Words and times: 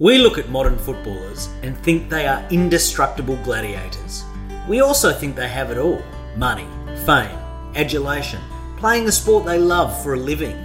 We 0.00 0.16
look 0.16 0.38
at 0.38 0.48
modern 0.48 0.78
footballers 0.78 1.50
and 1.62 1.76
think 1.76 2.08
they 2.08 2.26
are 2.26 2.42
indestructible 2.48 3.36
gladiators. 3.44 4.24
We 4.66 4.80
also 4.80 5.12
think 5.12 5.36
they 5.36 5.46
have 5.46 5.70
it 5.70 5.76
all 5.76 6.02
money, 6.36 6.66
fame, 7.04 7.36
adulation, 7.76 8.40
playing 8.78 9.04
the 9.04 9.12
sport 9.12 9.44
they 9.44 9.58
love 9.58 10.02
for 10.02 10.14
a 10.14 10.16
living. 10.18 10.56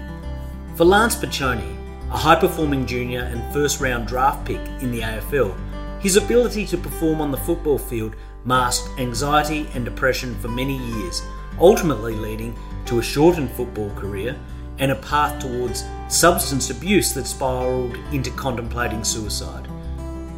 For 0.75 0.85
Lance 0.85 1.17
Picioane, 1.17 1.75
a 2.11 2.17
high 2.17 2.39
performing 2.39 2.85
junior 2.85 3.23
and 3.23 3.53
first 3.53 3.81
round 3.81 4.07
draft 4.07 4.45
pick 4.45 4.61
in 4.81 4.89
the 4.89 5.01
AFL, 5.01 5.53
his 5.99 6.15
ability 6.15 6.65
to 6.67 6.77
perform 6.77 7.19
on 7.19 7.31
the 7.31 7.37
football 7.37 7.77
field 7.77 8.15
masked 8.45 8.87
anxiety 9.01 9.67
and 9.73 9.83
depression 9.83 10.33
for 10.35 10.47
many 10.47 10.77
years, 10.77 11.21
ultimately 11.59 12.15
leading 12.15 12.57
to 12.85 12.99
a 12.99 13.03
shortened 13.03 13.51
football 13.51 13.89
career 13.95 14.39
and 14.79 14.91
a 14.91 14.95
path 14.95 15.41
towards 15.41 15.85
substance 16.07 16.69
abuse 16.69 17.13
that 17.13 17.25
spiralled 17.25 17.95
into 18.13 18.31
contemplating 18.31 19.03
suicide. 19.03 19.67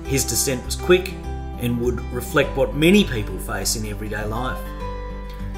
His 0.05 0.23
descent 0.23 0.65
was 0.65 0.75
quick 0.75 1.13
and 1.59 1.79
would 1.81 1.99
reflect 2.13 2.55
what 2.55 2.75
many 2.75 3.03
people 3.03 3.37
face 3.39 3.75
in 3.75 3.85
everyday 3.87 4.23
life. 4.25 4.59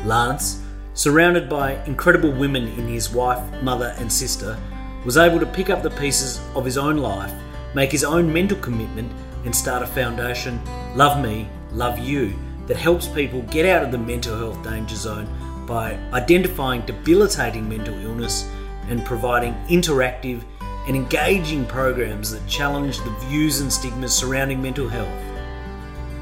Lance, 0.05 0.63
surrounded 0.93 1.49
by 1.49 1.83
incredible 1.85 2.31
women 2.31 2.67
in 2.69 2.87
his 2.87 3.09
wife, 3.09 3.41
mother, 3.61 3.93
and 3.97 4.11
sister, 4.11 4.57
was 5.05 5.17
able 5.17 5.39
to 5.39 5.45
pick 5.45 5.69
up 5.69 5.83
the 5.83 5.89
pieces 5.91 6.41
of 6.55 6.65
his 6.65 6.77
own 6.77 6.97
life, 6.97 7.33
make 7.73 7.91
his 7.91 8.03
own 8.03 8.31
mental 8.31 8.57
commitment, 8.59 9.11
and 9.45 9.55
start 9.55 9.83
a 9.83 9.87
foundation, 9.87 10.59
Love 10.95 11.21
Me, 11.21 11.47
Love 11.71 11.99
You, 11.99 12.33
that 12.67 12.77
helps 12.77 13.07
people 13.07 13.41
get 13.43 13.65
out 13.65 13.83
of 13.83 13.91
the 13.91 13.97
mental 13.97 14.37
health 14.37 14.63
danger 14.63 14.95
zone 14.95 15.27
by 15.65 15.93
identifying 16.13 16.81
debilitating 16.81 17.67
mental 17.69 17.93
illness 17.99 18.49
and 18.89 19.05
providing 19.05 19.53
interactive 19.67 20.43
and 20.87 20.95
engaging 20.95 21.65
programs 21.65 22.31
that 22.31 22.45
challenge 22.47 22.97
the 22.99 23.11
views 23.27 23.61
and 23.61 23.71
stigmas 23.71 24.13
surrounding 24.13 24.61
mental 24.61 24.89
health. 24.89 25.07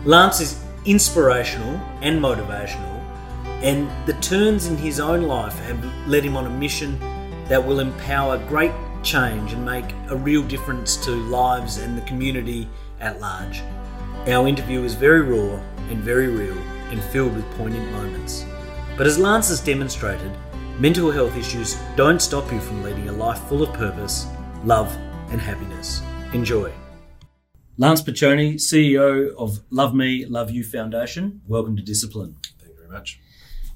Lance 0.05 0.41
is 0.41 0.63
inspirational 0.85 1.79
and 2.01 2.21
motivational, 2.21 3.01
and 3.63 3.89
the 4.05 4.13
turns 4.21 4.67
in 4.67 4.77
his 4.77 4.99
own 4.99 5.23
life 5.23 5.57
have 5.59 6.07
led 6.07 6.23
him 6.23 6.37
on 6.37 6.45
a 6.45 6.49
mission 6.49 6.99
that 7.47 7.65
will 7.65 7.79
empower 7.79 8.37
great 8.47 8.71
change 9.03 9.53
and 9.53 9.65
make 9.65 9.85
a 10.09 10.15
real 10.15 10.43
difference 10.43 10.97
to 10.97 11.11
lives 11.11 11.77
and 11.77 11.97
the 11.97 12.01
community 12.01 12.67
at 12.99 13.21
large. 13.21 13.61
Our 14.27 14.47
interview 14.47 14.83
is 14.83 14.95
very 14.95 15.21
raw 15.21 15.59
and 15.89 15.99
very 15.99 16.27
real 16.27 16.57
and 16.91 17.01
filled 17.01 17.35
with 17.35 17.49
poignant 17.51 17.89
moments. 17.91 18.45
But 18.97 19.07
as 19.07 19.17
Lance 19.17 19.49
has 19.49 19.61
demonstrated, 19.61 20.31
mental 20.79 21.09
health 21.09 21.35
issues 21.35 21.75
don't 21.95 22.21
stop 22.21 22.51
you 22.51 22.59
from 22.59 22.83
leading 22.83 23.09
a 23.09 23.11
life 23.11 23.39
full 23.47 23.63
of 23.63 23.73
purpose, 23.73 24.27
love, 24.63 24.95
and 25.31 25.41
happiness. 25.41 26.03
Enjoy. 26.33 26.71
Lance 27.77 28.01
Picioane, 28.01 28.55
CEO 28.55 29.33
of 29.35 29.59
Love 29.71 29.95
Me, 29.95 30.25
Love 30.27 30.51
You 30.51 30.63
Foundation. 30.63 31.41
Welcome 31.47 31.75
to 31.77 31.81
Discipline. 31.81 32.37
Thank 32.59 32.73
you 32.73 32.77
very 32.77 32.89
much. 32.89 33.19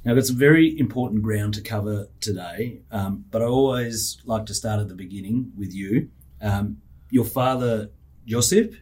Now, 0.05 0.11
I've 0.11 0.17
got 0.17 0.25
some 0.27 0.37
very 0.37 0.77
important 0.79 1.23
ground 1.23 1.55
to 1.55 1.61
cover 1.61 2.07
today, 2.19 2.81
um, 2.91 3.25
but 3.31 3.41
I 3.41 3.45
always 3.45 4.21
like 4.25 4.45
to 4.47 4.53
start 4.53 4.79
at 4.79 4.87
the 4.87 4.95
beginning 4.95 5.53
with 5.57 5.73
you. 5.73 6.09
Um, 6.39 6.81
your 7.09 7.25
father, 7.25 7.89
Josip, 8.27 8.75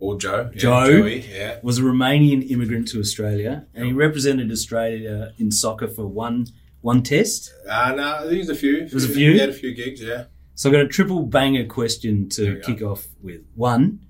Or 0.00 0.16
Joe. 0.16 0.50
Yeah, 0.54 0.60
Joe. 0.60 0.86
Joey, 0.86 1.20
yeah. 1.20 1.58
was 1.62 1.78
a 1.78 1.82
Romanian 1.82 2.50
immigrant 2.50 2.88
to 2.88 2.98
Australia, 2.98 3.66
and 3.74 3.86
he 3.86 3.92
represented 3.92 4.50
Australia 4.50 5.34
in 5.38 5.52
soccer 5.52 5.86
for 5.86 6.06
one 6.06 6.46
one 6.80 7.02
test. 7.02 7.52
Uh, 7.68 7.92
no, 7.96 8.20
think 8.20 8.32
there's 8.32 8.48
a 8.48 8.54
few. 8.54 8.88
There's 8.88 9.04
a 9.04 9.08
few? 9.08 9.32
He 9.32 9.38
had 9.38 9.50
a 9.50 9.54
few 9.54 9.74
gigs, 9.74 10.02
yeah. 10.02 10.24
So 10.54 10.68
I've 10.68 10.74
got 10.74 10.82
a 10.82 10.88
triple 10.88 11.22
banger 11.22 11.66
question 11.66 12.28
to 12.30 12.44
you 12.44 12.54
go. 12.56 12.60
kick 12.60 12.82
off 12.82 13.06
with. 13.22 13.42
One, 13.54 14.00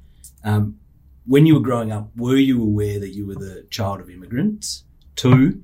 um, 0.44 0.78
when 1.26 1.46
you 1.46 1.54
were 1.54 1.60
growing 1.60 1.92
up, 1.92 2.10
were 2.16 2.36
you 2.36 2.62
aware 2.62 2.98
that 2.98 3.10
you 3.10 3.26
were 3.26 3.34
the 3.34 3.66
child 3.70 4.00
of 4.00 4.10
immigrants? 4.10 4.84
Two, 5.14 5.62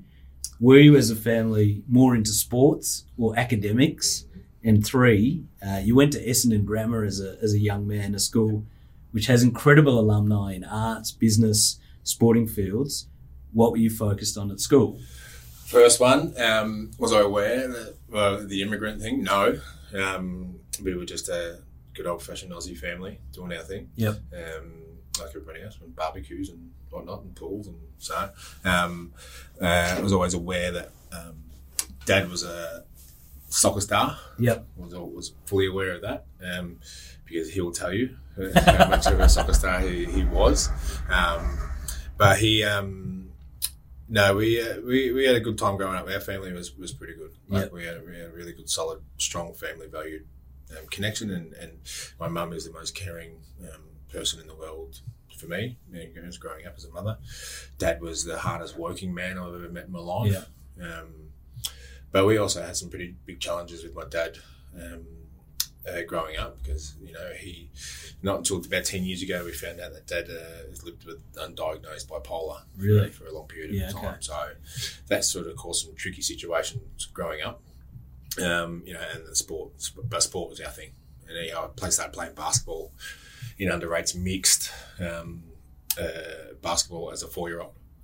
were 0.61 0.79
you 0.79 0.97
as 0.97 1.11
a 1.11 1.17
family 1.17 1.83
more 1.89 2.15
into 2.15 2.31
sports 2.31 3.05
or 3.19 3.39
academics? 3.39 4.25
And 4.63 4.85
three, 4.85 5.45
uh, 5.67 5.81
you 5.83 5.95
went 5.95 6.13
to 6.15 6.25
Essendon 6.25 6.65
Grammar 6.65 7.05
as 7.05 7.21
a, 7.21 7.37
as 7.43 7.53
a 7.53 7.59
young 7.59 7.87
man, 7.87 8.15
a 8.15 8.19
school 8.19 8.65
which 9.13 9.27
has 9.27 9.43
incredible 9.43 9.99
alumni 9.99 10.55
in 10.55 10.65
arts, 10.65 11.11
business, 11.11 11.79
sporting 12.03 12.47
fields. 12.47 13.09
What 13.53 13.71
were 13.71 13.79
you 13.79 13.91
focused 13.91 14.37
on 14.37 14.51
at 14.51 14.61
school? 14.61 15.01
First 15.67 15.99
one, 15.99 16.33
um, 16.41 16.93
was 16.97 17.13
I 17.13 17.21
aware 17.21 17.67
that 17.67 17.97
well, 18.09 18.47
the 18.47 18.63
immigrant 18.63 19.03
thing? 19.03 19.25
No. 19.25 19.61
Um, 19.93 20.61
we 20.81 20.95
were 20.95 21.05
just 21.05 21.29
a 21.29 21.59
good 21.93 22.07
old 22.07 22.23
fashioned 22.23 22.53
Aussie 22.53 22.79
family 22.79 23.19
doing 23.33 23.53
our 23.53 23.65
thing. 23.65 23.91
Yep. 23.97 24.15
Um, 24.33 24.83
like 25.19 25.31
everybody 25.31 25.63
else, 25.63 25.77
and 25.83 25.95
barbecues 25.97 26.51
and 26.51 26.71
whatnot, 26.91 27.23
and 27.23 27.35
pools 27.35 27.67
and 27.67 27.79
so. 27.99 28.31
Um, 28.65 29.13
uh, 29.61 29.97
I 29.99 30.01
was 30.01 30.13
always 30.13 30.35
aware 30.35 30.71
that 30.71 30.93
um, 31.11 31.43
dad 32.05 32.31
was 32.31 32.45
a 32.45 32.85
soccer 33.49 33.81
star. 33.81 34.17
Yep. 34.39 34.67
was 34.77 34.95
was 34.95 35.33
fully 35.47 35.67
aware 35.67 35.95
of 35.95 36.03
that 36.03 36.27
um, 36.45 36.79
because 37.25 37.51
he 37.51 37.61
will 37.61 37.73
tell 37.73 37.93
you 37.93 38.17
how 38.55 38.89
much 38.89 39.07
of 39.07 39.19
a 39.19 39.29
soccer 39.29 39.55
star 39.55 39.81
he, 39.81 40.05
he 40.05 40.25
was. 40.25 40.69
Um, 41.11 41.59
but 42.17 42.39
he, 42.39 42.63
um, 42.63 43.26
no, 44.09 44.37
we, 44.37 44.61
uh, 44.61 44.81
we 44.81 45.13
we 45.13 45.25
had 45.25 45.37
a 45.37 45.41
good 45.41 45.59
time 45.59 45.77
growing 45.77 45.97
up. 45.97 46.09
Our 46.09 46.21
family 46.21 46.53
was, 46.53 46.77
was 46.77 46.93
pretty 46.93 47.15
good. 47.15 47.33
Like 47.49 47.65
Yep. 47.65 47.73
we, 47.73 47.85
had, 47.85 48.07
we 48.07 48.17
had 48.17 48.27
a 48.27 48.33
really 48.33 48.53
good, 48.53 48.69
solid, 48.71 49.01
strong 49.19 49.53
family 49.55 49.87
valued 49.89 50.27
um, 50.71 50.87
connection. 50.91 51.31
And, 51.31 51.53
and 51.55 51.79
my 52.21 52.29
mum 52.29 52.53
is 52.53 52.65
the 52.65 52.73
most 52.73 52.95
caring 52.95 53.41
um, 53.63 53.83
person 54.09 54.41
in 54.41 54.47
the 54.47 54.55
world 54.55 55.01
for 55.39 55.47
me. 55.47 55.79
You 55.93 55.99
know, 56.15 56.31
growing 56.39 56.67
up 56.67 56.75
as 56.77 56.85
a 56.85 56.91
mother, 56.91 57.19
dad 57.79 58.01
was 58.01 58.25
the 58.25 58.39
hardest 58.39 58.77
working 58.79 59.13
man 59.13 59.39
I've 59.39 59.55
ever 59.55 59.69
met 59.69 59.87
in 59.87 59.93
my 59.93 59.99
life. 60.01 60.33
Um, 60.81 61.31
but 62.13 62.27
we 62.27 62.39
also 62.39 62.63
had 62.63 62.77
some 62.77 62.89
pretty 62.89 63.17
big 63.27 63.41
challenges 63.41 63.83
with 63.83 63.95
my 63.95 64.05
dad 64.09 64.39
um, 64.75 65.05
uh, 65.89 66.03
growing 66.07 66.37
up 66.37 66.63
because 66.63 66.95
you 67.03 67.13
know 67.13 67.31
he 67.39 67.71
not 68.23 68.39
until 68.39 68.57
about 68.59 68.85
ten 68.85 69.05
years 69.05 69.23
ago 69.23 69.45
we 69.45 69.53
found 69.53 69.81
out 69.81 69.93
that 69.93 70.07
dad 70.07 70.29
uh, 70.31 70.69
has 70.71 70.85
lived 70.85 71.05
with 71.05 71.21
undiagnosed 71.37 72.07
bipolar 72.09 72.63
Really? 72.77 73.11
for 73.11 73.27
a 73.27 73.33
long 73.33 73.47
period 73.47 73.73
Yeah, 73.75 73.89
of 73.89 73.97
okay. 73.97 74.07
time. 74.07 74.17
So 74.21 74.49
that 75.09 75.25
sort 75.25 75.47
of 75.47 75.57
caused 75.57 75.85
some 75.87 75.95
tricky 75.95 76.23
situations 76.23 77.07
growing 77.13 77.43
up. 77.43 77.63
Um, 78.43 78.83
you 78.85 78.93
know, 78.93 79.01
and 79.15 79.27
the 79.27 79.35
sport, 79.35 79.71
but 80.11 80.23
sport 80.23 80.51
was 80.51 80.61
our 80.61 80.71
thing. 80.71 80.91
And 81.27 81.47
you 81.47 81.53
know, 81.53 81.71
I 81.83 81.89
started 81.89 82.13
playing 82.13 82.35
basketball 82.35 82.93
in 83.59 83.71
under 83.71 83.95
eights 83.95 84.15
mixed 84.15 84.71
um, 85.01 85.43
uh, 85.99 86.53
basketball 86.61 87.11
as 87.13 87.23
a 87.23 87.29
four 87.29 87.49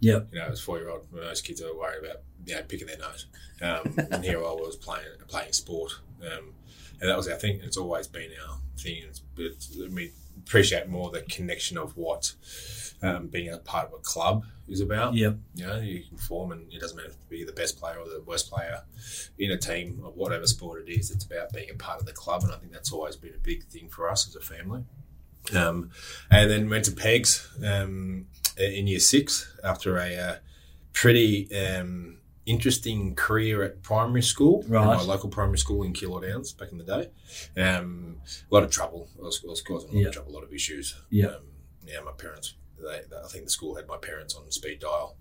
Yep. 0.03 0.29
you 0.33 0.39
know, 0.41 0.47
as 0.47 0.61
four 0.61 0.79
year 0.79 0.91
old, 0.91 1.07
most 1.13 1.45
kids 1.45 1.63
are 1.63 1.75
worried 1.75 2.05
about 2.05 2.23
you 2.45 2.55
know 2.55 2.63
picking 2.63 2.89
their 2.89 2.99
nose. 2.99 3.27
Um, 3.63 3.95
and 4.11 4.25
here 4.25 4.39
I 4.39 4.53
was 4.53 4.77
playing 4.77 5.07
playing 5.29 5.53
sport, 5.53 5.93
um, 6.23 6.55
and 7.01 7.09
that 7.09 7.17
was 7.17 7.29
our 7.29 7.37
thing. 7.37 7.61
It's 7.63 7.77
always 7.77 8.09
been 8.09 8.31
our 8.49 8.59
thing. 8.77 9.05
It's, 9.09 9.23
it's, 9.39 9.77
we 9.93 10.13
appreciate 10.45 10.89
more 10.89 11.11
the 11.11 11.23
connection 11.23 11.79
of 11.79 11.97
what 11.97 12.35
um, 13.01 13.29
being 13.29 13.51
a 13.51 13.59
part 13.59 13.87
of 13.87 13.95
a 13.95 13.99
club 13.99 14.45
is 14.69 14.81
about. 14.81 15.15
Yeah. 15.15 15.35
You 15.55 15.67
know, 15.69 15.79
you 15.79 16.03
can 16.03 16.19
form, 16.19 16.51
and 16.51 16.73
it 16.73 16.81
doesn't 16.81 16.97
matter 16.97 17.11
to 17.11 17.17
be 17.31 17.45
the 17.45 17.53
best 17.53 17.79
player 17.79 17.99
or 17.99 18.09
the 18.09 18.23
worst 18.27 18.51
player 18.51 18.83
in 19.39 19.53
a 19.53 19.57
team 19.57 20.03
of 20.05 20.17
whatever 20.17 20.49
sport 20.49 20.83
it 20.89 20.91
is. 20.91 21.13
It's 21.13 21.25
about 21.25 21.53
being 21.53 21.71
a 21.71 21.75
part 21.75 22.01
of 22.01 22.07
the 22.07 22.13
club, 22.13 22.43
and 22.43 22.53
I 22.53 22.57
think 22.57 22.73
that's 22.73 22.93
always 22.93 23.15
been 23.15 23.35
a 23.35 23.39
big 23.39 23.67
thing 23.67 23.89
for 23.89 24.11
us 24.11 24.27
as 24.27 24.35
a 24.35 24.41
family. 24.41 24.83
Um, 25.55 25.91
and 26.31 26.51
then 26.51 26.69
went 26.69 26.85
to 26.87 26.93
Pegs 26.93 27.49
um, 27.65 28.27
in 28.59 28.87
year 28.87 29.01
six 29.01 29.55
after 29.65 29.97
a 29.99 30.17
uh, 30.17 30.37
pretty 30.93 31.49
um, 31.57 32.19
interesting 32.47 33.15
career 33.15 33.63
at 33.63 33.83
primary 33.83 34.23
school, 34.23 34.65
Right. 34.69 34.85
my 34.85 35.03
local 35.03 35.29
primary 35.29 35.59
school 35.59 35.83
in 35.85 35.93
Keilor 35.93 36.23
Downs 36.29 36.53
back 36.53 36.73
in 36.73 36.79
the 36.79 36.85
day. 36.85 37.11
Um, 37.61 38.17
a 38.51 38.55
lot 38.55 38.63
of 38.65 38.71
trouble. 38.71 39.09
I 39.19 39.23
was, 39.23 39.43
I 39.45 39.49
was 39.51 39.63
causing 39.63 39.91
a 39.91 39.93
lot 39.95 40.01
Yeah. 40.01 40.09
of 40.09 40.15
trouble, 40.15 40.33
a 40.33 40.35
lot 40.35 40.45
of 40.45 40.53
issues. 40.53 40.95
Yeah. 41.11 41.27
Um, 41.27 41.43
yeah, 41.87 42.01
my 42.01 42.13
parents. 42.13 42.55
They, 42.81 42.99
I 43.17 43.29
think 43.29 43.45
the 43.45 43.51
school 43.51 43.77
had 43.77 43.87
my 43.87 43.97
parents 43.97 44.35
on 44.35 44.51
speed 44.51 44.81
dial, 44.81 45.17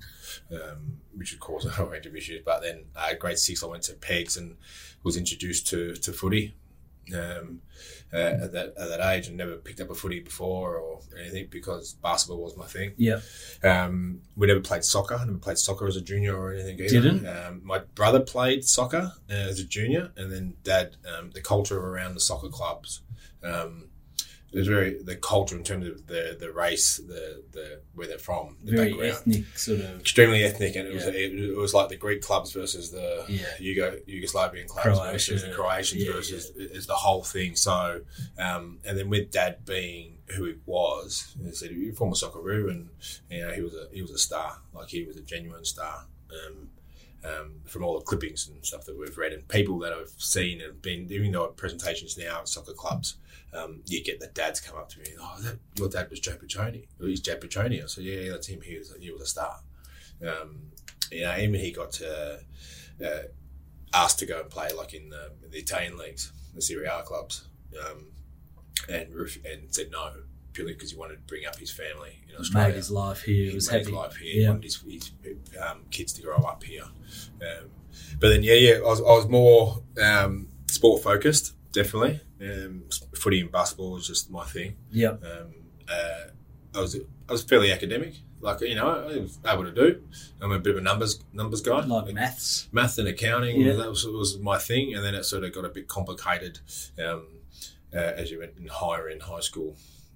um, 0.51 0.97
which 1.13 1.31
would 1.31 1.39
cause 1.39 1.63
a 1.65 1.69
whole 1.69 1.85
range 1.91 2.07
of 2.07 2.15
issues. 2.15 2.41
But 2.43 2.61
then, 2.63 2.85
uh, 2.95 3.13
grade 3.19 3.37
six, 3.37 3.63
I 3.63 3.67
went 3.67 3.83
to 3.83 3.93
Pegs 3.93 4.35
and 4.35 4.57
was 5.03 5.15
introduced 5.15 5.67
to 5.67 5.93
to 5.95 6.11
footy 6.11 6.55
um, 7.13 7.61
uh, 8.13 8.17
at 8.17 8.51
that 8.51 8.73
at 8.77 8.89
that 8.89 9.13
age, 9.13 9.27
and 9.27 9.37
never 9.37 9.55
picked 9.55 9.79
up 9.81 9.89
a 9.89 9.95
footy 9.95 10.19
before 10.19 10.75
or 10.75 10.99
anything 11.19 11.47
because 11.49 11.93
basketball 11.93 12.41
was 12.43 12.57
my 12.57 12.65
thing. 12.65 12.93
Yeah. 12.97 13.19
Um, 13.63 14.21
we 14.35 14.47
never 14.47 14.59
played 14.59 14.83
soccer. 14.83 15.15
I 15.15 15.25
never 15.25 15.37
played 15.37 15.57
soccer 15.57 15.87
as 15.87 15.95
a 15.95 16.01
junior 16.01 16.35
or 16.35 16.53
anything. 16.53 16.79
Either. 16.79 16.89
Didn't? 16.89 17.27
Um, 17.27 17.61
my 17.63 17.79
brother 17.95 18.19
played 18.19 18.65
soccer 18.65 19.13
uh, 19.29 19.33
as 19.33 19.59
a 19.59 19.65
junior, 19.65 20.11
and 20.15 20.31
then 20.31 20.55
dad. 20.63 20.97
Um, 21.05 21.31
the 21.31 21.41
culture 21.41 21.79
around 21.79 22.13
the 22.13 22.19
soccer 22.19 22.49
clubs 22.49 23.01
um, 23.43 23.89
it 24.53 24.57
was 24.59 24.67
very 24.67 25.01
the 25.01 25.15
culture 25.15 25.55
in 25.55 25.63
terms 25.63 25.87
of 25.87 26.07
the 26.07 26.35
the 26.39 26.51
race, 26.51 26.97
the 26.97 27.43
the 27.51 27.81
where 27.93 28.07
they're 28.07 28.17
from, 28.17 28.57
the 28.63 28.71
Very 28.75 28.89
background. 28.91 29.11
ethnic, 29.13 29.45
sort 29.57 29.79
of. 29.79 29.99
Extremely 30.01 30.43
ethnic, 30.43 30.75
and 30.75 30.87
it 30.87 30.93
was 30.93 31.05
it, 31.05 31.15
it 31.15 31.55
was 31.57 31.73
like 31.73 31.89
the 31.89 31.95
Greek 31.97 32.21
clubs 32.21 32.51
versus 32.51 32.91
the 32.91 33.23
Yeah. 33.29 33.45
Yugo, 33.59 34.05
Yugoslavian 34.07 34.67
clubs 34.67 34.97
Croatia. 34.99 35.11
versus 35.13 35.43
the 35.43 35.51
Croatians 35.51 36.03
Yeah, 36.03 36.11
versus 36.13 36.51
is 36.55 36.87
the 36.87 36.95
whole 36.95 37.23
thing. 37.23 37.55
So, 37.55 38.01
um, 38.37 38.79
and 38.85 38.97
then 38.97 39.09
with 39.09 39.31
Dad 39.31 39.63
being 39.65 40.17
who 40.35 40.45
he 40.45 40.55
was, 40.65 41.35
he 41.43 41.51
said 41.53 41.71
he 41.71 41.91
former 41.91 42.15
Socceroo, 42.15 42.69
and 42.69 42.89
you 43.29 43.41
know 43.41 43.51
he 43.53 43.61
was 43.61 43.73
a 43.73 43.87
he 43.93 44.01
was 44.01 44.11
a 44.11 44.17
star, 44.19 44.59
like 44.73 44.89
he 44.89 45.03
was 45.05 45.15
a 45.17 45.21
genuine 45.21 45.65
star. 45.65 46.07
Um, 46.31 46.69
um, 47.23 47.53
from 47.65 47.83
all 47.83 47.97
the 47.97 48.05
clippings 48.05 48.47
and 48.47 48.65
stuff 48.65 48.85
that 48.85 48.97
we've 48.97 49.17
read, 49.17 49.33
and 49.33 49.47
people 49.47 49.79
that 49.79 49.93
I've 49.93 50.13
seen 50.17 50.61
and 50.61 50.81
been, 50.81 51.11
even 51.11 51.31
though 51.31 51.45
at 51.45 51.57
presentations 51.57 52.17
now 52.17 52.39
at 52.39 52.47
soccer 52.47 52.73
clubs, 52.73 53.17
um, 53.53 53.81
you 53.85 54.03
get 54.03 54.19
the 54.19 54.27
dads 54.27 54.59
come 54.59 54.77
up 54.77 54.89
to 54.89 54.99
me, 54.99 55.07
oh, 55.19 55.37
that, 55.41 55.59
your 55.75 55.89
dad 55.89 56.09
was 56.09 56.19
Joe 56.19 56.35
Petroni. 56.35 56.87
He's 56.99 57.19
Joe 57.19 57.35
Petroni. 57.35 57.83
I 57.83 57.87
said, 57.87 58.03
yeah, 58.05 58.31
that's 58.31 58.47
him. 58.47 58.61
He 58.61 58.77
was, 58.77 58.95
he 58.99 59.11
was 59.11 59.21
a 59.21 59.25
star. 59.25 59.59
Um, 60.25 60.71
you 61.11 61.23
know, 61.23 61.35
even 61.37 61.55
he 61.55 61.71
got 61.71 61.91
to, 61.93 62.39
uh, 63.05 63.21
asked 63.93 64.19
to 64.19 64.25
go 64.25 64.39
and 64.39 64.49
play 64.49 64.69
like 64.73 64.93
in 64.93 65.09
the, 65.09 65.31
the 65.49 65.57
Italian 65.57 65.97
leagues, 65.97 66.31
the 66.55 66.61
Serie 66.61 66.85
A 66.87 67.03
clubs, 67.03 67.47
um, 67.85 68.07
and 68.89 69.13
and 69.45 69.73
said 69.73 69.91
no 69.91 70.11
purely 70.53 70.73
because 70.73 70.91
he 70.91 70.97
wanted 70.97 71.15
to 71.15 71.21
bring 71.27 71.45
up 71.45 71.57
his 71.57 71.71
family 71.71 72.21
in 72.29 72.35
Australia 72.39 72.69
Made 72.69 72.75
his 72.75 72.91
life 72.91 73.21
here. 73.23 73.49
he 73.49 73.55
was 73.55 73.71
made 73.71 73.77
happy. 73.79 73.89
his 73.91 73.93
life 73.93 74.15
here. 74.17 74.33
He 74.33 74.41
Yeah. 74.41 74.49
wanted 74.49 74.63
his, 74.63 74.83
his 74.85 75.11
um, 75.61 75.81
kids 75.91 76.13
to 76.13 76.21
grow 76.21 76.37
up 76.37 76.63
here. 76.63 76.83
Um, 77.41 77.69
but 78.19 78.29
then, 78.29 78.43
yeah, 78.43 78.53
yeah, 78.53 78.75
I 78.77 78.81
was, 78.81 78.99
I 78.99 79.03
was 79.03 79.27
more 79.27 79.83
um, 80.01 80.47
sport 80.67 81.03
focused, 81.03 81.55
definitely. 81.71 82.19
Um, 82.41 82.83
footy 83.15 83.41
and 83.41 83.51
basketball 83.51 83.91
was 83.91 84.07
just 84.07 84.29
my 84.31 84.45
thing. 84.45 84.75
Yep. 84.91 85.23
Um, 85.23 85.53
uh, 85.89 86.77
I 86.77 86.79
was 86.81 86.95
I 86.95 87.31
was 87.31 87.43
fairly 87.43 87.71
academic, 87.71 88.13
like 88.39 88.61
you 88.61 88.75
know, 88.75 88.89
I 88.89 89.17
was 89.19 89.37
able 89.45 89.65
to 89.65 89.71
do. 89.73 90.01
I'm 90.41 90.51
a 90.53 90.59
bit 90.59 90.71
of 90.71 90.77
a 90.77 90.81
numbers 90.81 91.21
numbers 91.33 91.61
guy, 91.61 91.81
Like 91.85 92.13
maths. 92.13 92.67
math 92.71 92.97
and 92.97 93.07
accounting 93.09 93.59
Yeah. 93.61 93.73
that 93.73 93.89
was, 93.89 94.05
was 94.05 94.39
my 94.39 94.57
thing 94.57 94.93
and 94.95 95.03
then 95.03 95.13
it 95.15 95.23
sort 95.25 95.43
of 95.43 95.53
got 95.53 95.65
a 95.65 95.69
bit 95.69 95.87
complicated 95.89 96.59
um, 97.05 97.27
uh, 97.93 97.97
as 97.97 98.31
you 98.31 98.39
went 98.39 98.53
in 98.57 98.67
higher 98.67 99.09
in 99.09 99.19
high 99.19 99.41
school 99.41 99.75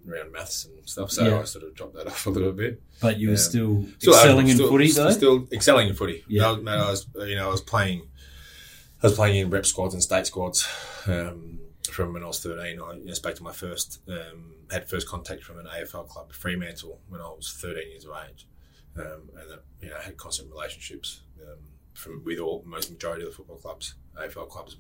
around 0.10 0.32
maths 0.32 0.66
and 0.66 0.74
stuff 0.90 1.12
so 1.12 1.26
Yeah. 1.26 1.40
I 1.40 1.44
sort 1.44 1.64
of 1.66 1.76
dropped 1.76 1.96
that 1.96 2.08
off 2.14 2.26
a 2.26 2.30
little 2.30 2.52
bit. 2.52 2.82
But 3.02 3.18
you 3.18 3.30
were 3.30 3.34
Um, 3.34 3.38
still, 3.38 3.86
still, 4.00 4.14
excelling 4.14 4.48
in 4.50 4.58
footy, 4.58 4.88
still, 4.90 5.04
though? 5.06 5.12
still 5.12 5.48
excelling 5.52 5.88
in 5.90 5.96
footy. 5.96 6.24
Yeah. 6.28 6.48
I 6.50 6.52
was, 6.52 6.68
I 6.68 6.90
was 6.90 7.30
you 7.30 7.36
know 7.36 7.48
I 7.48 7.52
was 7.52 7.62
playing 7.62 8.08
I 9.04 9.08
was 9.08 9.16
playing 9.16 9.36
in 9.40 9.50
rep 9.50 9.66
squads 9.66 9.94
and 9.94 10.02
state 10.04 10.26
squads 10.28 10.68
um, 11.08 11.60
from 11.90 12.14
when 12.14 12.24
I 12.24 12.28
was 12.28 12.40
13 12.42 12.60
I 12.82 12.94
you 12.94 13.06
know, 13.06 13.14
spoke 13.14 13.36
to 13.36 13.44
my 13.44 13.52
first 13.54 14.00
um, 14.10 14.54
had 14.72 14.90
first 14.90 15.08
contact 15.08 15.44
from 15.44 15.60
an 15.60 15.66
AFL 15.68 16.08
club 16.08 16.32
Fremantle 16.34 17.00
when 17.10 17.22
I 17.22 17.26
was 17.28 17.56
13 17.62 17.90
years 17.92 18.06
of 18.06 18.12
age. 18.30 18.48
Um, 18.98 19.30
and 19.40 19.52
uh, 19.52 19.58
you 19.82 19.90
know 19.90 19.98
had 20.00 20.16
constant 20.18 20.50
relationships 20.52 21.22
um, 21.42 21.60
from 21.94 22.24
with 22.24 22.40
all 22.40 22.64
most 22.66 22.90
majority 22.92 23.24
of 23.24 23.30
the 23.32 23.36
football 23.36 23.58
clubs 23.58 23.96
AFL 24.18 24.50
clubs 24.50 24.78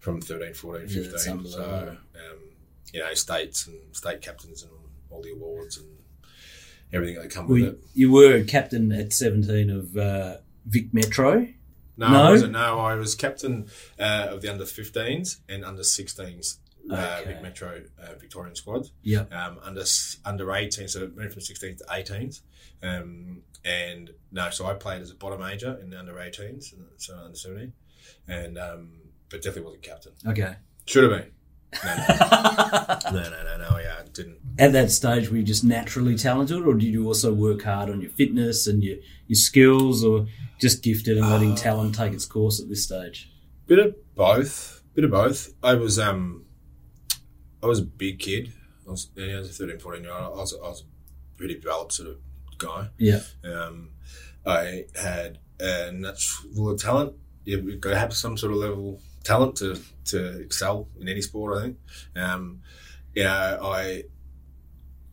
from 0.00 0.20
13 0.20 0.52
14 0.52 0.86
Yeah, 0.88 1.10
15 1.10 1.46
so 1.46 1.96
um, 2.16 2.38
you 2.92 3.00
know 3.00 3.12
states 3.14 3.66
and 3.66 3.76
state 3.96 4.20
captains 4.22 4.62
and 4.62 4.72
all 5.10 5.22
the 5.22 5.32
awards 5.32 5.76
and 5.78 5.86
everything 6.92 7.16
that 7.20 7.30
come 7.30 7.48
with 7.48 7.62
it 7.64 7.78
you 7.94 8.10
were 8.12 8.42
captain 8.44 8.92
at 8.92 9.12
17 9.12 9.70
of 9.70 9.96
uh, 9.96 10.36
Vic 10.66 10.92
Metro. 10.92 11.46
No, 11.98 12.08
No? 12.10 12.22
I 12.24 12.30
wasn't. 12.30 12.52
No, 12.52 12.78
I 12.80 12.94
was 12.94 13.14
captain 13.14 13.68
uh, 13.98 14.28
of 14.30 14.42
the 14.42 14.50
under 14.50 14.64
15s 14.64 15.40
and 15.48 15.64
under 15.64 15.82
16s 15.82 16.58
uh, 16.90 16.94
Okay. 17.20 17.32
Vic 17.32 17.42
Metro 17.42 17.82
uh, 18.02 18.14
Victorian 18.20 18.54
squad. 18.54 18.88
Yeah. 19.02 19.22
Um, 19.32 19.58
under 19.62 19.80
s- 19.80 20.18
under 20.24 20.52
18, 20.52 20.88
so 20.88 21.04
it 21.04 21.16
went 21.16 21.32
from 21.32 21.40
16s 21.42 21.78
to 21.78 21.84
18s. 21.84 22.42
Um, 22.82 23.42
and 23.64 24.10
no, 24.30 24.50
so 24.50 24.66
I 24.66 24.74
played 24.74 25.00
as 25.02 25.10
a 25.10 25.14
bottom 25.14 25.40
major 25.40 25.78
in 25.82 25.90
the 25.90 25.98
under 25.98 26.12
18s, 26.14 26.72
and 26.74 26.84
so 26.98 27.16
under 27.16 27.36
17, 27.36 27.72
and 28.28 28.58
um, 28.58 28.90
but 29.30 29.40
definitely 29.42 29.62
wasn't 29.62 29.82
captain. 29.82 30.12
Okay. 30.26 30.54
Should 30.86 31.04
have 31.10 31.12
been. 31.22 31.30
No, 31.84 31.94
no, 33.12 33.22
no, 33.22 33.44
no, 33.44 33.56
no, 33.70 33.78
yeah, 33.78 34.02
didn't. 34.12 34.38
At 34.58 34.72
that 34.72 34.90
stage, 34.90 35.30
were 35.30 35.36
you 35.36 35.42
just 35.42 35.64
naturally 35.64 36.16
talented, 36.16 36.66
or 36.66 36.74
did 36.74 36.86
you 36.86 37.06
also 37.06 37.32
work 37.32 37.62
hard 37.62 37.90
on 37.90 38.00
your 38.00 38.10
fitness 38.10 38.66
and 38.66 38.82
your, 38.82 38.96
your 39.26 39.36
skills, 39.36 40.04
or 40.04 40.26
just 40.60 40.82
gifted 40.82 41.18
and 41.18 41.30
letting 41.30 41.52
Uh, 41.52 41.56
talent 41.56 41.94
take 41.94 42.12
its 42.12 42.26
course 42.26 42.60
at 42.60 42.68
this 42.68 42.84
stage? 42.84 43.30
Bit 43.66 43.78
of 43.78 44.14
both. 44.14 44.82
Bit 44.94 45.04
of 45.04 45.10
both. 45.10 45.52
I 45.62 45.74
was 45.74 45.98
um, 45.98 46.44
I 47.62 47.66
was 47.66 47.80
a 47.80 47.84
big 47.84 48.18
kid. 48.18 48.52
I 48.86 48.90
was, 48.90 49.10
know, 49.16 49.24
I 49.24 49.38
was 49.38 49.50
a 49.50 49.52
13, 49.52 49.78
14 49.80 50.02
year 50.02 50.12
old. 50.12 50.38
I 50.38 50.40
was, 50.40 50.54
I 50.54 50.68
was 50.68 50.82
a 50.82 51.36
pretty 51.36 51.54
developed 51.54 51.92
sort 51.92 52.10
of 52.10 52.16
guy. 52.58 52.88
Yeah. 52.98 53.20
Um, 53.44 53.90
I 54.46 54.84
had 54.94 55.38
a 55.58 55.90
natural 55.92 56.76
talent. 56.76 57.14
Got 57.80 57.90
to 57.90 57.98
have 57.98 58.14
some 58.14 58.36
sort 58.36 58.52
of 58.52 58.58
level 58.58 59.00
talent 59.26 59.56
to, 59.56 59.78
to 60.06 60.40
excel 60.40 60.88
in 61.00 61.08
any 61.08 61.20
sport. 61.22 61.58
I 61.58 61.62
think. 61.62 61.76
Um, 62.16 62.60
you 63.14 63.24
know, 63.24 63.58
I 63.62 64.04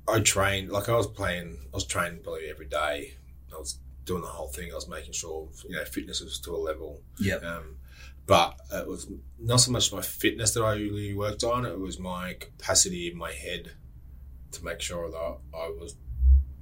I 0.08 0.20
trained 0.20 0.70
like 0.72 0.90
I 0.90 0.96
was 0.96 1.08
playing. 1.08 1.58
I 1.74 1.76
was 1.76 1.86
training 1.86 2.20
probably 2.24 2.50
every 2.50 2.68
day. 2.68 3.14
I 3.54 3.58
was 3.60 3.80
doing 4.06 4.22
the 4.22 4.28
whole 4.28 4.50
thing. 4.50 4.72
I 4.72 4.76
was 4.76 4.88
making 4.88 5.14
sure 5.14 5.50
you 5.68 5.76
know 5.76 5.86
fitness 5.86 6.22
was 6.22 6.40
to 6.42 6.56
a 6.56 6.58
level. 6.58 7.02
Yeah. 7.20 7.36
Um, 7.36 7.78
but 8.26 8.56
it 8.72 8.88
was 8.88 9.08
not 9.40 9.60
so 9.60 9.72
much 9.72 9.92
my 9.92 10.02
fitness 10.02 10.54
that 10.54 10.62
I 10.64 10.76
really 10.76 11.14
worked 11.14 11.44
on. 11.44 11.66
It 11.66 11.78
was 11.80 12.00
my 12.00 12.34
capacity 12.40 13.10
in 13.12 13.18
my 13.18 13.32
head 13.34 13.72
to 14.52 14.64
make 14.64 14.80
sure 14.80 15.10
that 15.10 15.38
I 15.58 15.68
was 15.70 15.96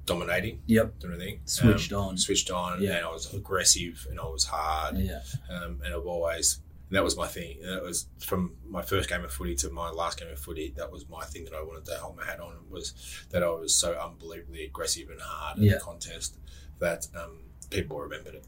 dominating 0.04 0.60
Yep. 0.66 0.94
everything. 1.04 1.42
Switched 1.44 1.92
Um, 1.92 2.00
on. 2.08 2.18
Switched 2.18 2.50
on, 2.50 2.82
Yeah. 2.82 2.96
and 2.96 3.06
I 3.06 3.10
was 3.12 3.32
aggressive 3.32 4.06
and 4.10 4.18
I 4.18 4.24
was 4.24 4.44
hard, 4.44 4.98
Yeah. 4.98 5.22
um, 5.50 5.80
and 5.84 5.94
I've 5.94 6.06
always. 6.06 6.58
And 6.92 6.96
that 6.98 7.04
was 7.04 7.16
my 7.16 7.26
thing. 7.26 7.56
And 7.62 7.70
it 7.74 7.82
was 7.82 8.04
from 8.20 8.52
my 8.68 8.82
first 8.82 9.08
game 9.08 9.24
of 9.24 9.32
footy 9.32 9.54
to 9.54 9.70
my 9.70 9.88
last 9.88 10.20
game 10.20 10.28
of 10.28 10.38
footy. 10.38 10.74
That 10.76 10.92
was 10.92 11.08
my 11.08 11.24
thing 11.24 11.44
that 11.46 11.54
I 11.54 11.62
wanted 11.62 11.86
to 11.86 11.94
hold 11.94 12.18
my 12.18 12.26
hat 12.26 12.38
on. 12.38 12.52
Was 12.70 12.92
that 13.30 13.42
I 13.42 13.48
was 13.48 13.74
so 13.74 13.94
unbelievably 13.94 14.64
aggressive 14.66 15.08
and 15.08 15.18
hard 15.18 15.56
in 15.56 15.64
Yeah. 15.64 15.74
the 15.74 15.80
contest 15.80 16.36
that 16.80 17.06
um, 17.16 17.38
people 17.70 17.98
remembered 17.98 18.34
it, 18.34 18.44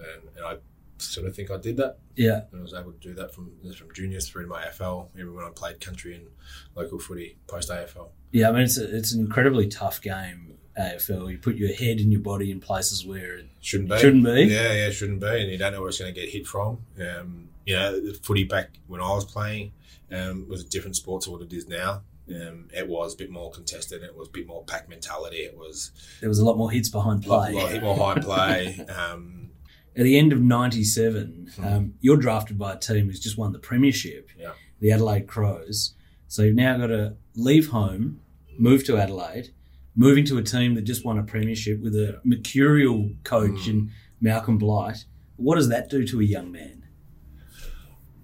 and, 0.00 0.22
and 0.36 0.44
I 0.44 0.56
sort 0.98 1.28
of 1.28 1.36
think 1.36 1.52
I 1.52 1.58
did 1.58 1.76
that. 1.76 1.98
Yeah. 2.16 2.40
And 2.50 2.58
I 2.58 2.62
was 2.64 2.74
able 2.74 2.90
to 2.90 2.98
do 2.98 3.14
that 3.14 3.32
from 3.32 3.52
from 3.78 3.94
juniors 3.94 4.28
through 4.28 4.42
to 4.42 4.48
my 4.48 4.64
AFL, 4.64 5.10
even 5.14 5.32
when 5.36 5.44
I 5.44 5.50
played 5.50 5.80
country 5.80 6.16
and 6.16 6.26
local 6.74 6.98
footy 6.98 7.36
post 7.46 7.70
AFL. 7.70 8.08
Yeah. 8.32 8.48
I 8.48 8.52
mean, 8.52 8.62
it's, 8.62 8.78
a, 8.78 8.96
it's 8.96 9.12
an 9.12 9.20
incredibly 9.20 9.68
tough 9.68 10.02
game, 10.02 10.58
AFL. 10.76 11.30
You 11.30 11.38
put 11.38 11.54
your 11.54 11.72
head 11.72 11.98
and 12.00 12.10
your 12.10 12.20
body 12.22 12.50
in 12.50 12.58
places 12.58 13.06
where 13.06 13.34
it 13.38 13.46
Shouldn't 13.60 13.90
be. 13.90 13.98
shouldn't 13.98 14.24
be. 14.24 14.42
Yeah, 14.44 14.72
yeah, 14.72 14.90
shouldn't 14.90 15.20
be, 15.20 15.26
and 15.28 15.50
you 15.52 15.56
don't 15.58 15.72
know 15.72 15.80
where 15.82 15.90
it's 15.90 16.00
going 16.00 16.12
to 16.12 16.20
get 16.20 16.30
hit 16.30 16.46
from. 16.48 16.78
Um, 17.00 17.45
you 17.66 17.74
know, 17.76 18.00
the 18.00 18.14
footy 18.14 18.44
back 18.44 18.78
when 18.86 19.00
I 19.02 19.10
was 19.10 19.24
playing 19.26 19.72
um, 20.10 20.46
was 20.48 20.62
a 20.62 20.68
different 20.68 20.96
sport 20.96 21.22
to 21.24 21.30
what 21.30 21.42
it 21.42 21.52
is 21.52 21.68
now. 21.68 22.02
Um, 22.28 22.68
it 22.74 22.88
was 22.88 23.14
a 23.14 23.16
bit 23.16 23.30
more 23.30 23.50
contested. 23.50 24.02
It 24.02 24.16
was 24.16 24.28
a 24.28 24.30
bit 24.32 24.46
more 24.46 24.64
pack 24.64 24.88
mentality. 24.88 25.38
It 25.38 25.56
was 25.56 25.90
There 26.20 26.28
was 26.28 26.38
a 26.38 26.44
lot 26.44 26.56
more 26.56 26.70
hits 26.70 26.88
behind 26.88 27.22
play, 27.22 27.52
a 27.52 27.56
lot, 27.56 27.72
lot 27.74 27.82
more 27.82 27.96
high 28.14 28.20
play. 28.20 28.86
Um, 28.88 29.50
At 29.96 30.04
the 30.04 30.18
end 30.18 30.32
of 30.32 30.40
97, 30.40 31.50
Hmm. 31.56 31.64
um, 31.64 31.94
you're 32.00 32.16
drafted 32.16 32.58
by 32.58 32.72
a 32.74 32.78
team 32.78 33.06
who's 33.06 33.20
just 33.20 33.38
won 33.38 33.52
the 33.52 33.58
Premiership, 33.58 34.28
Yeah. 34.38 34.52
the 34.80 34.90
Adelaide 34.92 35.26
Crows. 35.26 35.94
So 36.28 36.42
you've 36.42 36.54
now 36.56 36.76
got 36.78 36.88
to 36.88 37.16
leave 37.34 37.68
home, 37.68 38.20
move 38.58 38.84
to 38.84 38.96
Adelaide, 38.98 39.50
moving 39.94 40.24
to 40.26 40.36
a 40.38 40.42
team 40.42 40.74
that 40.74 40.82
just 40.82 41.04
won 41.04 41.18
a 41.18 41.22
Premiership 41.22 41.80
with 41.80 41.94
a 41.94 42.20
mercurial 42.24 43.10
coach 43.24 43.64
Hmm. 43.64 43.70
in 43.70 43.90
Malcolm 44.20 44.58
Blight. 44.58 45.04
What 45.36 45.54
does 45.56 45.68
that 45.68 45.88
do 45.88 46.04
to 46.06 46.20
a 46.20 46.24
young 46.24 46.50
man? 46.52 46.82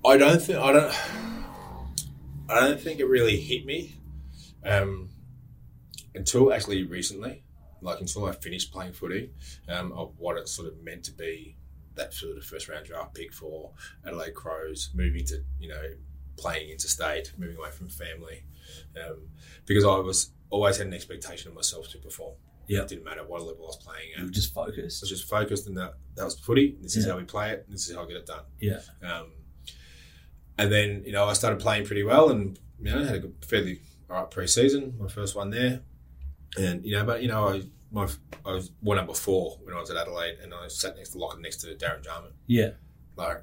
I 0.04 0.16
don't 0.16 0.40
think 0.42 0.58
I 0.58 0.72
don't. 0.72 0.94
I 2.48 2.60
don't 2.60 2.80
think 2.80 3.00
it 3.00 3.06
really 3.06 3.38
hit 3.40 3.64
me 3.64 3.94
um, 4.64 5.08
until 6.14 6.52
actually 6.52 6.82
recently, 6.84 7.44
like 7.80 8.00
until 8.00 8.26
I 8.26 8.32
finished 8.32 8.72
playing 8.72 8.92
footy, 8.92 9.30
um, 9.68 9.92
of 9.92 10.12
what 10.18 10.36
it 10.36 10.48
sort 10.48 10.68
of 10.68 10.82
meant 10.82 11.04
to 11.04 11.12
be 11.12 11.56
that 11.94 12.12
sort 12.12 12.36
of 12.36 12.44
first 12.44 12.68
round 12.68 12.86
draft 12.86 13.14
pick 13.14 13.32
for 13.32 13.70
Adelaide 14.04 14.34
Crows, 14.34 14.90
moving 14.94 15.24
to 15.26 15.42
you 15.60 15.68
know 15.68 15.82
playing 16.36 16.70
interstate, 16.70 17.32
moving 17.38 17.56
away 17.56 17.70
from 17.70 17.88
family, 17.88 18.44
um, 19.02 19.28
because 19.66 19.84
I 19.84 19.96
was 19.98 20.32
always 20.50 20.76
had 20.78 20.88
an 20.88 20.94
expectation 20.94 21.48
of 21.48 21.54
myself 21.54 21.88
to 21.90 21.98
perform. 21.98 22.34
Yeah. 22.68 22.82
it 22.82 22.88
didn't 22.88 23.04
matter 23.04 23.24
what 23.24 23.42
level 23.42 23.64
I 23.64 23.66
was 23.66 23.76
playing 23.76 24.08
You 24.14 24.20
at. 24.22 24.24
were 24.26 24.30
just 24.30 24.54
focused. 24.54 25.02
I 25.02 25.04
was 25.04 25.10
just 25.10 25.28
focused, 25.28 25.66
and 25.68 25.76
that 25.76 25.94
that 26.16 26.24
was 26.24 26.38
footy. 26.38 26.76
This 26.80 26.96
is 26.96 27.06
how 27.06 27.16
we 27.16 27.24
play 27.24 27.50
it. 27.52 27.66
This 27.70 27.88
is 27.88 27.94
how 27.96 28.02
I 28.02 28.06
get 28.06 28.16
it 28.16 28.26
done. 28.26 28.44
Yeah. 28.60 28.80
Um, 29.02 29.32
and 30.62 30.72
then, 30.72 31.02
you 31.04 31.12
know, 31.12 31.24
I 31.24 31.32
started 31.32 31.58
playing 31.60 31.86
pretty 31.86 32.04
well 32.04 32.30
and, 32.30 32.58
you 32.80 32.90
know, 32.90 33.04
had 33.04 33.24
a 33.24 33.46
fairly 33.46 33.80
all 34.08 34.16
right 34.16 34.30
pre-season, 34.30 34.94
my 34.98 35.08
first 35.08 35.34
one 35.34 35.50
there. 35.50 35.80
And, 36.56 36.84
you 36.84 36.96
know, 36.96 37.04
but, 37.04 37.22
you 37.22 37.28
know, 37.28 37.48
I 37.48 37.62
my, 37.90 38.08
I 38.46 38.52
was 38.52 38.70
one 38.80 38.96
number 38.96 39.12
four 39.12 39.58
when 39.64 39.74
I 39.74 39.80
was 39.80 39.90
at 39.90 39.96
Adelaide 39.96 40.38
and 40.42 40.54
I 40.54 40.68
sat 40.68 40.96
next 40.96 41.10
to 41.10 41.18
Lockett 41.18 41.40
next 41.40 41.56
to 41.58 41.66
Darren 41.74 42.04
Jarman. 42.04 42.32
Yeah. 42.46 42.70
Like, 43.16 43.42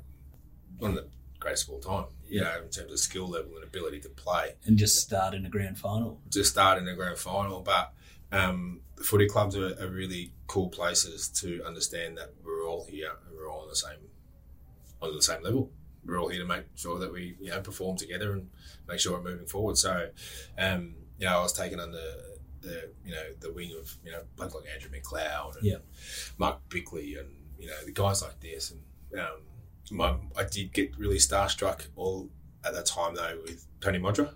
one 0.78 0.92
of 0.92 0.98
the 0.98 1.08
greatest 1.40 1.68
of 1.68 1.74
all 1.74 1.80
time. 1.82 2.06
You 2.28 2.42
know, 2.42 2.58
in 2.64 2.70
terms 2.70 2.92
of 2.92 3.00
skill 3.00 3.28
level 3.28 3.56
and 3.56 3.64
ability 3.64 4.00
to 4.02 4.10
play. 4.10 4.54
and 4.66 4.78
just 4.78 5.02
start 5.02 5.34
in 5.34 5.46
a 5.46 5.50
grand 5.50 5.78
final. 5.78 6.22
Just 6.30 6.52
start 6.52 6.78
in 6.78 6.86
the 6.86 6.94
grand 6.94 7.18
final, 7.18 7.62
but 7.62 7.92
um, 8.32 8.82
the 8.96 9.04
footy 9.04 9.28
clubs 9.28 9.58
are, 9.58 9.76
are 9.82 9.90
really 9.90 10.32
cool 10.48 10.70
places 10.70 11.28
to 11.42 11.64
understand 11.66 12.18
that 12.18 12.34
we're 12.44 12.68
all 12.68 12.86
here 12.86 13.10
and 13.28 13.36
we're 13.36 13.50
all 13.50 13.62
on 13.62 13.68
the 13.68 13.76
same 13.76 13.98
on 15.02 15.16
the 15.16 15.22
same 15.22 15.42
level. 15.44 15.72
We're 16.06 16.20
all 16.20 16.30
here 16.30 16.42
to 16.42 16.48
make 16.48 16.64
sure 16.76 16.98
that 17.00 17.12
we 17.12 17.36
you 17.40 17.50
know 17.52 17.62
perform 17.62 17.98
together 17.98 18.34
and 18.34 18.50
make 18.88 19.00
sure 19.00 19.14
we're 19.14 19.30
moving 19.30 19.48
forward. 19.48 19.78
So, 19.78 20.10
um, 20.58 20.96
you 21.18 21.26
know, 21.26 21.38
I 21.40 21.42
was 21.42 21.54
taken 21.54 21.80
under 21.80 22.02
the 22.62 22.90
you 23.06 23.12
know 23.12 23.24
the 23.40 23.52
wing 23.54 23.72
of 23.80 23.96
you 24.04 24.12
know 24.12 24.22
like 24.38 24.52
Andrew 24.74 24.90
McLeod 24.92 25.56
and 25.58 25.64
Yeah. 25.64 25.78
Mark 26.38 26.68
Bickley 26.70 27.16
and 27.16 27.30
you 27.58 27.68
know 27.68 27.86
the 27.86 27.92
guys 27.92 28.22
like 28.22 28.40
this 28.40 28.72
and 28.72 28.82
um, 29.20 29.42
my, 29.92 30.16
I 30.38 30.44
did 30.44 30.74
get 30.74 30.98
really 30.98 31.18
starstruck 31.18 31.88
all 31.96 32.30
at 32.66 32.74
that 32.74 32.86
time 32.86 33.16
though 33.16 33.40
with 33.44 33.66
Tony 33.82 34.00
Modra. 34.00 34.34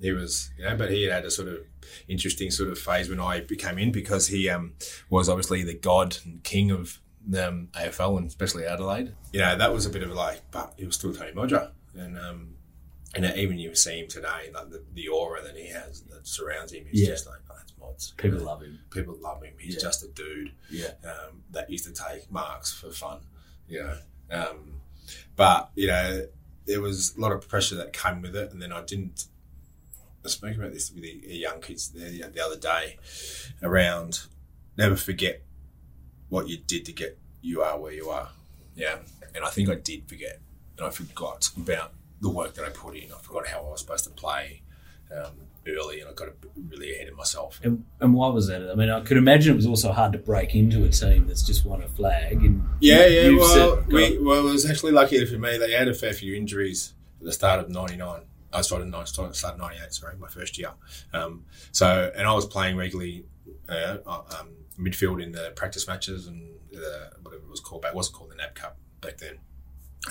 He 0.00 0.12
was 0.12 0.50
you 0.56 0.64
know, 0.64 0.76
but 0.76 0.90
he 0.90 1.04
had 1.04 1.24
a 1.24 1.30
sort 1.30 1.48
of 1.48 1.58
interesting 2.08 2.50
sort 2.50 2.70
of 2.70 2.78
phase 2.78 3.08
when 3.10 3.20
I 3.20 3.40
became 3.40 3.78
in 3.78 3.92
because 3.92 4.28
he 4.28 4.48
um, 4.48 4.74
was 5.10 5.28
obviously 5.28 5.62
the 5.62 5.74
god 5.74 6.16
and 6.24 6.42
king 6.42 6.70
of 6.70 7.00
um, 7.36 7.68
AFL 7.74 8.18
and 8.18 8.26
especially 8.26 8.64
Adelaide. 8.66 9.14
You 9.32 9.40
know 9.40 9.56
that 9.56 9.72
was 9.72 9.86
a 9.86 9.90
bit 9.90 10.02
of 10.02 10.10
like, 10.10 10.42
but 10.50 10.74
he 10.76 10.86
was 10.86 10.94
still 10.96 11.12
Tony 11.14 11.32
Modra 11.32 11.70
and. 11.94 12.18
Um, 12.18 12.54
and 13.14 13.24
even 13.38 13.58
you 13.58 13.74
see 13.74 14.00
him 14.00 14.06
today, 14.06 14.50
like 14.52 14.68
the, 14.68 14.84
the 14.92 15.08
aura 15.08 15.42
that 15.42 15.56
he 15.56 15.66
has 15.68 16.02
that 16.10 16.26
surrounds 16.26 16.72
him, 16.74 16.84
he's 16.90 17.00
Yeah. 17.00 17.08
just 17.08 17.26
like, 17.26 17.38
oh, 17.50 17.54
that's 17.56 17.72
mods. 17.80 18.12
People 18.18 18.40
love 18.40 18.60
him. 18.62 18.78
people 18.90 19.16
love 19.18 19.42
him. 19.42 19.54
He's 19.58 19.76
Yeah. 19.76 19.80
just 19.80 20.04
a 20.04 20.08
dude 20.08 20.52
Yeah. 20.70 20.90
um, 21.04 21.42
that 21.52 21.70
used 21.70 21.86
to 21.86 21.92
take 21.92 22.30
marks 22.30 22.70
for 22.70 22.90
fun, 22.90 23.20
you 23.66 23.82
know. 23.82 23.96
Um, 24.30 24.82
but 25.36 25.70
you 25.74 25.86
know, 25.86 26.28
there 26.66 26.82
was 26.82 27.16
a 27.16 27.20
lot 27.20 27.32
of 27.32 27.48
pressure 27.48 27.76
that 27.76 27.94
came 27.94 28.20
with 28.20 28.36
it, 28.36 28.52
and 28.52 28.60
then 28.60 28.72
I 28.72 28.82
didn't. 28.82 29.24
I 30.22 30.28
spoke 30.28 30.56
about 30.56 30.74
this 30.74 30.92
with 30.92 31.02
the 31.02 31.22
young 31.34 31.62
kids 31.62 31.88
the, 31.88 32.28
the 32.30 32.44
other 32.44 32.58
day 32.58 32.98
around 33.62 34.26
never 34.76 34.96
forget 34.96 35.42
what 36.28 36.48
you 36.48 36.58
did 36.58 36.84
to 36.86 36.92
get 36.92 37.18
you 37.42 37.62
are 37.62 37.78
where 37.78 37.92
you 37.92 38.08
are. 38.10 38.28
Yeah, 38.74 38.98
and 39.34 39.44
I 39.44 39.48
think 39.50 39.68
I 39.68 39.74
did 39.76 40.08
forget, 40.08 40.38
and 40.76 40.86
I 40.86 40.90
forgot 40.90 41.48
about 41.56 41.92
the 42.20 42.28
work 42.30 42.54
that 42.54 42.64
I 42.64 42.70
put 42.70 42.96
in. 42.96 43.12
I 43.12 43.18
forgot 43.20 43.46
how 43.48 43.60
I 43.60 43.70
was 43.70 43.80
supposed 43.80 44.04
to 44.04 44.10
play 44.10 44.62
um, 45.14 45.32
early, 45.66 46.00
and 46.00 46.08
I 46.08 46.12
got 46.12 46.28
really 46.68 46.94
ahead 46.94 47.08
of 47.08 47.16
myself. 47.16 47.60
And, 47.62 47.84
and 48.00 48.14
why 48.14 48.28
was 48.28 48.46
that? 48.48 48.68
I 48.70 48.74
mean, 48.74 48.90
I 48.90 49.00
could 49.00 49.16
imagine 49.16 49.52
it 49.52 49.56
was 49.56 49.66
also 49.66 49.92
hard 49.92 50.12
to 50.12 50.18
break 50.18 50.54
into 50.54 50.84
a 50.84 50.88
team 50.90 51.26
that's 51.26 51.42
just 51.42 51.64
won 51.64 51.82
a 51.82 51.88
flag. 51.88 52.42
And 52.44 52.68
Yeah, 52.80 53.06
you- 53.06 53.32
yeah. 53.32 53.38
Well, 53.38 53.76
said- 53.76 53.86
we, 53.88 54.18
well, 54.18 54.46
it 54.46 54.50
was 54.50 54.68
actually 54.68 54.92
lucky 54.92 55.24
for 55.26 55.38
me. 55.38 55.58
They 55.58 55.72
had 55.72 55.88
a 55.88 55.94
fair 55.94 56.12
few 56.12 56.34
injuries 56.34 56.94
at 57.20 57.26
the 57.26 57.32
start 57.32 57.60
of 57.60 57.68
'99. 57.70 58.22
I 58.52 58.60
started 58.62 58.86
in 58.94 59.06
started 59.06 59.34
started 59.36 59.58
'98. 59.58 59.92
Sorry, 59.92 60.16
my 60.16 60.28
first 60.28 60.56
year. 60.58 60.70
Um, 61.12 61.44
so, 61.72 62.10
and 62.16 62.26
I 62.26 62.32
was 62.32 62.46
playing 62.46 62.76
regularly 62.76 63.24
uh, 63.68 63.98
um, 64.06 64.48
midfield 64.78 65.22
in 65.22 65.32
the 65.32 65.52
practice 65.56 65.86
matches 65.86 66.26
and 66.26 66.42
uh, 66.74 67.10
whatever 67.22 67.42
it 67.44 67.50
was 67.50 67.60
called 67.60 67.82
back. 67.82 67.94
Wasn't 67.94 68.14
called 68.14 68.30
the 68.30 68.36
NAB 68.36 68.54
Cup 68.54 68.78
back 69.00 69.18
then. 69.18 69.38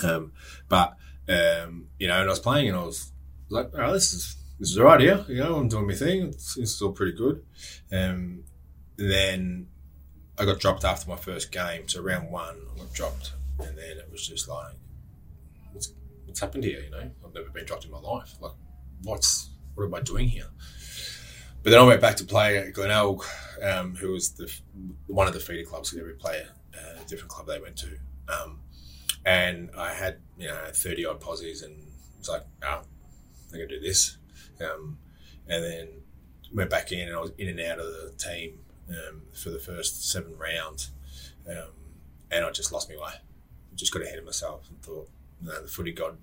Um, 0.02 0.32
but 0.68 0.96
um, 1.28 1.88
you 1.98 2.08
know, 2.08 2.20
and 2.20 2.28
I 2.28 2.30
was 2.30 2.38
playing, 2.38 2.68
and 2.68 2.76
I 2.76 2.82
was 2.82 3.12
like, 3.48 3.70
"Oh, 3.74 3.92
this 3.92 4.12
is 4.12 4.36
this 4.58 4.70
is 4.70 4.78
all 4.78 4.84
right 4.84 5.00
here. 5.00 5.24
You 5.28 5.42
know, 5.42 5.56
I'm 5.56 5.68
doing 5.68 5.86
my 5.86 5.94
thing. 5.94 6.28
It's, 6.28 6.56
it's 6.56 6.80
all 6.80 6.92
pretty 6.92 7.16
good." 7.16 7.44
Um, 7.92 8.44
then 8.96 9.68
I 10.38 10.44
got 10.44 10.60
dropped 10.60 10.84
after 10.84 11.08
my 11.08 11.16
first 11.16 11.52
game. 11.52 11.88
So 11.88 12.02
round 12.02 12.30
one, 12.30 12.56
I 12.74 12.78
got 12.78 12.92
dropped, 12.92 13.32
and 13.58 13.76
then 13.76 13.98
it 13.98 14.08
was 14.10 14.26
just 14.26 14.48
like, 14.48 14.74
what's, 15.72 15.92
what's 16.26 16.40
happened 16.40 16.64
here? 16.64 16.80
You 16.80 16.90
know, 16.90 17.10
I've 17.24 17.34
never 17.34 17.50
been 17.50 17.66
dropped 17.66 17.84
in 17.84 17.90
my 17.90 17.98
life. 17.98 18.34
Like, 18.40 18.52
what's 19.02 19.50
what 19.74 19.84
am 19.84 19.94
I 19.94 20.00
doing 20.00 20.28
here? 20.28 20.48
But 21.62 21.70
then 21.70 21.80
I 21.80 21.84
went 21.84 22.00
back 22.00 22.16
to 22.16 22.24
play 22.24 22.56
at 22.56 22.72
Glenelg, 22.72 23.24
um, 23.62 23.94
who 23.96 24.12
was 24.12 24.30
the 24.30 24.50
one 25.06 25.26
of 25.26 25.34
the 25.34 25.40
feeder 25.40 25.68
clubs. 25.68 25.94
Every 25.96 26.14
player, 26.14 26.48
uh, 26.74 27.02
different 27.06 27.30
club 27.30 27.46
they 27.46 27.60
went 27.60 27.76
to, 27.78 27.98
um, 28.28 28.60
and 29.26 29.70
I 29.76 29.92
had 29.92 30.18
you 30.38 30.48
know 30.48 30.56
thirty 30.72 31.04
odd 31.04 31.20
posies, 31.20 31.62
and 31.62 31.76
was 32.18 32.28
like, 32.28 32.44
oh, 32.62 32.82
I'm 33.48 33.52
gonna 33.52 33.66
do 33.66 33.80
this, 33.80 34.18
um, 34.60 34.98
and 35.48 35.62
then 35.64 35.88
went 36.54 36.70
back 36.70 36.92
in, 36.92 37.08
and 37.08 37.16
I 37.16 37.20
was 37.20 37.32
in 37.38 37.48
and 37.48 37.60
out 37.60 37.78
of 37.78 37.86
the 37.86 38.14
team 38.16 38.60
um, 38.90 39.22
for 39.34 39.50
the 39.50 39.58
first 39.58 40.10
seven 40.10 40.36
rounds, 40.38 40.92
um, 41.48 41.72
and 42.30 42.44
I 42.44 42.50
just 42.50 42.72
lost 42.72 42.88
my 42.88 42.96
way. 42.96 43.14
Just 43.74 43.92
got 43.92 44.02
ahead 44.02 44.18
of 44.18 44.24
myself 44.24 44.68
and 44.70 44.80
thought, 44.82 45.08
no, 45.40 45.62
the 45.62 45.68
footy 45.68 45.92
god, 45.92 46.18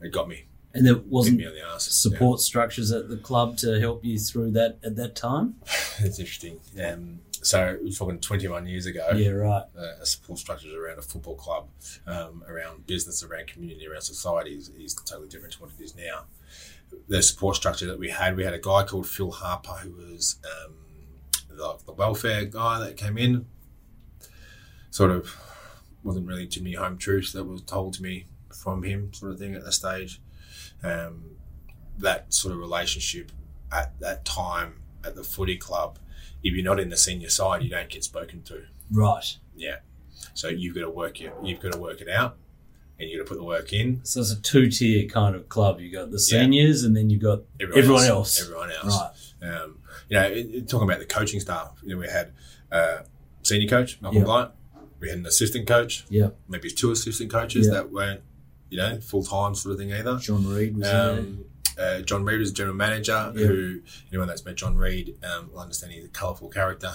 it 0.00 0.12
got 0.12 0.28
me, 0.28 0.46
and 0.76 0.86
there 0.86 0.96
wasn't 0.96 1.38
the 1.38 1.78
support 1.78 2.38
structures 2.40 2.92
at 2.92 3.08
the 3.08 3.16
club 3.16 3.56
to 3.58 3.80
help 3.80 4.04
you 4.04 4.18
through 4.18 4.50
that 4.50 4.78
at 4.84 4.94
that 4.96 5.16
time. 5.16 5.56
Yeah. 5.64 5.72
It's 6.06 6.18
interesting. 6.18 6.60
Um, 6.84 7.20
so 7.42 7.78
we're 7.82 7.90
talking 7.90 8.20
21 8.20 8.66
years 8.66 8.84
ago. 8.84 9.08
Yeah, 9.14 9.30
right. 9.30 9.64
uh, 9.78 10.04
support 10.04 10.38
structures 10.38 10.74
around 10.74 10.98
a 10.98 11.02
football 11.02 11.36
club, 11.36 11.68
um, 12.06 12.44
around 12.46 12.86
business, 12.86 13.22
around 13.22 13.46
community, 13.46 13.86
around 13.88 14.02
society 14.02 14.50
is, 14.50 14.68
is 14.68 14.94
totally 14.94 15.28
different 15.28 15.54
to 15.54 15.62
what 15.62 15.70
it 15.78 15.82
is 15.82 15.96
now. 15.96 16.24
The 17.08 17.22
support 17.22 17.56
structure 17.56 17.86
that 17.86 17.98
we 17.98 18.10
had, 18.10 18.36
we 18.36 18.44
had 18.44 18.52
a 18.52 18.58
guy 18.58 18.84
called 18.84 19.06
Phil 19.06 19.30
Harper 19.30 19.72
who 19.82 19.92
was 19.92 20.36
um, 20.44 20.74
the, 21.48 21.76
the 21.86 21.92
welfare 21.92 22.44
guy 22.44 22.78
that 22.80 22.98
came 22.98 23.16
in. 23.16 23.46
Sort 24.90 25.10
of 25.10 25.34
wasn't 26.02 26.26
really 26.26 26.46
too 26.46 26.62
many 26.62 26.74
home 26.74 26.98
truths 26.98 27.32
that 27.32 27.44
was 27.44 27.62
told 27.62 27.94
to 27.94 28.02
me 28.02 28.26
from 28.54 28.82
him, 28.82 29.12
sort 29.14 29.32
of 29.32 29.38
thing 29.38 29.54
at 29.54 29.64
that 29.64 29.72
stage. 29.72 30.20
Um, 30.82 31.22
that 31.98 32.32
sort 32.34 32.52
of 32.52 32.60
relationship 32.60 33.32
at 33.72 33.98
that 34.00 34.24
time 34.24 34.82
at 35.04 35.14
the 35.16 35.24
footy 35.24 35.56
club, 35.56 35.98
if 36.42 36.54
you're 36.54 36.64
not 36.64 36.78
in 36.78 36.90
the 36.90 36.96
senior 36.96 37.30
side, 37.30 37.62
you 37.62 37.70
don't 37.70 37.88
get 37.88 38.04
spoken 38.04 38.42
to. 38.42 38.64
Right. 38.90 39.36
Yeah. 39.56 39.76
So 40.34 40.48
you've 40.48 40.74
got 40.74 40.82
to 40.82 40.90
work 40.90 41.20
it. 41.20 41.32
You've 41.42 41.60
got 41.60 41.72
to 41.72 41.78
work 41.78 42.00
it 42.02 42.08
out, 42.08 42.36
and 42.98 43.08
you've 43.08 43.18
got 43.18 43.24
to 43.24 43.28
put 43.30 43.38
the 43.38 43.44
work 43.44 43.72
in. 43.72 44.00
So 44.04 44.20
it's 44.20 44.30
a 44.32 44.40
two 44.40 44.68
tier 44.70 45.08
kind 45.08 45.34
of 45.34 45.48
club. 45.48 45.80
You 45.80 45.90
got 45.90 46.10
the 46.10 46.18
seniors, 46.18 46.84
and 46.84 46.94
then 46.96 47.08
you've 47.10 47.22
got 47.22 47.40
Everyone, 47.58 47.78
Everyone 47.82 48.04
else. 48.04 48.40
Everyone 48.42 48.70
else. 48.70 49.32
right. 49.42 49.50
Um, 49.50 49.78
you 50.08 50.16
know, 50.18 50.24
it, 50.26 50.46
it- 50.54 50.68
talking 50.68 50.88
about 50.88 50.98
the 51.00 51.06
coaching 51.06 51.40
staff. 51.40 51.78
You 51.82 51.90
know, 51.94 51.98
we 51.98 52.08
had 52.08 52.32
uh, 52.70 52.98
senior 53.42 53.68
coach 53.68 54.00
Malcolm 54.02 54.18
Yeah. 54.20 54.24
Blight. 54.24 54.50
We 55.00 55.08
had 55.10 55.18
an 55.18 55.26
assistant 55.26 55.66
coach. 55.66 56.04
Yeah. 56.10 56.28
Maybe 56.48 56.70
two 56.70 56.90
assistant 56.90 57.30
coaches 57.30 57.66
Yeah. 57.66 57.74
that 57.74 57.90
weren't, 57.92 58.20
you 58.70 58.78
know, 58.78 59.00
full 59.00 59.22
time 59.22 59.54
sort 59.54 59.72
of 59.72 59.78
thing 59.78 59.92
either. 59.92 60.18
John 60.18 60.46
Reid 60.46 60.76
was 60.76 60.88
Um, 60.88 61.44
uh, 61.78 62.00
John 62.00 62.24
Reid 62.24 62.40
was 62.40 62.52
general 62.52 62.74
manager. 62.74 63.32
Yeah. 63.34 63.46
Who 63.46 63.80
anyone 64.10 64.28
that's 64.28 64.44
met 64.44 64.56
John 64.56 64.76
Reid 64.76 65.16
um, 65.24 65.50
will 65.52 65.60
understand 65.60 65.92
he's 65.92 66.04
a 66.04 66.08
colourful 66.08 66.48
character, 66.48 66.94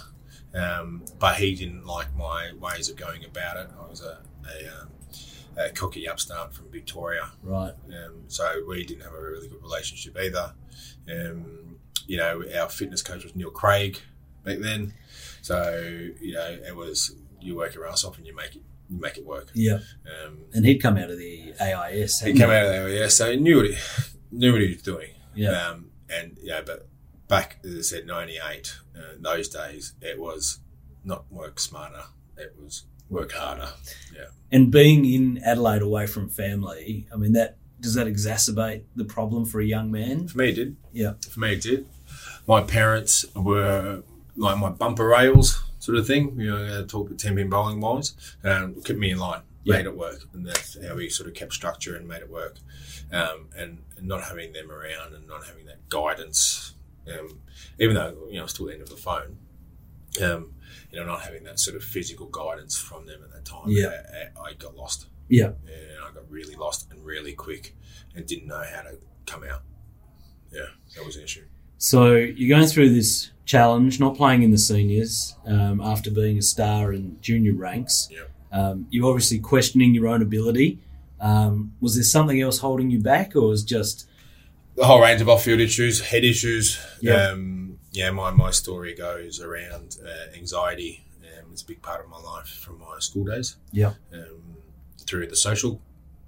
um, 0.54 1.04
but 1.20 1.36
he 1.36 1.56
didn't 1.56 1.86
like 1.86 2.16
my 2.16 2.52
ways 2.60 2.90
of 2.90 2.96
going 2.96 3.24
about 3.24 3.58
it. 3.58 3.70
I 3.80 3.88
was 3.90 4.02
a, 4.02 4.20
a, 4.48 4.82
um, 4.82 4.90
a 5.58 5.70
cocky 5.70 6.08
upstart 6.08 6.54
from 6.54 6.72
Victoria. 6.72 7.32
Right. 7.44 7.74
um, 7.88 8.24
so 8.28 8.64
we 8.68 8.86
didn't 8.86 9.04
have 9.04 9.14
a 9.14 9.22
really 9.22 9.48
good 9.48 9.62
relationship 9.62 10.18
either. 10.18 10.54
Um, 11.10 11.78
you 12.08 12.18
know, 12.18 12.44
our 12.60 12.70
fitness 12.70 13.02
coach 13.02 13.24
was 13.24 13.36
Neil 13.36 13.52
Craig 13.52 14.00
back 14.44 14.58
then, 14.60 14.94
so 15.42 15.72
you 16.20 16.34
know 16.34 16.58
it 16.68 16.76
was 16.76 17.16
you 17.40 17.56
work 17.56 17.76
your 17.76 17.88
ass 17.88 18.04
off 18.04 18.18
and 18.18 18.26
you 18.26 18.36
make 18.36 18.56
it 18.56 18.62
make 19.00 19.18
it 19.18 19.26
work. 19.26 19.50
Yeah. 19.54 19.80
Um, 20.26 20.40
And 20.54 20.66
he'd 20.66 20.80
come 20.80 20.98
out 20.98 21.10
of 21.10 21.18
the 21.18 21.54
AIS. 21.60 22.20
he 22.20 22.26
hadn't 22.28 22.42
came 22.42 22.50
out 22.50 22.66
of 22.66 22.72
the 22.72 23.04
AIS, 23.04 23.16
So 23.18 23.32
he 23.32 23.38
knew 23.38 23.58
what 23.58 23.66
he 23.68 23.78
knew 24.32 24.52
what 24.54 24.62
he 24.62 24.68
was 24.70 24.82
doing. 24.82 25.10
Yeah. 25.36 25.52
Um, 25.52 25.92
and 26.10 26.38
yeah, 26.42 26.62
but 26.66 26.88
back 27.28 27.60
as 27.64 27.76
I 27.78 27.82
said, 27.82 28.06
ninety 28.08 28.38
eight. 28.52 28.76
Uh, 28.96 29.16
in 29.16 29.22
those 29.22 29.48
days, 29.50 29.94
it 30.02 30.20
was 30.20 30.60
not 31.04 31.32
work 31.32 31.60
smarter. 31.60 32.04
It 32.38 32.56
was 32.62 32.84
work 33.10 33.32
harder. 33.32 33.70
Yeah. 34.16 34.26
And 34.52 34.72
being 34.72 35.06
in 35.06 35.40
Adelaide 35.44 35.82
away 35.82 36.08
from 36.08 36.30
family, 36.30 37.08
I 37.14 37.18
mean, 37.18 37.34
that 37.34 37.58
does 37.80 37.94
that 37.96 38.08
exacerbate 38.08 38.84
the 38.96 39.06
problem 39.06 39.46
for 39.46 39.60
a 39.60 39.66
young 39.66 39.90
man? 39.92 40.28
For 40.28 40.38
me, 40.38 40.50
it 40.50 40.56
did. 40.56 40.76
Yeah. 40.92 41.14
For 41.30 41.40
me, 41.40 41.54
it 41.54 41.62
did. 41.62 41.88
My 42.48 42.62
parents 42.62 43.26
were 43.36 44.04
like 44.36 44.58
my 44.58 44.70
bumper 44.70 45.08
rails 45.08 45.64
sort 45.82 45.98
of 45.98 46.08
thing. 46.08 46.40
You 46.40 46.52
know, 46.52 46.86
talk 46.86 47.16
ten 47.18 47.36
pin 47.36 47.50
bowling 47.50 47.82
wise, 47.82 48.14
um, 48.44 48.76
kept 48.82 48.98
me 49.00 49.12
in 49.12 49.18
line, 49.18 49.42
Yeah. 49.64 49.78
made 49.78 49.86
it 49.88 49.98
work, 49.98 50.22
and 50.34 50.46
that's 50.48 50.78
how 50.86 50.96
we 50.96 51.10
sort 51.10 51.28
of 51.28 51.36
kept 51.36 51.54
structure 51.54 51.96
and 51.98 52.08
made 52.08 52.22
it 52.22 52.30
work. 52.30 52.56
Um, 53.12 53.50
and, 53.58 53.80
and 53.98 54.08
not 54.08 54.24
having 54.24 54.54
them 54.54 54.72
around 54.72 55.14
and 55.14 55.28
not 55.28 55.46
having 55.46 55.66
that 55.66 55.90
guidance, 55.90 56.76
um, 57.12 57.40
even 57.78 57.96
though 57.96 58.16
you 58.30 58.40
know 58.40 58.46
still 58.48 58.68
the 58.68 58.74
end 58.74 58.82
of 58.82 58.90
the 58.90 58.96
phone, 58.96 59.38
um, 60.24 60.54
you 60.92 60.98
know, 61.00 61.06
not 61.06 61.22
having 61.22 61.44
that 61.44 61.60
sort 61.60 61.76
of 61.76 61.84
physical 61.84 62.28
guidance 62.28 62.78
from 62.78 63.06
them 63.06 63.22
at 63.24 63.32
that 63.34 63.44
time, 63.46 63.66
Yeah. 63.68 64.30
I, 64.38 64.50
I 64.50 64.54
got 64.54 64.76
lost. 64.78 65.08
Yeah. 65.30 65.52
and 65.68 66.00
I 66.06 66.12
got 66.14 66.30
really 66.30 66.56
lost 66.56 66.90
and 66.92 67.04
really 67.06 67.34
quick, 67.34 67.76
and 68.16 68.26
didn't 68.26 68.48
know 68.48 68.64
how 68.74 68.82
to 68.84 68.98
come 69.26 69.44
out. 69.44 69.64
Yeah, 70.52 70.68
that 70.96 71.06
was 71.06 71.16
an 71.18 71.24
issue. 71.24 71.46
So 71.82 72.14
you're 72.14 72.56
going 72.56 72.70
through 72.70 72.94
this 72.94 73.32
challenge, 73.44 74.00
not 74.00 74.16
playing 74.16 74.44
in 74.44 74.52
the 74.52 74.58
seniors 74.60 75.36
um, 75.48 75.82
after 75.82 76.12
being 76.12 76.38
a 76.38 76.42
star 76.44 76.94
in 76.94 77.18
junior 77.22 77.54
ranks. 77.54 78.08
Yeah. 78.12 78.26
Um, 78.52 78.86
you're 78.92 79.10
obviously 79.10 79.40
questioning 79.40 79.96
your 79.96 80.08
own 80.08 80.22
ability. 80.22 80.78
Um, 81.20 81.74
was 81.82 81.96
there 81.96 82.04
something 82.04 82.40
else 82.40 82.60
holding 82.60 82.92
you 82.92 83.00
back, 83.00 83.36
or 83.36 83.48
was 83.48 83.64
just 83.64 84.08
the 84.76 84.86
whole 84.86 85.02
range 85.02 85.22
of 85.22 85.30
off-field 85.30 85.60
issues, 85.60 86.02
head 86.02 86.24
issues. 86.24 86.80
Yeah. 87.02 87.30
Um, 87.30 87.80
yeah, 87.92 88.12
my, 88.12 88.30
my 88.30 88.52
story 88.52 88.94
goes 88.94 89.42
around 89.42 89.98
uh, 90.06 90.38
anxiety. 90.38 91.04
Um, 91.24 91.48
it's 91.52 91.64
a 91.64 91.66
big 91.66 91.82
part 91.82 92.06
of 92.06 92.12
my 92.12 92.20
life 92.20 92.48
from 92.48 92.78
my 92.78 93.00
school 93.00 93.26
days. 93.26 93.56
Yeah. 93.72 93.94
Um, 94.14 94.58
through 95.00 95.28
the 95.28 95.36
social 95.36 95.82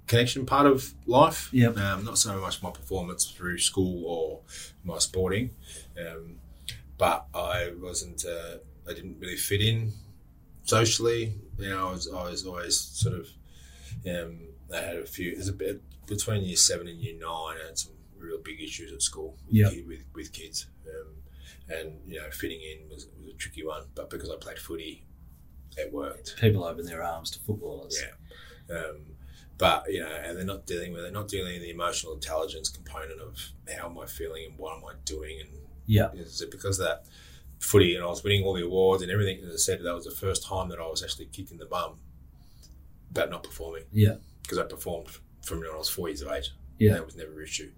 connection 0.06 0.44
part 0.46 0.66
of 0.66 0.94
life. 1.06 1.48
Yep. 1.52 1.76
Um, 1.78 2.04
not 2.04 2.18
so 2.18 2.38
much 2.40 2.62
my 2.62 2.70
performance 2.70 3.26
through 3.30 3.58
school 3.58 4.04
or 4.06 4.40
my 4.84 4.98
sporting, 4.98 5.50
um, 5.98 6.36
but 6.98 7.26
I 7.34 7.72
wasn't. 7.80 8.24
Uh, 8.24 8.58
I 8.88 8.92
didn't 8.92 9.18
really 9.18 9.36
fit 9.36 9.60
in 9.62 9.92
socially. 10.64 11.34
You 11.58 11.70
know, 11.70 11.88
I 11.88 11.92
was, 11.92 12.08
I 12.12 12.24
was 12.30 12.46
always 12.46 12.78
sort 12.78 13.14
of. 13.14 13.28
Um, 14.06 14.40
I 14.72 14.78
had 14.80 14.96
a 14.96 15.06
few. 15.06 15.34
There's 15.34 15.48
a 15.48 15.52
bit 15.52 15.82
between 16.06 16.42
year 16.42 16.56
seven 16.56 16.88
and 16.88 16.98
year 16.98 17.14
nine. 17.18 17.56
I 17.62 17.66
had 17.68 17.78
some 17.78 17.92
real 18.18 18.38
big 18.42 18.60
issues 18.60 18.92
at 18.92 19.02
school 19.02 19.36
with, 19.46 19.54
Yeah. 19.54 19.70
kid- 19.70 19.86
with, 19.86 20.04
with 20.14 20.32
kids. 20.32 20.66
Um, 20.86 21.14
and, 21.68 21.92
you 22.06 22.20
know, 22.20 22.30
fitting 22.30 22.60
in 22.60 22.88
was, 22.90 23.06
was 23.18 23.28
a 23.34 23.36
tricky 23.36 23.64
one. 23.64 23.84
But 23.94 24.10
because 24.10 24.28
I 24.30 24.36
played 24.36 24.58
footy, 24.58 25.06
it 25.78 25.92
worked. 25.92 26.36
people 26.38 26.64
open 26.64 26.84
their 26.84 27.02
arms 27.02 27.30
to 27.32 27.38
footballers? 27.40 27.98
Yeah. 28.02 28.76
Um, 28.76 28.96
but, 29.58 29.84
you 29.92 30.00
know, 30.00 30.08
and 30.08 30.36
they're 30.36 30.44
not 30.44 30.66
dealing 30.66 30.92
with, 30.92 31.02
they're 31.02 31.12
not 31.12 31.28
dealing 31.28 31.52
with 31.54 31.62
the 31.62 31.70
emotional 31.70 32.12
intelligence 32.14 32.68
component 32.68 33.20
of 33.20 33.38
how 33.76 33.86
am 33.88 33.98
I 33.98 34.06
feeling 34.06 34.46
and 34.46 34.58
what 34.58 34.76
am 34.76 34.84
I 34.84 34.94
doing. 35.04 35.40
And 35.40 35.50
Yeah. 35.86 36.12
is 36.12 36.40
it 36.40 36.50
because 36.50 36.78
of 36.80 36.86
that 36.86 37.04
footy 37.60 37.94
and 37.94 38.04
I 38.04 38.08
was 38.08 38.22
winning 38.24 38.44
all 38.44 38.54
the 38.54 38.64
awards 38.64 39.02
and 39.02 39.10
everything, 39.12 39.44
as 39.44 39.52
I 39.54 39.56
said, 39.56 39.82
that 39.82 39.94
was 39.94 40.04
the 40.04 40.10
first 40.10 40.44
time 40.44 40.68
that 40.70 40.78
I 40.80 40.86
was 40.86 41.02
actually 41.02 41.26
kicked 41.26 41.50
in 41.52 41.58
the 41.58 41.66
bum 41.66 41.98
about 43.10 43.30
not 43.30 43.42
performing 43.44 43.84
Yeah. 43.92 44.16
because 44.42 44.58
I 44.58 44.64
performed 44.64 45.08
from 45.42 45.60
when 45.60 45.70
I 45.70 45.76
was 45.76 45.88
four 45.88 46.08
years 46.08 46.22
of 46.22 46.32
age. 46.32 46.50
Yeah. 46.78 46.94
That 46.94 47.06
was 47.06 47.14
never 47.16 47.38
an 47.38 47.44
issue. 47.44 47.70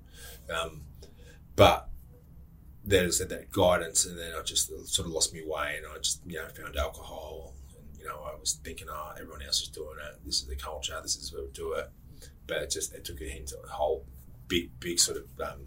Um, 0.48 0.82
but 1.56 1.88
there's 2.84 3.18
that 3.18 3.50
guidance, 3.50 4.06
and 4.06 4.16
then 4.18 4.32
I 4.34 4.42
just 4.42 4.68
sort 4.88 5.06
of 5.08 5.12
lost 5.12 5.34
my 5.34 5.42
way, 5.44 5.76
and 5.76 5.86
I 5.86 5.98
just, 5.98 6.20
you 6.24 6.36
know, 6.38 6.48
found 6.48 6.76
alcohol. 6.76 7.52
You 8.06 8.12
know, 8.12 8.22
I 8.24 8.38
was 8.38 8.60
thinking, 8.62 8.86
oh, 8.88 9.12
everyone 9.18 9.42
else 9.42 9.62
is 9.62 9.68
doing 9.68 9.96
it. 10.08 10.20
This 10.24 10.40
is 10.42 10.46
the 10.46 10.54
culture. 10.54 10.96
This 11.02 11.16
is 11.16 11.32
where 11.32 11.42
we 11.42 11.50
do 11.50 11.72
it. 11.72 11.90
But 12.46 12.58
it 12.58 12.70
just, 12.70 12.94
it 12.94 13.04
took 13.04 13.20
it 13.20 13.36
into 13.36 13.56
a 13.58 13.66
whole 13.68 14.06
big, 14.46 14.70
big 14.78 15.00
sort 15.00 15.16
of 15.18 15.24
um, 15.40 15.62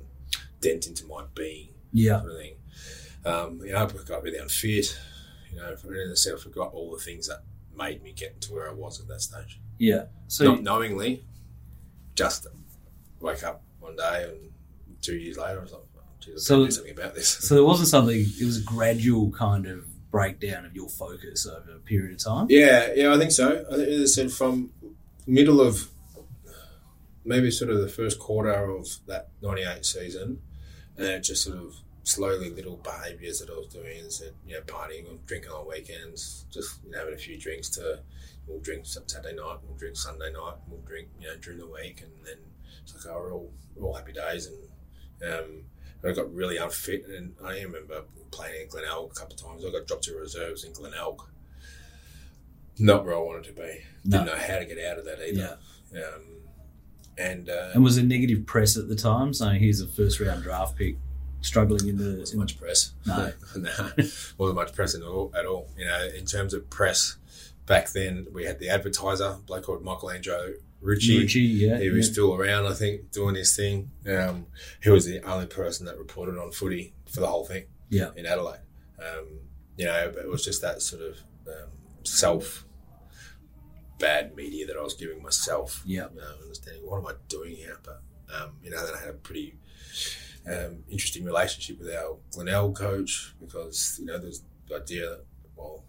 dent 0.61 0.87
into 0.87 1.05
my 1.05 1.25
being 1.35 1.69
Yeah. 1.91 2.21
sort 2.21 2.31
of 2.31 2.37
thing. 2.37 2.53
Um, 3.25 3.59
you 3.65 3.73
know, 3.73 3.79
I 3.83 3.87
got 4.07 4.23
really 4.23 4.37
unfit. 4.37 4.97
You 5.51 5.57
know, 5.57 5.73
I 5.73 6.13
said, 6.13 6.35
I 6.35 6.37
forgot 6.37 6.71
all 6.71 6.91
the 6.91 7.03
things 7.03 7.27
that 7.27 7.43
made 7.77 8.01
me 8.01 8.13
get 8.13 8.39
to 8.41 8.53
where 8.53 8.69
I 8.69 8.73
was 8.73 9.01
at 9.01 9.07
that 9.09 9.21
stage 9.21 9.59
Yeah. 9.77 10.05
So 10.27 10.45
not 10.45 10.63
knowingly, 10.63 11.25
just 12.15 12.47
wake 13.19 13.43
up 13.43 13.63
one 13.81 13.97
day 13.97 14.29
and 14.29 14.51
two 15.01 15.15
years 15.17 15.37
later, 15.37 15.59
I 15.59 15.63
was 15.63 15.73
like, 15.73 15.81
oh, 15.97 16.01
geez, 16.21 16.45
So- 16.45 16.55
got 16.55 16.59
to 16.61 16.65
do 16.67 16.71
something 16.71 16.93
about 16.93 17.15
this. 17.15 17.27
So 17.27 17.55
there 17.55 17.65
wasn't 17.65 17.89
something. 17.89 18.17
It 18.39 18.45
was 18.45 18.59
a 18.59 18.63
gradual 18.63 19.29
kind 19.31 19.65
of 19.65 19.85
breakdown 20.11 20.65
of 20.65 20.75
your 20.75 20.89
focus 20.89 21.45
over 21.45 21.75
a 21.75 21.79
period 21.79 22.13
of 22.13 22.23
time. 22.23 22.47
yeah, 22.49 22.91
yeah, 22.95 23.13
I 23.13 23.17
think 23.17 23.31
so. 23.31 23.65
I 23.71 23.75
think, 23.75 23.87
as 23.89 24.01
I 24.01 24.21
said, 24.21 24.31
from 24.31 24.71
middle 25.27 25.61
of 25.61 25.89
maybe 27.23 27.51
sort 27.51 27.69
of 27.69 27.79
the 27.81 27.89
first 27.89 28.19
quarter 28.19 28.71
of 28.71 28.87
that 29.07 29.29
98 29.41 29.85
season, 29.85 30.41
and 30.97 31.05
it 31.05 31.23
just 31.23 31.43
sort 31.43 31.57
of 31.57 31.75
slowly 32.03 32.49
little 32.49 32.77
behaviours 32.77 33.39
that 33.39 33.49
I 33.49 33.57
was 33.57 33.67
doing, 33.67 34.09
said, 34.09 34.33
you 34.47 34.55
know, 34.55 34.61
partying 34.61 35.05
or 35.07 35.17
drinking 35.27 35.51
on 35.51 35.67
weekends, 35.67 36.45
just 36.51 36.79
you 36.83 36.91
know, 36.91 36.99
having 36.99 37.13
a 37.13 37.17
few 37.17 37.37
drinks 37.37 37.69
to, 37.69 37.99
we'll 38.47 38.59
drink 38.59 38.85
Saturday 38.85 39.35
night, 39.35 39.57
we'll 39.67 39.77
drink 39.77 39.95
Sunday 39.95 40.31
night, 40.31 40.55
we'll 40.67 40.81
drink, 40.81 41.09
you 41.19 41.27
know, 41.27 41.35
during 41.37 41.59
the 41.59 41.67
week, 41.67 42.01
and 42.01 42.11
then 42.25 42.37
it's 42.81 42.95
like, 42.95 43.13
oh, 43.13 43.19
we're 43.19 43.33
all, 43.33 43.51
we're 43.75 43.87
all 43.87 43.93
happy 43.93 44.13
days, 44.13 44.47
and 44.47 45.31
um, 45.31 45.63
I 46.03 46.11
got 46.13 46.33
really 46.33 46.57
unfit, 46.57 47.05
and 47.07 47.33
I 47.43 47.61
remember 47.61 48.03
playing 48.31 48.63
in 48.63 48.67
Glenelg 48.69 49.11
a 49.11 49.19
couple 49.19 49.35
of 49.35 49.41
times. 49.41 49.65
I 49.65 49.71
got 49.71 49.87
dropped 49.87 50.03
to 50.05 50.15
reserves 50.15 50.63
in 50.63 50.73
Glenelg. 50.73 51.21
Not 52.77 53.05
where 53.05 53.15
I 53.15 53.19
wanted 53.19 53.43
to 53.45 53.53
be. 53.53 53.81
Didn't 54.07 54.27
know 54.27 54.37
how 54.37 54.59
to 54.59 54.65
get 54.65 54.83
out 54.83 54.97
of 54.97 55.05
that 55.05 55.19
either. 55.27 55.57
Um, 55.93 56.23
and 57.17 57.49
uh, 57.49 57.71
And 57.73 57.83
was 57.83 57.97
there 57.97 58.05
negative 58.05 58.45
press 58.45 58.77
at 58.77 58.87
the 58.87 58.95
time 58.95 59.33
saying 59.33 59.59
here's 59.59 59.81
a 59.81 59.87
first 59.87 60.19
round 60.21 60.43
draft 60.43 60.77
pick 60.77 60.95
struggling 61.41 61.87
in 61.89 61.97
the 61.97 62.19
wasn't 62.19 62.39
much 62.39 62.57
press. 62.57 62.93
No. 63.05 63.33
no, 63.57 63.89
wasn't 64.37 64.55
much 64.55 64.73
press 64.73 64.95
at 64.95 65.01
all, 65.01 65.33
at 65.37 65.45
all. 65.45 65.67
You 65.77 65.85
know, 65.85 66.07
in 66.17 66.25
terms 66.25 66.53
of 66.53 66.69
press, 66.69 67.17
back 67.65 67.91
then 67.91 68.27
we 68.33 68.45
had 68.45 68.59
the 68.59 68.69
advertiser, 68.69 69.35
a 69.37 69.41
bloke 69.45 69.65
called 69.65 69.83
Michelangelo 69.83 70.53
Rucci. 70.83 71.19
Rucci, 71.21 71.59
yeah, 71.59 71.77
He 71.79 71.89
was 71.89 72.07
yeah. 72.07 72.11
still 72.13 72.33
around, 72.35 72.65
I 72.65 72.73
think, 72.73 73.11
doing 73.11 73.35
his 73.35 73.55
thing. 73.55 73.91
Um, 74.07 74.47
he 74.81 74.89
was 74.89 75.05
the 75.05 75.21
only 75.23 75.45
person 75.47 75.85
that 75.87 75.97
reported 75.97 76.37
on 76.37 76.51
footy 76.51 76.93
for 77.09 77.19
the 77.19 77.27
whole 77.27 77.45
thing 77.45 77.65
Yeah. 77.89 78.11
in 78.15 78.25
Adelaide. 78.25 78.61
Um, 78.97 79.39
you 79.77 79.85
know, 79.85 80.11
but 80.13 80.23
it 80.23 80.29
was 80.29 80.43
just 80.45 80.61
that 80.61 80.81
sort 80.81 81.01
of 81.01 81.17
um, 81.47 81.69
self 82.03 82.65
bad 83.99 84.35
media 84.35 84.65
that 84.67 84.77
I 84.77 84.81
was 84.81 84.93
giving 84.93 85.21
myself. 85.21 85.81
Yeah. 85.85 86.07
You 86.13 86.21
know, 86.21 86.27
understanding 86.41 86.83
what 86.85 86.99
am 86.99 87.07
I 87.07 87.13
doing 87.27 87.55
here? 87.55 87.77
But 87.83 88.01
um, 88.33 88.51
you 88.63 88.69
know, 88.69 88.85
then 88.85 88.95
I 88.95 88.99
had 88.99 89.09
a 89.09 89.13
pretty 89.13 89.55
um, 90.47 90.83
interesting 90.89 91.23
relationship 91.25 91.79
with 91.79 91.93
our 91.93 92.17
Glenelg 92.31 92.75
coach 92.75 93.33
because 93.39 93.97
you 93.99 94.05
know 94.05 94.17
there's 94.17 94.43
the 94.67 94.75
idea 94.77 95.09
that 95.09 95.25
well 95.55 95.83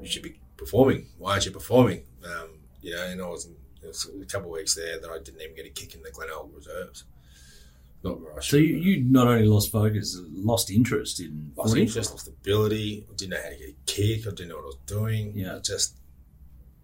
you 0.00 0.08
should 0.08 0.22
be 0.22 0.40
performing. 0.56 1.06
Why 1.18 1.32
aren't 1.32 1.46
you 1.46 1.52
performing? 1.52 2.02
Um, 2.24 2.58
you 2.80 2.94
know, 2.94 3.04
and 3.04 3.20
I 3.20 3.26
was, 3.26 3.44
there 3.44 3.52
was 3.54 3.58
a 3.90 4.24
couple 4.26 4.48
of 4.50 4.58
weeks 4.58 4.74
there 4.74 4.98
that 5.00 5.10
I 5.10 5.18
didn't 5.18 5.40
even 5.42 5.56
get 5.56 5.66
a 5.66 5.70
kick 5.70 5.94
in 5.94 6.02
the 6.02 6.10
Glenelg 6.10 6.50
reserves. 6.54 7.04
Not 8.04 8.20
where 8.20 8.36
I 8.36 8.40
So 8.40 8.56
you, 8.56 8.76
you 8.76 9.02
not 9.04 9.26
only 9.26 9.46
lost 9.46 9.72
focus, 9.72 10.16
lost 10.32 10.70
interest 10.70 11.18
in 11.20 11.52
lost 11.56 11.70
footy. 11.70 11.82
interest, 11.82 12.10
lost 12.12 12.28
ability. 12.28 13.06
I 13.10 13.14
didn't 13.16 13.30
know 13.30 13.42
how 13.42 13.48
to 13.50 13.56
get 13.56 13.68
a 13.70 13.74
kick. 13.86 14.20
I 14.26 14.30
didn't 14.30 14.48
know 14.48 14.56
what 14.56 14.62
I 14.62 14.66
was 14.66 14.78
doing. 14.86 15.32
Yeah. 15.34 15.56
I 15.56 15.58
just, 15.58 15.96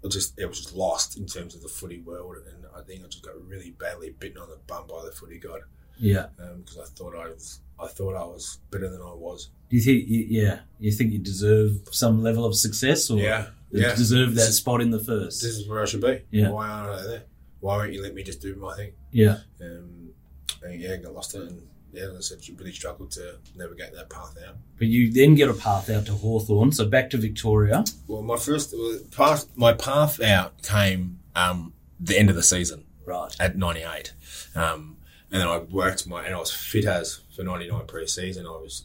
I 0.04 0.08
just, 0.08 0.38
it 0.38 0.46
was 0.46 0.60
just 0.60 0.74
lost 0.74 1.16
in 1.16 1.26
terms 1.26 1.54
of 1.54 1.62
the 1.62 1.68
footy 1.68 2.00
world, 2.00 2.36
and 2.52 2.64
I 2.76 2.80
think 2.82 3.04
I 3.04 3.08
just 3.08 3.24
got 3.24 3.40
really 3.46 3.70
badly 3.70 4.10
bitten 4.18 4.38
on 4.38 4.48
the 4.50 4.58
bum 4.66 4.86
by 4.88 5.02
the 5.04 5.12
footy 5.12 5.38
god 5.38 5.60
Yeah. 5.98 6.26
Um, 6.40 6.62
because 6.64 6.78
I 6.78 6.84
thought 6.96 7.14
I 7.14 7.28
was, 7.28 7.60
I 7.80 7.86
thought 7.86 8.16
I 8.16 8.24
was 8.24 8.58
better 8.72 8.88
than 8.90 9.00
I 9.00 9.14
was. 9.14 9.50
Do 9.70 9.76
you 9.76 9.82
think? 9.82 10.08
you- 10.08 10.26
Yeah. 10.28 10.60
You 10.80 10.90
think 10.90 11.12
you 11.12 11.18
deserve 11.20 11.80
some 11.92 12.22
level 12.24 12.44
of 12.44 12.56
success, 12.56 13.08
or 13.08 13.18
Yeah, 13.20 13.46
yeah. 13.80 13.94
deserve 13.94 14.34
that 14.34 14.52
spot 14.52 14.80
in 14.80 14.90
the 14.90 14.98
first? 15.00 15.42
This 15.42 15.52
is 15.58 15.68
where 15.68 15.82
I 15.82 15.86
should 15.86 16.00
be. 16.00 16.22
Yeah. 16.30 16.50
Why 16.50 16.68
aren't 16.68 16.90
I 17.00 17.02
there? 17.02 17.22
Why 17.60 17.76
won't 17.76 17.92
you 17.92 18.02
let 18.02 18.14
me 18.14 18.22
just 18.22 18.40
do 18.40 18.54
my 18.56 18.74
thing? 18.74 18.92
yeah. 19.10 19.38
Um, 19.60 20.10
and 20.62 20.80
yeah, 20.80 20.96
got 20.96 21.14
lost 21.14 21.34
it, 21.34 21.42
and 21.42 21.66
yeah, 21.92 22.04
as 22.04 22.16
I 22.16 22.20
said, 22.20 22.48
you 22.48 22.54
really 22.56 22.72
struggled 22.72 23.10
to 23.12 23.36
navigate 23.54 23.92
that 23.94 24.08
path 24.08 24.34
out. 24.48 24.56
But 24.78 24.88
you 24.88 25.12
then 25.12 25.34
get 25.34 25.48
a 25.48 25.54
path 25.54 25.90
out 25.90 26.06
to 26.06 26.12
Hawthorn, 26.12 26.72
so 26.72 26.86
back 26.86 27.10
to 27.10 27.18
Victoria. 27.18 27.84
Well, 28.06 28.22
my 28.22 28.36
first 28.36 28.72
well, 28.72 28.98
path, 29.14 29.46
my 29.56 29.74
path 29.74 30.20
out 30.22 30.62
came 30.62 31.20
um, 31.36 31.74
the 32.00 32.18
end 32.18 32.30
of 32.30 32.36
the 32.36 32.42
season 32.42 32.84
Right. 33.06 33.34
at 33.38 33.56
'98, 33.58 34.12
um, 34.54 34.96
and 35.30 35.40
then 35.42 35.48
I 35.48 35.58
worked 35.58 36.06
my 36.06 36.24
and 36.24 36.34
I 36.34 36.38
was 36.38 36.50
fit 36.50 36.86
as 36.86 37.20
for 37.36 37.42
'99 37.44 37.86
pre-season. 37.86 38.46
I 38.46 38.50
was 38.50 38.84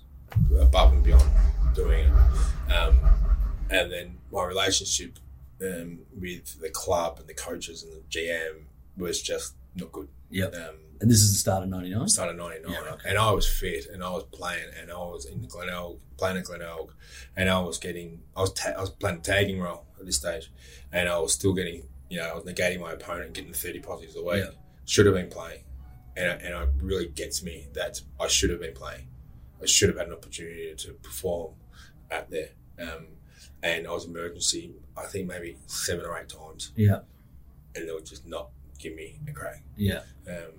above 0.60 0.92
and 0.94 1.04
beyond 1.04 1.30
doing 1.74 2.06
it, 2.08 2.72
um, 2.74 3.00
and 3.70 3.92
then 3.92 4.18
my 4.32 4.46
relationship 4.46 5.20
um, 5.62 6.00
with 6.20 6.60
the 6.62 6.70
club 6.70 7.18
and 7.20 7.28
the 7.28 7.34
coaches 7.34 7.84
and 7.84 7.92
the 7.94 8.02
GM 8.10 8.64
was 8.98 9.22
just 9.22 9.56
not 9.76 9.92
good. 9.92 10.08
Yep. 10.32 10.54
Um, 10.56 10.76
And 11.02 11.10
this 11.10 11.20
is 11.20 11.32
the 11.32 11.38
start 11.38 11.64
of 11.64 11.70
'99. 11.70 12.08
started 12.10 12.38
'99, 12.38 12.72
Yeah, 12.72 12.92
okay. 12.94 13.10
and 13.10 13.18
I 13.18 13.32
was 13.32 13.48
fit, 13.48 13.88
and 13.88 14.04
I 14.04 14.12
was 14.12 14.24
playing, 14.32 14.68
and 14.80 14.92
I 14.92 14.98
was 14.98 15.26
in 15.26 15.42
Glenelg, 15.48 16.00
playing 16.18 16.38
at 16.38 16.44
Glenelg, 16.46 16.94
and 17.36 17.50
I 17.50 17.60
was 17.62 17.78
getting, 17.78 18.22
I 18.36 18.42
was, 18.42 18.54
ta- 18.54 18.74
I 18.78 18.82
was 18.82 18.90
playing 18.92 19.18
a 19.18 19.22
tagging 19.22 19.60
role 19.60 19.86
at 20.00 20.06
this 20.06 20.18
stage, 20.18 20.52
and 20.92 21.08
I 21.10 21.18
was 21.20 21.34
still 21.34 21.54
getting, 21.54 21.84
you 22.10 22.18
know, 22.18 22.28
I 22.30 22.34
was 22.36 22.44
negating 22.44 22.80
my 22.82 22.92
opponent, 22.94 23.34
getting 23.34 23.54
30 23.54 23.80
positives 23.80 24.16
a 24.18 24.24
week. 24.24 24.44
Yeah. 24.44 24.52
Should 24.86 25.06
have 25.08 25.16
been 25.16 25.30
playing, 25.30 25.64
and 26.18 26.42
and 26.42 26.54
it 26.54 26.70
really 26.82 27.08
gets 27.08 27.42
me 27.44 27.68
that 27.74 28.02
I 28.20 28.28
should 28.28 28.50
have 28.50 28.60
been 28.60 28.74
playing. 28.74 29.08
I 29.62 29.66
should 29.66 29.90
have 29.90 29.98
had 29.98 30.08
an 30.08 30.14
opportunity 30.14 30.74
to 30.76 30.94
perform 30.94 31.54
out 32.12 32.30
there, 32.30 32.50
um, 32.80 33.08
and 33.64 33.88
I 33.88 33.92
was 33.92 34.06
emergency. 34.06 34.72
I 34.98 35.06
think 35.06 35.28
maybe 35.28 35.58
seven 35.68 36.06
or 36.06 36.18
eight 36.18 36.30
times, 36.30 36.72
Yeah. 36.76 37.00
and 37.76 37.88
they 37.88 37.92
would 37.94 38.06
just 38.06 38.28
not 38.28 38.50
give 38.78 38.96
me 38.96 39.20
a 39.28 39.32
crack. 39.32 39.64
Yeah. 39.78 40.02
Um, 40.28 40.54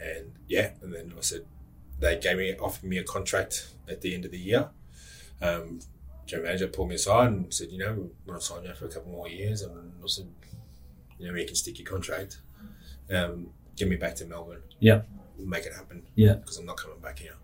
and 0.00 0.32
yeah, 0.46 0.70
and 0.82 0.92
then 0.94 1.12
I 1.16 1.20
said 1.20 1.44
they 1.98 2.18
gave 2.18 2.36
me 2.36 2.54
offered 2.56 2.88
me 2.88 2.98
a 2.98 3.04
contract 3.04 3.74
at 3.88 4.00
the 4.00 4.14
end 4.14 4.24
of 4.24 4.30
the 4.30 4.38
year. 4.38 4.68
Um, 5.42 5.80
general 6.26 6.46
manager 6.48 6.68
pulled 6.68 6.88
me 6.90 6.94
aside 6.96 7.28
and 7.28 7.52
said, 7.52 7.70
you 7.72 7.78
know, 7.78 7.92
we 7.94 8.30
want 8.30 8.40
to 8.40 8.46
sign 8.46 8.64
you 8.64 8.74
for 8.74 8.86
a 8.86 8.88
couple 8.90 9.10
more 9.12 9.28
years, 9.28 9.62
and 9.62 9.92
I 10.02 10.06
said, 10.06 10.26
you 11.18 11.26
know, 11.28 11.34
you 11.36 11.46
can 11.46 11.54
stick 11.54 11.78
your 11.78 11.86
contract. 11.86 12.40
Um, 13.10 13.50
get 13.76 13.88
me 13.88 13.96
back 13.96 14.14
to 14.16 14.26
Melbourne. 14.26 14.62
Yeah. 14.80 15.02
Make 15.38 15.64
it 15.66 15.72
happen. 15.74 16.02
Yeah. 16.14 16.34
because 16.34 16.58
I'm 16.58 16.66
not 16.66 16.76
coming 16.76 16.98
back 17.00 17.18
here. 17.20 17.34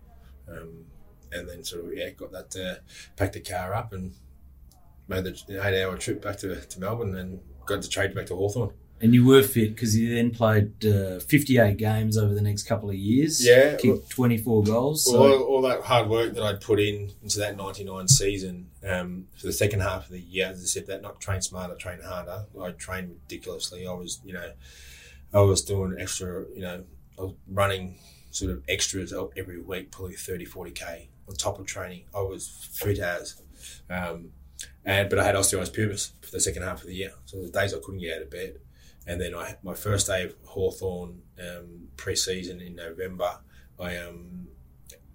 Um, 0.47 0.85
and 1.31 1.49
then 1.49 1.63
sort 1.63 1.85
of 1.85 1.93
yeah, 1.97 2.09
got 2.11 2.31
that 2.31 2.55
uh, 2.55 2.75
packed 3.17 3.33
the 3.33 3.39
car 3.41 3.73
up 3.73 3.91
and 3.93 4.13
made 5.07 5.23
the 5.23 5.65
eight 5.65 5.83
hour 5.83 5.97
trip 5.97 6.21
back 6.21 6.37
to, 6.37 6.59
to 6.59 6.79
Melbourne 6.79 7.15
and 7.15 7.39
got 7.65 7.81
the 7.81 7.87
trade 7.87 8.15
back 8.15 8.27
to 8.27 8.35
Hawthorn. 8.35 8.71
And 9.01 9.13
you 9.13 9.25
were 9.25 9.43
fit 9.43 9.75
because 9.75 9.97
you 9.97 10.15
then 10.15 10.31
played 10.31 10.85
uh, 10.85 11.19
58 11.19 11.75
games 11.77 12.17
over 12.17 12.33
the 12.33 12.41
next 12.41 12.63
couple 12.63 12.89
of 12.89 12.95
years. 12.95 13.45
Yeah. 13.45 13.75
Kicked 13.75 14.09
24 14.09 14.63
goals. 14.63 15.03
So 15.05 15.21
all, 15.21 15.43
all 15.43 15.61
that 15.63 15.81
hard 15.81 16.09
work 16.09 16.33
that 16.33 16.43
I'd 16.43 16.61
put 16.61 16.79
in 16.79 17.11
into 17.21 17.37
that 17.39 17.57
99 17.57 18.07
season 18.07 18.69
um, 18.87 19.27
for 19.37 19.47
the 19.47 19.53
second 19.53 19.81
half 19.81 20.05
of 20.05 20.11
the 20.11 20.21
year, 20.21 20.47
as 20.47 20.61
I 20.63 20.65
said, 20.65 20.87
that 20.87 21.01
not 21.01 21.19
train 21.19 21.41
smarter, 21.41 21.75
train 21.75 21.99
harder. 22.01 22.45
I 22.59 22.71
trained 22.71 23.17
ridiculously. 23.23 23.85
I 23.85 23.93
was, 23.93 24.21
you 24.23 24.33
know, 24.33 24.51
I 25.33 25.41
was 25.41 25.61
doing 25.61 25.97
extra, 25.99 26.45
you 26.55 26.61
know, 26.61 26.85
I 27.19 27.23
was 27.23 27.33
running 27.49 27.99
sort 28.31 28.51
of 28.51 28.63
extras 28.69 29.13
every 29.35 29.59
week, 29.59 29.91
probably 29.91 30.15
30, 30.15 30.45
40K 30.45 31.07
on 31.27 31.35
top 31.35 31.59
of 31.59 31.65
training. 31.65 32.05
I 32.15 32.21
was 32.21 32.47
fit 32.47 32.99
as. 32.99 33.41
Um, 33.89 34.31
and 34.85 35.09
But 35.09 35.19
I 35.19 35.23
had 35.23 35.35
osteitis 35.35 35.73
pubis 35.73 36.11
for 36.21 36.31
the 36.31 36.39
second 36.39 36.61
half 36.63 36.81
of 36.81 36.87
the 36.87 36.95
year. 36.95 37.11
So 37.25 37.41
the 37.41 37.49
days 37.49 37.73
I 37.73 37.79
couldn't 37.79 38.01
get 38.01 38.17
out 38.17 38.21
of 38.23 38.29
bed. 38.29 38.59
And 39.07 39.19
then 39.19 39.35
I 39.35 39.57
my 39.63 39.73
first 39.73 40.07
day 40.07 40.23
of 40.23 40.35
Hawthorn 40.45 41.21
um, 41.39 41.89
pre-season 41.97 42.61
in 42.61 42.75
November, 42.75 43.39
I 43.79 43.97
um, 43.97 44.47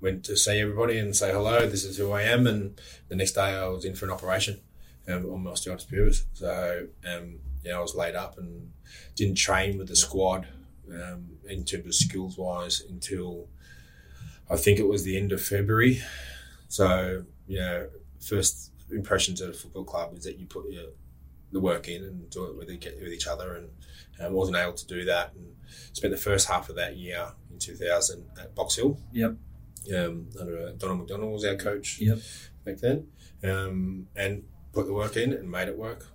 went 0.01 0.25
to 0.25 0.37
see 0.37 0.59
everybody 0.61 0.99
and 0.99 1.15
say 1.15 1.33
hello. 1.33 1.67
This 1.67 1.85
is 1.85 1.97
who 1.97 2.11
I 2.13 2.23
am. 2.23 2.47
And 2.47 2.81
the 3.09 3.17
next 3.17 3.33
day 3.33 3.55
I 3.55 3.67
was 3.69 3.85
in 3.85 3.95
for 3.95 4.07
an 4.07 4.13
operation 4.13 4.61
um, 5.09 5.31
on 5.31 5.45
my 5.45 5.53
osteitis 5.53 5.87
pubis. 5.87 6.25
So 6.33 6.89
um, 7.07 7.39
yeah, 7.63 7.77
I 7.77 7.81
was 7.81 7.95
laid 7.95 8.17
up 8.17 8.39
and 8.39 8.73
didn't 9.15 9.37
train 9.37 9.79
with 9.79 9.89
the 9.89 9.97
squad 9.97 10.49
um, 10.93 11.39
in 11.49 11.65
terms 11.65 11.87
of 11.87 11.95
skills 11.95 12.37
wise 12.37 12.83
until 12.89 13.49
I 14.51 14.57
think 14.57 14.81
it 14.81 14.89
was 14.89 15.05
the 15.05 15.17
end 15.17 15.31
of 15.33 15.41
February. 15.41 16.03
So 16.69 17.25
you 17.47 17.59
know, 17.59 17.89
first 18.21 18.70
impressions 18.93 19.41
at 19.41 19.51
a 19.51 19.53
football 19.53 19.85
club 19.85 20.17
is 20.17 20.25
that 20.25 20.39
you 20.39 20.47
put 20.47 20.71
your 20.71 20.87
the 21.53 21.61
work 21.61 21.89
in 21.89 22.05
and 22.05 22.31
do 22.31 22.45
it 22.45 22.57
with, 22.57 22.69
with 22.69 23.13
each 23.13 23.27
other, 23.27 23.55
and 24.19 24.35
wasn't 24.35 24.57
able 24.57 24.73
to 24.73 24.87
do 24.87 25.05
that. 25.05 25.33
And 25.35 25.47
spent 25.93 26.13
the 26.13 26.21
first 26.21 26.49
half 26.49 26.69
of 26.69 26.77
that 26.77 26.97
year 26.97 27.33
in 27.51 27.59
2000 27.59 28.25
at 28.41 28.55
Box 28.55 28.77
Hill. 28.77 28.99
Yep. 29.13 29.37
Um, 29.97 30.29
under 30.39 30.59
uh, 30.59 30.73
Donald 30.77 31.01
McDonald 31.01 31.33
was 31.33 31.45
our 31.45 31.57
coach. 31.57 31.99
Yep. 32.01 32.19
Back 32.65 32.79
then, 32.79 33.07
um, 33.43 34.07
and 34.15 34.45
put 34.73 34.87
the 34.87 34.93
work 34.93 35.17
in 35.17 35.33
and 35.33 35.51
made 35.51 35.69
it 35.69 35.79
work, 35.79 36.07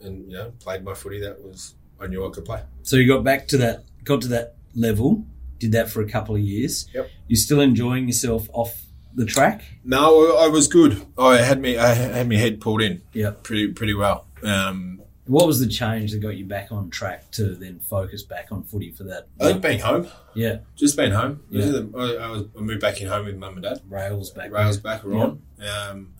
and 0.00 0.30
you 0.30 0.36
know 0.36 0.52
played 0.58 0.82
my 0.82 0.94
footy. 0.94 1.20
That 1.20 1.42
was 1.42 1.74
I 2.00 2.06
knew 2.06 2.26
I 2.26 2.30
could 2.30 2.46
play. 2.46 2.62
So 2.82 2.96
you 2.96 3.06
got 3.06 3.22
back 3.22 3.46
to 3.48 3.58
that, 3.58 3.84
got 4.04 4.22
to 4.22 4.28
that 4.28 4.56
level, 4.74 5.26
did 5.58 5.72
that 5.72 5.90
for 5.90 6.00
a 6.00 6.08
couple 6.08 6.34
of 6.34 6.40
years. 6.40 6.88
Yep. 6.94 7.10
You're 7.28 7.36
still 7.36 7.60
enjoying 7.60 8.06
yourself 8.06 8.48
off 8.54 8.86
the 9.14 9.24
track. 9.26 9.62
No, 9.84 10.36
I 10.36 10.48
was 10.48 10.68
good. 10.68 11.04
I 11.18 11.38
had 11.38 11.60
me 11.60 11.76
I 11.78 11.94
had 11.94 12.28
my 12.28 12.36
head 12.36 12.60
pulled 12.60 12.82
in. 12.82 13.02
Yeah, 13.12 13.32
Pretty 13.42 13.72
pretty 13.72 13.94
well. 13.94 14.26
Um, 14.42 15.02
What 15.26 15.46
was 15.46 15.60
the 15.60 15.66
change 15.68 16.12
that 16.12 16.18
got 16.18 16.36
you 16.36 16.44
back 16.44 16.72
on 16.72 16.90
track 16.90 17.30
to 17.32 17.54
then 17.54 17.78
focus 17.80 18.22
back 18.22 18.48
on 18.50 18.62
footy 18.64 18.90
for 18.90 19.04
that? 19.04 19.26
I 19.40 19.44
think 19.52 19.62
being 19.62 19.80
home, 19.80 20.08
Yeah, 20.34 20.58
just 20.76 20.96
being 20.96 21.12
home. 21.12 21.42
Yeah. 21.50 21.82
I, 21.96 22.28
was, 22.30 22.44
I 22.56 22.60
moved 22.60 22.80
back 22.80 23.00
in 23.00 23.08
home 23.08 23.26
with 23.26 23.36
mum 23.36 23.54
and 23.54 23.62
dad. 23.62 23.80
rails 23.88 24.30
back. 24.30 24.50
rails 24.52 24.78
back 24.78 25.04
were 25.04 25.14
on. 25.16 25.42
Um, 25.60 26.14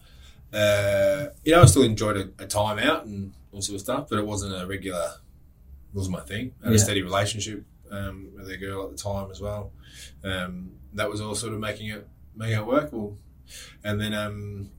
uh, 0.52 1.26
you 1.44 1.52
know, 1.52 1.62
I 1.62 1.66
still 1.66 1.82
enjoyed 1.82 2.16
a, 2.16 2.42
a 2.42 2.46
time 2.46 2.78
out 2.78 3.04
and 3.06 3.32
all 3.52 3.62
sort 3.62 3.76
of 3.76 3.80
stuff, 3.80 4.08
but 4.08 4.18
it 4.18 4.26
wasn't 4.26 4.54
a 4.60 4.66
regular. 4.66 5.12
wasn't 5.94 6.16
my 6.16 6.20
thing. 6.20 6.52
I 6.60 6.66
had 6.66 6.72
Yeah. 6.72 6.76
a 6.76 6.78
steady 6.78 7.02
relationship 7.02 7.64
um, 7.90 8.28
with 8.36 8.48
a 8.50 8.56
girl 8.56 8.84
at 8.84 8.90
the 8.90 8.96
time 8.96 9.30
as 9.30 9.40
well. 9.40 9.72
Um, 10.24 10.72
that 10.94 11.08
was 11.10 11.20
all 11.20 11.34
sort 11.34 11.52
of 11.52 11.60
making 11.60 11.88
it 11.88 12.06
making 12.40 12.58
it 12.58 12.66
work. 12.66 12.92
Well, 12.92 13.16
and 13.84 14.00
then 14.00 14.12
um, 14.14 14.70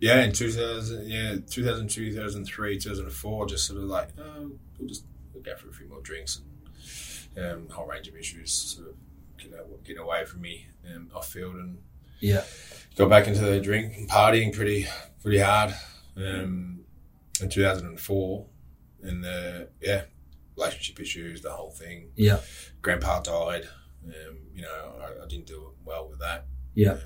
yeah, 0.00 0.22
in 0.24 0.32
two 0.32 0.50
thousand, 0.50 1.08
yeah, 1.08 1.36
2002, 1.48 2.10
2003, 2.12 2.78
2004, 2.78 3.46
just 3.46 3.66
sort 3.66 3.78
of 3.80 3.84
like 3.88 4.08
oh, 4.18 4.50
we'll 4.78 4.88
just 4.88 5.04
go 5.42 5.54
for 5.56 5.68
a 5.68 5.72
few 5.72 5.88
more 5.88 6.00
drinks 6.02 6.40
and 7.36 7.46
um, 7.46 7.66
a 7.70 7.72
whole 7.72 7.86
range 7.86 8.08
of 8.08 8.16
issues 8.16 8.52
sort 8.52 8.88
of 8.88 8.94
get, 9.38 9.58
out- 9.58 9.84
get 9.84 9.98
away 9.98 10.24
from 10.24 10.40
me 10.40 10.66
um, 10.94 11.08
off 11.14 11.28
field 11.28 11.54
and 11.54 11.78
Yeah, 12.20 12.42
got 12.96 13.08
back 13.08 13.26
into 13.28 13.40
the 13.40 13.60
drink 13.60 13.96
and 13.96 14.08
partying 14.08 14.52
pretty 14.54 14.86
pretty 15.22 15.38
hard 15.38 15.74
um, 16.16 16.80
in 17.40 17.48
2004 17.48 18.46
and 19.02 19.22
the 19.22 19.68
yeah 19.80 20.02
relationship 20.56 20.98
issues 21.00 21.42
the 21.42 21.50
whole 21.50 21.70
thing. 21.70 22.08
Yeah, 22.16 22.40
grandpa 22.82 23.20
died 23.20 23.68
um, 24.06 24.38
you 24.54 24.62
know 24.62 24.94
I, 25.00 25.24
I 25.24 25.26
didn't 25.28 25.46
do 25.46 25.72
well 25.84 26.08
with 26.08 26.18
that 26.20 26.46
yeah, 26.76 26.90
um, 26.92 27.00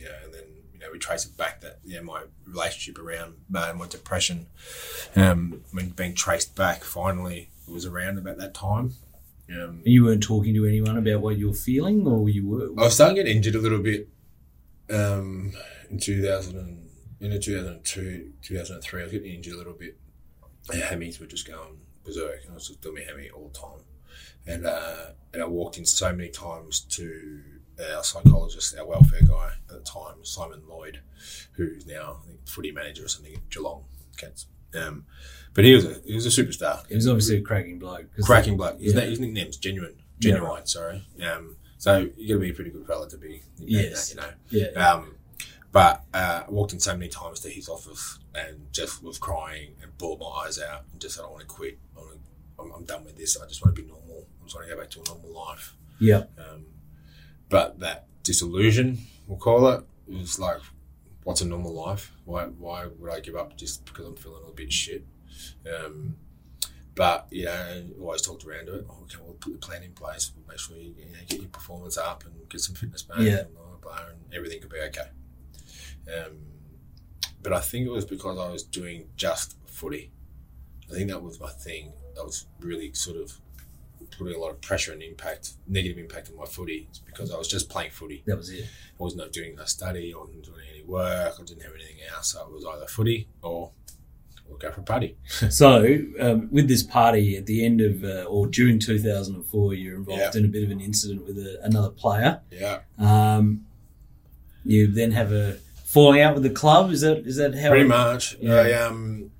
yeah 0.00 0.08
and 0.24 0.34
then 0.34 0.42
you 0.72 0.80
know 0.80 0.86
we 0.92 0.98
trace 0.98 1.24
it 1.24 1.36
back 1.36 1.60
that 1.60 1.78
yeah 1.84 2.00
my 2.00 2.24
relationship 2.44 3.00
around 3.00 3.34
uh, 3.54 3.72
my 3.76 3.86
depression 3.86 4.46
um, 5.14 5.62
when 5.70 5.90
being 5.90 6.14
traced 6.14 6.56
back 6.56 6.82
finally 6.82 7.50
it 7.68 7.72
was 7.72 7.86
around 7.86 8.18
about 8.18 8.38
that 8.38 8.54
time 8.54 8.94
um, 9.50 9.82
you 9.84 10.04
weren't 10.04 10.22
talking 10.22 10.54
to 10.54 10.66
anyone 10.66 10.96
about 10.96 11.20
what 11.20 11.36
you 11.36 11.48
were 11.48 11.54
feeling, 11.54 12.06
or 12.06 12.28
you 12.28 12.48
were. 12.48 12.68
I 12.78 12.84
was 12.84 12.94
starting 12.94 13.16
to 13.16 13.22
get 13.22 13.30
injured 13.30 13.54
a 13.54 13.58
little 13.58 13.82
bit 13.82 14.08
um, 14.90 15.52
in 15.90 15.98
2000 15.98 16.56
and, 16.56 16.88
in 17.20 17.40
2002, 17.40 18.32
2003. 18.42 19.00
I 19.00 19.04
was 19.04 19.12
getting 19.12 19.34
injured 19.34 19.54
a 19.54 19.56
little 19.56 19.74
bit. 19.74 19.98
And 20.72 20.82
hammies 20.82 21.20
were 21.20 21.26
just 21.26 21.46
going 21.46 21.78
berserk. 22.04 22.42
and 22.42 22.52
I 22.52 22.54
was 22.54 22.68
just 22.68 22.80
doing 22.80 22.96
my 22.96 23.02
hammy 23.02 23.30
all 23.30 23.48
the 23.48 23.58
time. 23.58 23.84
And, 24.46 24.66
uh, 24.66 25.12
and 25.32 25.42
I 25.42 25.46
walked 25.46 25.78
in 25.78 25.86
so 25.86 26.12
many 26.12 26.30
times 26.30 26.80
to 26.80 27.42
our 27.94 28.02
psychologist, 28.04 28.76
our 28.78 28.86
welfare 28.86 29.22
guy 29.22 29.52
at 29.68 29.74
the 29.74 29.80
time, 29.80 30.24
Simon 30.24 30.62
Lloyd, 30.68 31.00
who's 31.52 31.86
now 31.86 32.20
I 32.22 32.26
think, 32.26 32.46
footy 32.48 32.70
manager 32.72 33.04
or 33.04 33.08
something 33.08 33.34
at 33.34 33.48
Geelong 33.50 33.84
Cats. 34.16 34.46
Um, 34.74 35.06
but 35.54 35.64
he 35.64 35.74
was 35.74 35.84
a 35.84 36.00
he 36.04 36.14
was 36.14 36.26
a 36.26 36.42
superstar. 36.42 36.86
He 36.88 36.94
was 36.96 37.06
obviously 37.08 37.36
a 37.38 37.42
cracking 37.42 37.78
bloke. 37.78 38.06
cracking 38.22 38.56
bloke. 38.56 38.80
His, 38.80 38.92
Yeah. 38.94 39.00
na- 39.00 39.06
his 39.06 39.20
nickname's 39.20 39.56
genuine, 39.56 39.96
Yeah. 40.20 40.32
genuine. 40.32 40.66
Sorry. 40.66 41.06
Um, 41.22 41.56
so 41.78 42.10
you 42.16 42.28
got 42.28 42.34
to 42.34 42.40
be 42.40 42.50
a 42.50 42.54
pretty 42.54 42.70
good 42.70 42.86
fella 42.86 43.08
to 43.10 43.16
be 43.18 43.42
Yes. 43.58 44.12
that, 44.12 44.14
you 44.50 44.60
know. 44.60 44.68
Yeah, 44.74 44.90
Um, 44.92 45.16
but 45.70 46.04
uh, 46.14 46.44
I 46.46 46.50
walked 46.50 46.72
in 46.72 46.80
so 46.80 46.92
many 46.96 47.08
times 47.08 47.40
to 47.40 47.50
his 47.50 47.68
office 47.68 48.18
and 48.34 48.72
just 48.72 49.02
was 49.02 49.18
crying 49.18 49.76
and 49.82 49.96
bawled 49.98 50.20
my 50.20 50.26
eyes 50.46 50.58
out 50.58 50.84
and 50.92 51.00
just 51.00 51.16
said, 51.16 51.24
I 51.24 51.28
want 51.28 51.40
to 51.40 51.46
quit. 51.46 51.78
I 51.96 52.00
I'm 52.76 52.84
done 52.84 53.04
with 53.04 53.16
this. 53.16 53.36
I 53.40 53.46
just 53.46 53.64
want 53.64 53.76
to 53.76 53.82
be 53.82 53.86
normal. 53.88 54.26
I 54.40 54.44
just 54.44 54.56
want 54.56 54.68
to 54.68 54.74
go 54.74 54.80
back 54.80 54.90
to 54.92 55.00
a 55.00 55.04
normal 55.04 55.30
life. 55.30 55.74
yeah, 56.00 56.24
Um, 56.38 56.64
but 57.54 57.78
that 57.78 58.06
disillusion, 58.24 58.98
we'll 59.28 59.38
call 59.38 59.68
it, 59.68 59.84
was 60.08 60.40
like, 60.40 60.58
what's 61.22 61.40
a 61.40 61.46
normal 61.46 61.72
life? 61.72 62.10
Why, 62.24 62.46
why 62.46 62.86
would 62.98 63.12
I 63.12 63.20
give 63.20 63.36
up 63.36 63.56
just 63.56 63.84
because 63.84 64.04
I'm 64.08 64.16
feeling 64.16 64.38
a 64.38 64.40
little 64.40 64.56
bit 64.56 64.72
shit? 64.72 65.04
Um, 65.72 66.16
but, 66.96 67.28
you 67.30 67.44
know, 67.44 67.84
always 68.00 68.22
talked 68.22 68.44
around 68.44 68.66
to 68.66 68.74
it. 68.80 68.86
Oh, 68.90 69.02
okay, 69.04 69.18
we'll 69.24 69.34
put 69.34 69.52
the 69.52 69.64
plan 69.64 69.84
in 69.84 69.92
place. 69.92 70.32
We'll 70.34 70.48
make 70.48 70.58
sure 70.58 70.76
you, 70.76 70.96
you 70.98 71.04
know, 71.12 71.18
get 71.28 71.38
your 71.42 71.48
performance 71.48 71.96
up 71.96 72.24
and 72.24 72.34
get 72.48 72.60
some 72.60 72.74
fitness 72.74 73.02
back 73.02 73.18
Yeah. 73.20 73.42
and 73.42 73.54
blah, 73.54 73.62
blah, 73.66 73.76
blah, 73.82 74.06
and 74.10 74.34
everything 74.34 74.60
could 74.60 74.70
be 74.70 74.80
okay. 74.88 75.08
Um, 76.12 76.38
but 77.40 77.52
I 77.52 77.60
think 77.60 77.86
it 77.86 77.90
was 77.90 78.04
because 78.04 78.36
I 78.36 78.50
was 78.50 78.64
doing 78.64 79.06
just 79.14 79.56
footy. 79.68 80.10
I 80.90 80.94
think 80.94 81.08
that 81.08 81.22
was 81.22 81.38
my 81.38 81.50
thing. 81.50 81.92
That 82.16 82.24
was 82.24 82.46
really 82.58 82.92
sort 82.94 83.16
of 83.16 83.38
putting 84.10 84.34
a 84.34 84.38
lot 84.38 84.50
of 84.50 84.60
pressure 84.60 84.92
and 84.92 85.02
impact, 85.02 85.52
negative 85.66 85.98
impact 85.98 86.30
on 86.30 86.36
my 86.36 86.44
footy. 86.46 86.86
It's 86.90 86.98
because 87.00 87.32
I 87.32 87.36
was 87.38 87.48
just 87.48 87.68
playing 87.68 87.90
footy. 87.90 88.22
that 88.26 88.36
was 88.36 88.50
it. 88.50 88.64
I 88.98 89.02
was 89.02 89.16
not 89.16 89.32
doing 89.32 89.58
a 89.58 89.66
study, 89.66 90.12
I 90.14 90.18
wasn't 90.18 90.44
doing 90.44 90.64
any 90.72 90.82
work, 90.84 91.34
I 91.38 91.42
didn't 91.44 91.62
have 91.62 91.74
anything 91.74 91.96
else. 92.14 92.32
So 92.32 92.42
it 92.46 92.52
was 92.52 92.64
either 92.64 92.86
footy 92.86 93.28
or 93.42 93.70
we'll 94.48 94.58
go 94.58 94.70
for 94.70 94.80
a 94.80 94.84
party. 94.84 95.16
So, 95.50 95.98
um, 96.20 96.48
with 96.52 96.68
this 96.68 96.82
party 96.82 97.36
at 97.36 97.46
the 97.46 97.64
end 97.64 97.80
of 97.80 98.04
uh, 98.04 98.24
or 98.24 98.46
during 98.46 98.78
2004, 98.78 99.74
you're 99.74 99.96
involved 99.96 100.20
Yeah. 100.34 100.38
in 100.38 100.44
a 100.44 100.48
bit 100.48 100.64
of 100.64 100.70
an 100.70 100.80
incident 100.80 101.26
with 101.26 101.38
a, 101.38 101.58
another 101.62 101.90
player. 101.90 102.40
Yeah. 102.50 102.80
Um, 102.98 103.66
you 104.64 104.86
then 104.86 105.12
have 105.12 105.32
a 105.32 105.58
falling 105.84 106.20
out 106.20 106.34
with 106.34 106.42
the 106.42 106.50
club. 106.50 106.90
Is 106.90 107.02
that 107.02 107.18
is 107.26 107.36
that 107.36 107.54
how 107.54 107.68
Pretty 107.70 107.84
it- 107.84 107.88
much. 107.88 108.36
Yeah. 108.40 108.54
I, 108.54 108.72
um, 108.72 109.30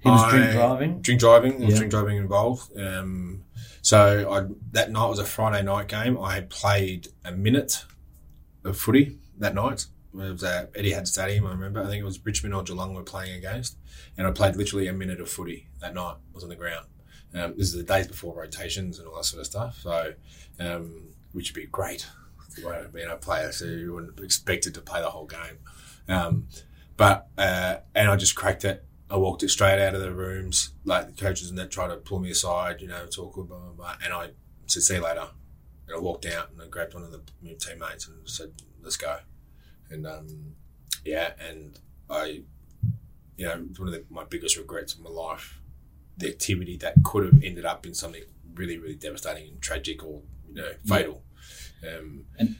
he 0.00 0.08
was 0.10 0.30
drink 0.32 0.50
driving? 0.52 1.00
Drink 1.00 1.20
driving. 1.20 1.58
There 1.58 1.66
was 1.66 1.76
drink 1.76 1.90
driving 1.92 2.16
involved. 2.16 2.76
Um, 2.76 3.44
so 3.82 4.32
I, 4.32 4.54
that 4.70 4.90
night 4.90 5.08
was 5.08 5.18
a 5.18 5.24
Friday 5.24 5.62
night 5.62 5.88
game. 5.88 6.18
I 6.18 6.42
played 6.42 7.08
a 7.24 7.32
minute 7.32 7.84
of 8.64 8.78
footy 8.78 9.18
that 9.38 9.54
night. 9.54 9.86
It 10.14 10.18
was 10.18 10.44
at 10.44 10.72
Etihad 10.74 11.06
Stadium, 11.06 11.46
I 11.46 11.50
remember. 11.50 11.82
I 11.82 11.86
think 11.86 12.00
it 12.00 12.04
was 12.04 12.24
Richmond 12.24 12.54
or 12.54 12.62
Geelong 12.62 12.90
we 12.90 12.96
were 12.96 13.02
playing 13.02 13.34
against. 13.34 13.76
And 14.16 14.26
I 14.26 14.30
played 14.30 14.56
literally 14.56 14.86
a 14.86 14.92
minute 14.92 15.20
of 15.20 15.28
footy 15.28 15.68
that 15.80 15.94
night. 15.94 16.16
I 16.16 16.34
was 16.34 16.44
on 16.44 16.50
the 16.50 16.56
ground. 16.56 16.86
Um, 17.34 17.54
this 17.56 17.68
is 17.68 17.74
the 17.74 17.82
days 17.82 18.06
before 18.06 18.34
rotations 18.34 18.98
and 18.98 19.08
all 19.08 19.16
that 19.16 19.24
sort 19.24 19.40
of 19.40 19.46
stuff. 19.46 19.80
So, 19.80 20.14
um, 20.60 21.08
which 21.32 21.50
would 21.50 21.60
be 21.60 21.66
great. 21.66 22.06
Well, 22.62 22.86
Being 22.92 23.08
a 23.08 23.16
player, 23.16 23.50
so 23.52 23.64
you 23.64 23.94
wouldn't 23.94 24.16
be 24.16 24.24
expected 24.24 24.74
to 24.74 24.82
play 24.82 25.00
the 25.00 25.10
whole 25.10 25.26
game. 25.26 25.58
Um, 26.08 26.46
but, 26.98 27.28
uh, 27.38 27.78
and 27.94 28.10
I 28.10 28.16
just 28.16 28.34
cracked 28.34 28.64
it. 28.64 28.84
I 29.12 29.16
walked 29.16 29.42
it 29.42 29.50
straight 29.50 29.78
out 29.78 29.94
of 29.94 30.00
the 30.00 30.10
rooms, 30.12 30.70
like 30.84 31.06
the 31.14 31.20
coaches 31.22 31.50
and 31.50 31.58
that 31.58 31.70
tried 31.70 31.88
to 31.88 31.96
pull 31.96 32.18
me 32.18 32.30
aside, 32.30 32.80
you 32.80 32.88
know, 32.88 33.04
talk 33.06 33.34
blah, 33.34 33.44
blah, 33.44 33.58
blah. 33.76 33.96
And 34.02 34.12
I 34.12 34.30
said, 34.66 34.82
see 34.82 34.94
you 34.94 35.02
later. 35.02 35.28
And 35.86 35.96
I 35.96 36.00
walked 36.00 36.24
out 36.26 36.50
and 36.50 36.62
I 36.62 36.66
grabbed 36.66 36.94
one 36.94 37.02
of 37.04 37.12
the 37.12 37.20
teammates 37.56 38.08
and 38.08 38.16
said, 38.28 38.52
let's 38.82 38.96
go. 38.96 39.18
And, 39.90 40.06
um, 40.06 40.54
yeah, 41.04 41.32
and 41.46 41.78
I, 42.08 42.42
you 43.36 43.44
know, 43.46 43.64
it's 43.68 43.78
one 43.78 43.88
of 43.88 43.94
the, 43.94 44.04
my 44.08 44.24
biggest 44.24 44.56
regrets 44.56 44.94
of 44.94 45.00
my 45.02 45.10
life 45.10 45.58
the 46.18 46.28
activity 46.28 46.76
that 46.76 46.94
could 47.02 47.24
have 47.24 47.42
ended 47.42 47.64
up 47.64 47.86
in 47.86 47.94
something 47.94 48.22
really, 48.54 48.78
really 48.78 48.94
devastating 48.94 49.48
and 49.48 49.60
tragic 49.62 50.04
or 50.04 50.20
you 50.48 50.54
know 50.54 50.70
fatal. 50.86 51.22
Um, 51.82 52.26
and 52.38 52.56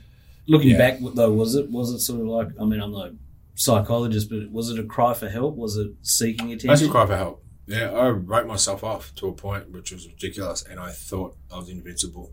Looking 0.48 0.70
Yeah. 0.70 0.78
back, 0.78 0.98
though, 1.14 1.32
was 1.32 1.54
it 1.54 1.70
was 1.70 1.90
it 1.92 2.00
sort 2.00 2.20
of 2.20 2.26
like? 2.26 2.48
I 2.60 2.64
mean, 2.64 2.80
I'm 2.80 2.90
no 2.92 3.14
psychologist, 3.54 4.30
but 4.30 4.50
was 4.50 4.70
it 4.70 4.78
a 4.78 4.84
cry 4.84 5.14
for 5.14 5.28
help? 5.28 5.56
Was 5.56 5.76
it 5.76 5.92
seeking 6.02 6.52
attention? 6.52 6.76
should 6.76 6.90
cry 6.90 7.06
for 7.06 7.16
help. 7.16 7.44
Yeah, 7.66 7.90
I 7.90 8.08
wrote 8.08 8.46
myself 8.46 8.82
off 8.82 9.14
to 9.16 9.28
a 9.28 9.32
point 9.32 9.70
which 9.70 9.92
was 9.92 10.06
ridiculous, 10.06 10.62
and 10.62 10.80
I 10.80 10.90
thought 10.90 11.36
I 11.52 11.58
was 11.58 11.68
invincible. 11.68 12.32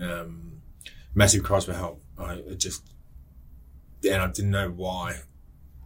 Um, 0.00 0.62
massive 1.14 1.42
cries 1.42 1.64
for 1.64 1.72
help. 1.72 2.02
I 2.18 2.40
just, 2.56 2.94
and 4.04 4.22
I 4.22 4.26
didn't 4.28 4.50
know 4.50 4.70
why. 4.70 5.20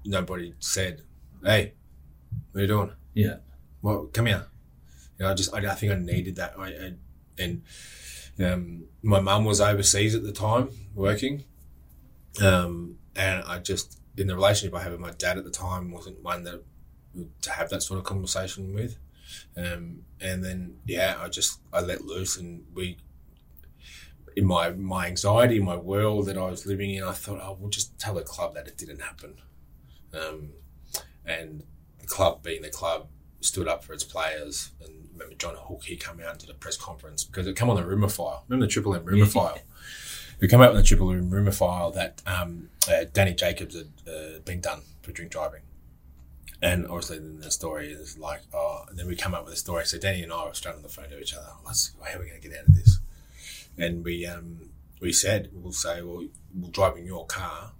Nobody 0.05 0.55
said, 0.59 1.03
"Hey, 1.43 1.75
what 2.53 2.59
are 2.59 2.63
you 2.63 2.69
doing?" 2.69 2.93
Yeah. 3.15 3.37
Well, 3.83 4.09
come 4.13 4.27
here. 4.27 4.47
You 5.19 5.25
know, 5.25 5.31
I 5.31 5.35
just, 5.35 5.55
I, 5.55 5.59
I 5.59 5.75
think 5.75 5.93
I 5.93 5.97
needed 5.97 6.37
that. 6.37 6.55
I, 6.59 6.67
I 6.69 6.93
and 7.39 7.63
um, 8.39 8.85
my 9.03 9.21
mum 9.21 9.45
was 9.45 9.61
overseas 9.61 10.15
at 10.15 10.23
the 10.23 10.33
time 10.33 10.69
working, 10.95 11.45
um, 12.43 12.99
and 13.15 13.43
I 13.45 13.59
just 13.59 14.01
in 14.17 14.27
the 14.27 14.35
relationship 14.35 14.75
I 14.75 14.83
had 14.83 14.93
with 14.93 15.01
my 15.01 15.13
dad 15.13 15.39
at 15.39 15.45
the 15.45 15.51
time 15.51 15.91
wasn't 15.91 16.23
one 16.23 16.45
that 16.45 16.63
to 17.43 17.51
have 17.51 17.71
that 17.71 17.83
sort 17.83 17.99
of 17.99 18.05
conversation 18.05 18.75
with. 18.75 18.99
Um, 19.57 20.03
and 20.21 20.45
then 20.45 20.79
yeah, 20.87 21.17
I 21.21 21.29
just 21.29 21.61
I 21.73 21.81
let 21.81 22.05
loose, 22.05 22.37
and 22.37 22.65
we 22.75 22.99
in 24.37 24.47
my 24.47 24.71
my 24.71 25.07
anxiety, 25.07 25.57
in 25.57 25.65
my 25.65 25.77
world 25.77 26.27
that 26.27 26.39
I 26.39 26.49
was 26.49 26.67
living 26.67 26.95
in, 26.95 27.03
I 27.03 27.13
thought, 27.13 27.41
oh, 27.43 27.57
we'll 27.59 27.71
just 27.71 27.99
tell 27.99 28.15
the 28.15 28.23
club 28.23 28.55
that 28.55 28.69
it 28.69 28.77
didn't 28.77 29.01
happen. 29.01 29.41
Um, 30.15 30.51
and 31.25 31.65
the 31.99 32.07
club, 32.07 32.43
being 32.43 32.63
the 32.63 32.71
club, 32.71 33.09
stood 33.41 33.67
up 33.67 33.83
for 33.83 33.93
its 33.93 34.05
players. 34.05 34.71
And 34.85 35.09
remember 35.13 35.35
John 35.35 35.57
Hook, 35.57 35.85
he 35.85 35.97
came 35.97 36.21
out 36.21 36.31
and 36.33 36.39
did 36.39 36.51
a 36.51 36.55
press 36.55 36.77
conference 36.77 37.25
because 37.25 37.47
it 37.47 37.57
came 37.57 37.69
on 37.69 37.77
the 37.77 37.85
rumour 37.85 38.09
file. 38.09 38.45
Remember 38.49 38.67
the 38.67 38.73
Triple 38.73 38.95
M 38.95 39.05
rumour 39.05 39.27
file? 39.27 39.59
We 40.39 40.49
came 40.49 40.61
out 40.61 40.75
with 40.75 40.83
the 40.83 40.87
Triple 40.87 41.11
M 41.13 41.31
rumour 41.31 41.53
file 41.53 41.91
that 41.93 42.23
um, 42.27 42.69
uh, 42.91 43.05
Danny 43.13 43.33
Jacobs 43.33 43.75
had 43.75 43.89
uh, 44.07 44.39
been 44.45 44.61
done 44.61 44.83
for 45.03 45.13
drink 45.13 45.33
driving. 45.33 45.63
And 46.63 46.87
obviously, 46.87 47.19
then 47.19 47.41
the 47.41 47.51
story 47.51 47.91
is 47.91 48.19
like, 48.19 48.41
oh, 48.55 48.85
and 48.89 48.99
then 48.99 49.07
we 49.07 49.17
come 49.17 49.35
up 49.35 49.45
with 49.45 49.55
a 49.55 49.59
story. 49.59 49.85
So 49.87 49.99
Danny 49.99 50.23
and 50.23 50.33
I 50.33 50.45
were 50.47 50.55
straight 50.55 50.75
on 50.75 50.83
the 50.83 50.89
phone 50.89 51.09
to 51.11 51.21
each 51.21 51.35
other. 51.35 51.49
Let's, 51.65 51.93
how 52.03 52.19
are 52.19 52.23
we 52.23 52.29
going 52.29 52.41
to 52.41 52.49
get 52.49 52.59
out 52.59 52.67
of 52.67 52.75
this? 52.75 52.99
And 53.79 54.05
we 54.05 54.27
um, 54.27 54.71
we 55.01 55.13
said 55.13 55.51
we'll 55.53 55.73
say, 55.73 56.03
well, 56.03 56.27
we'll 56.55 56.71
drive 56.71 56.97
in 56.97 57.05
your 57.05 57.27
car, 57.27 57.73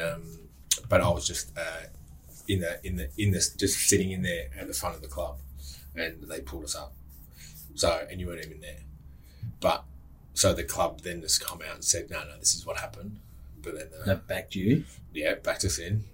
um, 0.00 0.40
but 0.88 1.00
I 1.00 1.08
was 1.08 1.24
just 1.24 1.56
uh, 1.56 1.86
in 2.48 2.60
the 2.60 2.84
in 2.84 2.96
the 2.96 3.08
in 3.16 3.30
this 3.30 3.50
just 3.50 3.78
sitting 3.78 4.10
in 4.10 4.22
there 4.22 4.48
at 4.58 4.66
the 4.66 4.74
front 4.74 4.96
of 4.96 5.02
the 5.02 5.08
club, 5.08 5.38
and 5.94 6.20
they 6.24 6.40
pulled 6.40 6.64
us 6.64 6.74
up. 6.74 6.94
So 7.76 8.06
and 8.10 8.20
you 8.20 8.26
weren't 8.26 8.44
even 8.44 8.60
there, 8.60 8.80
but 9.60 9.84
so 10.36 10.52
the 10.52 10.62
club 10.64 11.00
then 11.00 11.20
just 11.22 11.44
come 11.44 11.60
out 11.68 11.74
and 11.74 11.84
said, 11.84 12.10
no, 12.10 12.18
no, 12.24 12.38
this 12.38 12.54
is 12.54 12.64
what 12.66 12.76
happened. 12.78 13.18
But 13.62 13.74
then 13.74 13.88
uh, 14.00 14.04
That 14.06 14.26
backed 14.28 14.54
you. 14.54 14.84
yeah, 15.12 15.34
backed 15.34 15.64
us 15.64 15.78
in. 15.78 16.04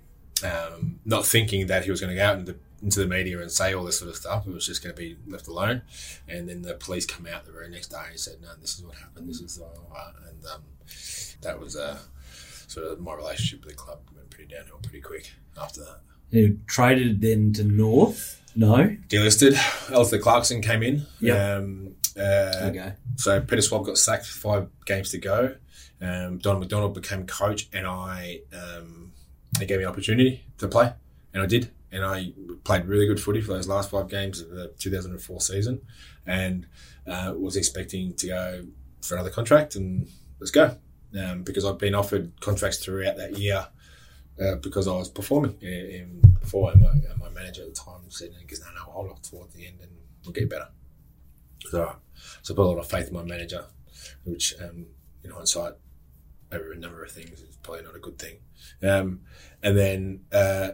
Um, 0.44 1.00
not 1.04 1.26
thinking 1.26 1.66
that 1.66 1.84
he 1.84 1.90
was 1.90 2.00
going 2.00 2.10
to 2.10 2.16
go 2.16 2.24
out 2.24 2.38
into, 2.38 2.54
into 2.82 3.00
the 3.00 3.06
media 3.06 3.40
and 3.40 3.50
say 3.50 3.74
all 3.74 3.84
this 3.84 3.98
sort 3.98 4.10
of 4.10 4.16
stuff. 4.16 4.46
It 4.46 4.54
was 4.54 4.66
just 4.66 4.82
going 4.82 4.94
to 4.94 5.00
be 5.00 5.16
left 5.28 5.46
alone. 5.48 5.82
And 6.28 6.48
then 6.48 6.62
the 6.62 6.74
police 6.74 7.04
come 7.04 7.26
out 7.26 7.44
the 7.44 7.52
very 7.52 7.68
next 7.68 7.88
day 7.88 8.06
and 8.10 8.18
said, 8.18 8.36
no, 8.40 8.48
this 8.60 8.78
is 8.78 8.84
what 8.84 8.96
happened. 8.96 9.28
This 9.28 9.40
is 9.40 9.60
uh, 9.60 10.10
and 10.28 10.44
um, 10.46 10.62
that 11.42 11.60
was 11.60 11.76
uh, 11.76 11.98
sort 12.68 12.86
of 12.86 13.00
my 13.00 13.14
relationship 13.14 13.64
with 13.64 13.74
the 13.76 13.78
club 13.78 13.98
went 14.14 14.30
pretty 14.30 14.52
downhill 14.54 14.78
pretty 14.82 15.00
quick 15.00 15.32
after 15.60 15.80
that. 15.80 16.00
You 16.30 16.60
traded 16.66 17.20
then 17.20 17.52
to 17.54 17.64
North. 17.64 18.40
No. 18.54 18.96
Delisted. 19.08 19.54
Alastair 19.90 20.18
Clarkson 20.20 20.62
came 20.62 20.82
in. 20.82 21.06
Yep. 21.20 21.58
Um, 21.62 21.94
uh, 22.16 22.70
Okay. 22.70 22.92
So 23.16 23.40
Peter 23.40 23.62
Schwab 23.62 23.86
got 23.86 23.98
sacked 23.98 24.26
five 24.26 24.68
games 24.86 25.10
to 25.10 25.18
go. 25.18 25.54
Um, 26.00 26.38
Don 26.38 26.58
McDonald 26.58 26.94
became 26.94 27.26
coach, 27.26 27.68
and 27.72 27.86
I 27.86 28.40
um, 28.52 29.12
they 29.58 29.66
gave 29.66 29.78
me 29.78 29.84
an 29.84 29.90
opportunity 29.90 30.44
to 30.58 30.66
play, 30.68 30.92
and 31.32 31.42
I 31.42 31.46
did, 31.46 31.70
and 31.92 32.04
I 32.04 32.32
played 32.64 32.86
really 32.86 33.06
good 33.06 33.20
footy 33.20 33.40
for 33.40 33.52
those 33.52 33.68
last 33.68 33.90
five 33.90 34.08
games 34.08 34.40
of 34.40 34.50
the 34.50 34.68
2004 34.78 35.40
season, 35.40 35.80
and 36.26 36.66
uh, 37.06 37.34
was 37.36 37.56
expecting 37.56 38.14
to 38.14 38.26
go 38.26 38.64
for 39.00 39.14
another 39.14 39.30
contract, 39.30 39.76
and 39.76 40.08
let's 40.40 40.50
go, 40.50 40.76
um, 41.20 41.44
because 41.44 41.64
I've 41.64 41.78
been 41.78 41.94
offered 41.94 42.32
contracts 42.40 42.78
throughout 42.78 43.16
that 43.16 43.38
year. 43.38 43.66
Uh, 44.40 44.56
because 44.56 44.88
I 44.88 44.92
was 44.92 45.10
performing 45.10 45.54
in, 45.60 45.68
in 45.68 46.36
before, 46.40 46.72
and 46.72 46.80
my, 46.80 46.88
and 46.88 47.18
my 47.18 47.28
manager 47.28 47.62
at 47.62 47.74
the 47.74 47.78
time 47.78 48.00
said, 48.08 48.30
"Because 48.40 48.60
no, 48.60 48.66
no, 48.74 48.90
hold 48.90 49.10
off 49.10 49.20
towards 49.20 49.54
the 49.54 49.66
end, 49.66 49.76
and 49.82 49.90
we'll 50.24 50.32
get 50.32 50.48
better." 50.48 50.68
So, 51.70 51.96
so 52.42 52.54
I 52.54 52.56
put 52.56 52.66
a 52.66 52.68
lot 52.68 52.78
of 52.78 52.88
faith 52.88 53.08
in 53.08 53.14
my 53.14 53.22
manager, 53.22 53.64
which 54.24 54.54
um, 54.60 54.86
in 55.24 55.30
hindsight, 55.30 55.74
over 56.50 56.72
a 56.72 56.76
number 56.76 57.02
of 57.02 57.10
things, 57.10 57.40
is 57.40 57.56
probably 57.62 57.84
not 57.84 57.96
a 57.96 58.00
good 58.00 58.18
thing. 58.18 58.36
Um, 58.82 59.20
and 59.62 59.78
then 59.78 60.20
uh, 60.32 60.70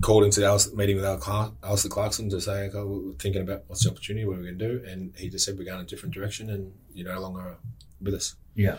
called 0.00 0.24
into 0.24 0.40
the 0.40 0.46
Alastair, 0.46 0.76
meeting 0.76 0.96
with 0.96 1.04
Alastair 1.04 1.90
Clarkson 1.90 2.30
to 2.30 2.40
say, 2.40 2.68
okay, 2.68 2.82
we're 2.82 3.12
thinking 3.14 3.42
about 3.42 3.64
what's 3.66 3.84
the 3.84 3.90
opportunity, 3.90 4.24
what 4.24 4.34
are 4.34 4.40
we're 4.40 4.52
going 4.52 4.58
to 4.58 4.68
do. 4.68 4.84
And 4.86 5.14
he 5.16 5.28
just 5.28 5.44
said, 5.44 5.58
we're 5.58 5.64
going 5.64 5.78
in 5.78 5.84
a 5.84 5.88
different 5.88 6.14
direction 6.14 6.50
and 6.50 6.72
you're 6.92 7.12
no 7.12 7.20
longer 7.20 7.56
with 8.00 8.14
us. 8.14 8.36
Yeah. 8.54 8.78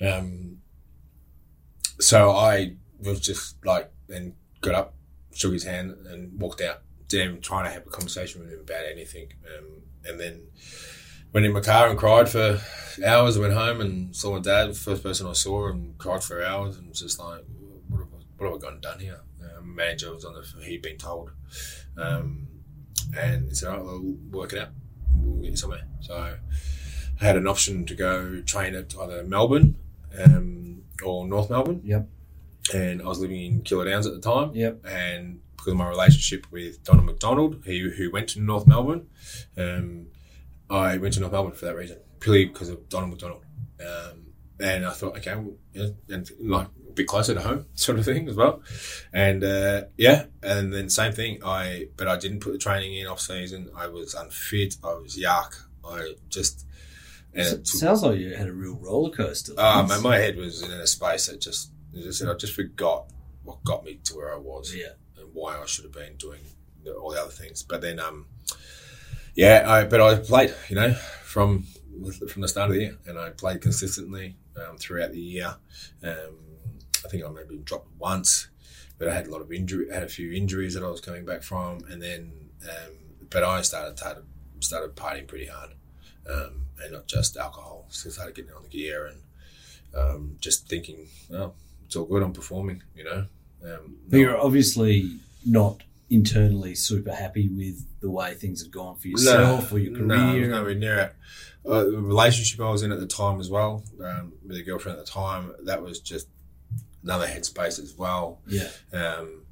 Um, 0.00 0.58
so 2.00 2.30
I 2.30 2.76
was 3.00 3.20
just 3.20 3.64
like, 3.64 3.90
then 4.08 4.34
got 4.60 4.74
up, 4.74 4.94
shook 5.34 5.52
his 5.52 5.64
hand, 5.64 5.96
and 6.08 6.38
walked 6.40 6.60
out. 6.60 6.82
Didn't 7.08 7.28
even 7.28 7.40
try 7.40 7.62
to 7.62 7.70
have 7.70 7.86
a 7.86 7.90
conversation 7.90 8.40
with 8.40 8.52
him 8.52 8.60
about 8.60 8.84
anything. 8.90 9.28
Um, 9.56 9.82
and 10.08 10.18
then 10.20 10.42
went 11.32 11.46
in 11.46 11.52
my 11.52 11.60
car 11.60 11.88
and 11.88 11.98
cried 11.98 12.28
for 12.28 12.60
hours. 13.04 13.36
I 13.36 13.40
went 13.40 13.54
home 13.54 13.80
and 13.80 14.14
saw 14.14 14.34
my 14.34 14.40
dad, 14.40 14.76
first 14.76 15.02
person 15.02 15.26
I 15.26 15.32
saw, 15.32 15.68
and 15.68 15.96
cried 15.98 16.22
for 16.22 16.44
hours. 16.44 16.76
And 16.78 16.88
was 16.88 17.00
just 17.00 17.18
like, 17.18 17.44
what 17.88 17.98
have, 17.98 18.08
I- 18.12 18.24
what 18.38 18.52
have 18.52 18.56
I 18.56 18.70
gone 18.70 18.80
done 18.80 19.00
here? 19.00 19.20
Um, 19.42 19.74
manager 19.74 20.12
was 20.12 20.24
on 20.24 20.34
the, 20.34 20.64
he'd 20.64 20.82
been 20.82 20.96
told. 20.98 21.30
Um, 21.96 22.48
and 23.16 23.48
he 23.48 23.54
said, 23.54 23.68
all 23.70 23.76
right, 23.76 23.84
well, 23.84 24.00
we'll 24.02 24.40
work 24.42 24.52
it 24.52 24.58
out. 24.60 24.68
We'll 25.14 25.42
get 25.42 25.50
you 25.52 25.56
somewhere. 25.56 25.86
So 26.00 26.14
I 26.16 26.34
had 27.24 27.36
an 27.36 27.46
option 27.46 27.86
to 27.86 27.94
go 27.94 28.42
train 28.42 28.74
at 28.74 28.94
either 28.98 29.22
Melbourne 29.24 29.76
um, 30.18 30.82
or 31.04 31.26
North 31.26 31.48
Melbourne. 31.50 31.80
Yep. 31.84 32.08
And 32.74 33.00
I 33.00 33.06
was 33.06 33.20
living 33.20 33.40
in 33.40 33.62
Keilor 33.62 33.88
Downs 33.90 34.06
at 34.06 34.12
the 34.14 34.20
time. 34.20 34.54
Yep. 34.54 34.84
And 34.86 35.40
because 35.66 35.72
of 35.72 35.78
my 35.78 35.88
relationship 35.88 36.46
with 36.52 36.84
Donald 36.84 37.06
McDonald, 37.06 37.62
who, 37.64 37.90
who 37.90 38.08
went 38.12 38.28
to 38.28 38.40
North 38.40 38.68
Melbourne, 38.68 39.08
um, 39.58 40.06
I 40.70 40.96
went 40.96 41.14
to 41.14 41.20
North 41.20 41.32
Melbourne 41.32 41.54
for 41.54 41.64
that 41.64 41.74
reason, 41.74 41.98
purely 42.20 42.44
because 42.44 42.68
of 42.68 42.88
Donald 42.88 43.10
McDonald. 43.10 43.44
Um, 43.80 44.26
and 44.60 44.86
I 44.86 44.92
thought, 44.92 45.16
okay, 45.18 45.34
well, 45.34 45.56
yeah, 45.72 45.88
and 46.08 46.30
like 46.40 46.68
a 46.88 46.92
bit 46.92 47.08
closer 47.08 47.34
to 47.34 47.40
home, 47.40 47.66
sort 47.74 47.98
of 47.98 48.04
thing 48.04 48.28
as 48.28 48.36
well. 48.36 48.62
And 49.12 49.42
uh, 49.42 49.84
yeah, 49.96 50.26
and 50.40 50.72
then 50.72 50.88
same 50.88 51.12
thing. 51.12 51.40
I 51.44 51.88
but 51.96 52.06
I 52.06 52.16
didn't 52.16 52.40
put 52.40 52.52
the 52.52 52.58
training 52.58 52.94
in 52.94 53.06
off 53.08 53.20
season. 53.20 53.68
I 53.76 53.88
was 53.88 54.14
unfit. 54.14 54.76
I 54.84 54.94
was 54.94 55.18
yuck. 55.18 55.56
I 55.84 56.14
just 56.28 56.64
and 57.34 57.46
it 57.58 57.66
sounds 57.66 58.02
like 58.02 58.18
you 58.18 58.34
had 58.34 58.46
a 58.46 58.52
real 58.52 58.76
roller 58.76 59.10
coaster. 59.10 59.52
uh, 59.58 59.84
my, 59.86 59.98
my 59.98 60.16
head 60.16 60.36
was 60.36 60.62
in 60.62 60.70
a 60.70 60.86
space 60.86 61.26
that 61.26 61.40
just, 61.40 61.70
as 61.98 62.06
I 62.06 62.10
said, 62.12 62.28
I 62.28 62.34
just 62.34 62.54
forgot 62.54 63.10
what 63.42 63.62
got 63.62 63.84
me 63.84 63.98
to 64.04 64.16
where 64.16 64.32
I 64.32 64.38
was 64.38 64.74
yeah. 64.74 64.94
Why 65.36 65.60
I 65.60 65.66
should 65.66 65.84
have 65.84 65.92
been 65.92 66.16
doing 66.16 66.40
all 67.00 67.10
the 67.12 67.20
other 67.20 67.30
things. 67.30 67.62
But 67.62 67.80
then, 67.80 68.00
um, 68.00 68.26
yeah, 69.34 69.64
I 69.66 69.84
but 69.84 70.00
I 70.00 70.16
played, 70.16 70.54
you 70.68 70.76
know, 70.76 70.94
from 71.24 71.66
from 72.28 72.42
the 72.42 72.48
start 72.48 72.70
of 72.70 72.74
the 72.74 72.82
year, 72.82 72.98
and 73.06 73.18
I 73.18 73.30
played 73.30 73.60
consistently 73.60 74.36
um, 74.56 74.76
throughout 74.78 75.12
the 75.12 75.20
year. 75.20 75.56
Um, 76.02 76.38
I 77.04 77.08
think 77.08 77.24
I 77.24 77.28
maybe 77.28 77.58
dropped 77.58 77.88
once, 77.98 78.48
but 78.98 79.08
I 79.08 79.14
had 79.14 79.26
a 79.26 79.30
lot 79.30 79.42
of 79.42 79.52
injury, 79.52 79.86
had 79.92 80.02
a 80.02 80.08
few 80.08 80.32
injuries 80.32 80.74
that 80.74 80.82
I 80.82 80.88
was 80.88 81.00
coming 81.00 81.24
back 81.24 81.42
from, 81.42 81.80
and 81.90 82.02
then, 82.02 82.32
um, 82.68 82.92
but 83.30 83.44
I 83.44 83.62
started 83.62 83.98
started, 83.98 84.24
started 84.60 84.96
partying 84.96 85.26
pretty 85.26 85.46
hard, 85.46 85.70
um, 86.28 86.66
and 86.82 86.92
not 86.92 87.06
just 87.06 87.36
alcohol. 87.36 87.86
So 87.90 88.08
I 88.08 88.12
started 88.12 88.34
getting 88.34 88.52
on 88.52 88.64
the 88.64 88.68
gear 88.68 89.06
and 89.06 89.20
um, 89.94 90.36
just 90.40 90.68
thinking, 90.68 91.08
well, 91.28 91.54
it's 91.84 91.96
all 91.96 92.06
good. 92.06 92.22
I'm 92.22 92.32
performing, 92.32 92.82
you 92.94 93.04
know. 93.04 93.26
Um, 93.64 93.96
But 94.08 94.18
you're 94.18 94.38
obviously 94.38 95.18
not 95.46 95.82
internally 96.10 96.74
super 96.74 97.12
happy 97.14 97.48
with 97.48 97.84
the 98.00 98.10
way 98.10 98.34
things 98.34 98.62
have 98.62 98.70
gone 98.70 98.96
for 98.96 99.08
yourself 99.08 99.72
or 99.72 99.78
your 99.78 99.92
No, 99.98 100.14
I 100.14 100.24
was 100.26 100.32
career. 100.34 100.48
nowhere 100.48 100.74
near 100.74 100.98
it. 101.00 101.12
Uh, 101.68 101.84
the 101.84 101.98
relationship 101.98 102.60
I 102.60 102.70
was 102.70 102.82
in 102.82 102.92
at 102.92 103.00
the 103.00 103.06
time 103.06 103.40
as 103.40 103.50
well, 103.50 103.82
um, 104.04 104.32
with 104.46 104.56
a 104.56 104.62
girlfriend 104.62 104.98
at 104.98 105.04
the 105.04 105.10
time, 105.10 105.52
that 105.64 105.82
was 105.82 105.98
just 106.00 106.28
another 107.02 107.26
headspace 107.26 107.80
as 107.80 107.94
well. 107.98 108.40
yeah. 108.46 108.68
Um, 108.92 109.42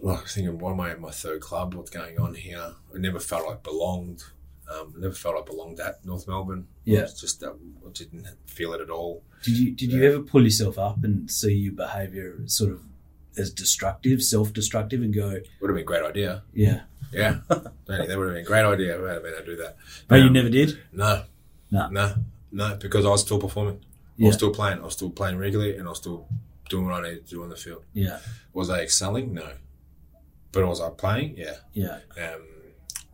like 0.00 0.18
I 0.18 0.22
was 0.22 0.34
thinking, 0.34 0.58
why 0.58 0.72
am 0.72 0.80
I 0.80 0.90
at 0.90 1.00
my 1.00 1.12
third 1.12 1.40
club? 1.40 1.74
What's 1.74 1.90
going 1.90 2.18
on 2.18 2.34
here? 2.34 2.72
I 2.94 2.98
never 2.98 3.20
felt 3.20 3.46
like 3.46 3.62
belonged. 3.62 4.24
Um, 4.68 4.92
I 4.96 5.00
never 5.00 5.14
felt 5.14 5.36
like 5.36 5.46
belonged 5.46 5.78
at 5.78 6.04
North 6.04 6.26
Melbourne. 6.26 6.66
Yeah. 6.84 7.06
Just 7.18 7.40
that 7.40 7.50
I 7.86 7.90
didn't 7.92 8.26
feel 8.46 8.72
it 8.74 8.80
at 8.80 8.90
all. 8.90 9.22
Did 9.44 9.56
you 9.56 9.70
did 9.70 9.92
you 9.92 10.02
ever 10.04 10.20
pull 10.22 10.42
yourself 10.42 10.78
up 10.78 11.04
and 11.04 11.30
see 11.30 11.54
your 11.54 11.72
behaviour 11.74 12.40
sort 12.46 12.72
of 12.72 12.80
as 13.36 13.50
destructive, 13.50 14.22
self 14.22 14.52
destructive, 14.52 15.02
and 15.02 15.12
go, 15.14 15.28
Would 15.60 15.70
have 15.70 15.76
been 15.76 15.78
a 15.78 15.82
great 15.82 16.02
idea. 16.02 16.42
yeah, 16.52 16.82
Yeah, 17.12 17.40
that 17.48 17.72
would 17.86 18.08
have 18.08 18.18
been 18.18 18.36
a 18.36 18.42
great 18.42 18.64
idea. 18.64 18.96
I 18.96 19.00
would 19.00 19.10
have 19.10 19.22
been 19.22 19.34
able 19.34 19.44
to 19.44 19.56
do 19.56 19.62
that. 19.62 19.76
But 20.08 20.16
you 20.16 20.26
Um, 20.26 20.32
never 20.32 20.48
did. 20.50 20.78
No, 20.92 21.24
No. 21.70 21.88
no, 21.88 22.14
no, 22.52 22.76
because 22.76 23.04
I 23.04 23.08
was 23.10 23.20
still 23.22 23.38
performing. 23.40 23.84
I 24.20 24.26
was 24.26 24.36
still 24.36 24.52
playing. 24.54 24.78
I 24.78 24.84
was 24.84 24.92
still 24.94 25.10
playing 25.10 25.38
regularly, 25.38 25.76
and 25.76 25.86
I 25.86 25.90
was 25.90 25.98
still 25.98 26.28
doing 26.68 26.86
what 26.86 26.94
I 26.94 27.08
needed 27.08 27.24
to 27.26 27.30
do 27.30 27.42
on 27.42 27.48
the 27.48 27.56
field. 27.56 27.82
Yeah, 27.92 28.20
Was 28.52 28.70
I 28.70 28.80
excelling? 28.82 29.34
No, 29.34 29.48
but 30.52 30.66
was 30.66 30.80
I 30.80 30.90
playing? 30.90 31.36
Yeah. 31.36 31.56
yeah, 31.72 31.98
Um, 32.16 32.46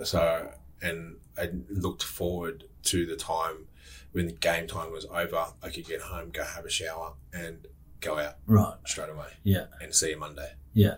so, 0.05 0.53
and 0.83 1.17
I 1.39 1.51
looked 1.71 2.03
forward 2.03 2.65
to 2.85 3.07
the 3.07 3.17
time 3.17 3.67
when 4.13 4.27
the 4.27 4.33
game 4.33 4.67
time 4.67 4.93
was 4.93 5.07
over. 5.07 5.47
I 5.63 5.71
could 5.71 5.87
get 5.87 6.01
home, 6.03 6.31
go 6.31 6.45
have 6.45 6.65
a 6.65 6.71
shower, 6.71 7.15
and 7.33 7.67
go 8.01 8.19
out 8.19 8.35
right. 8.47 8.75
straight 8.87 9.11
away 9.11 9.29
Yeah, 9.45 9.67
and 9.81 9.95
see 9.95 10.11
you 10.11 10.19
Monday. 10.19 10.53
yeah. 10.73 10.97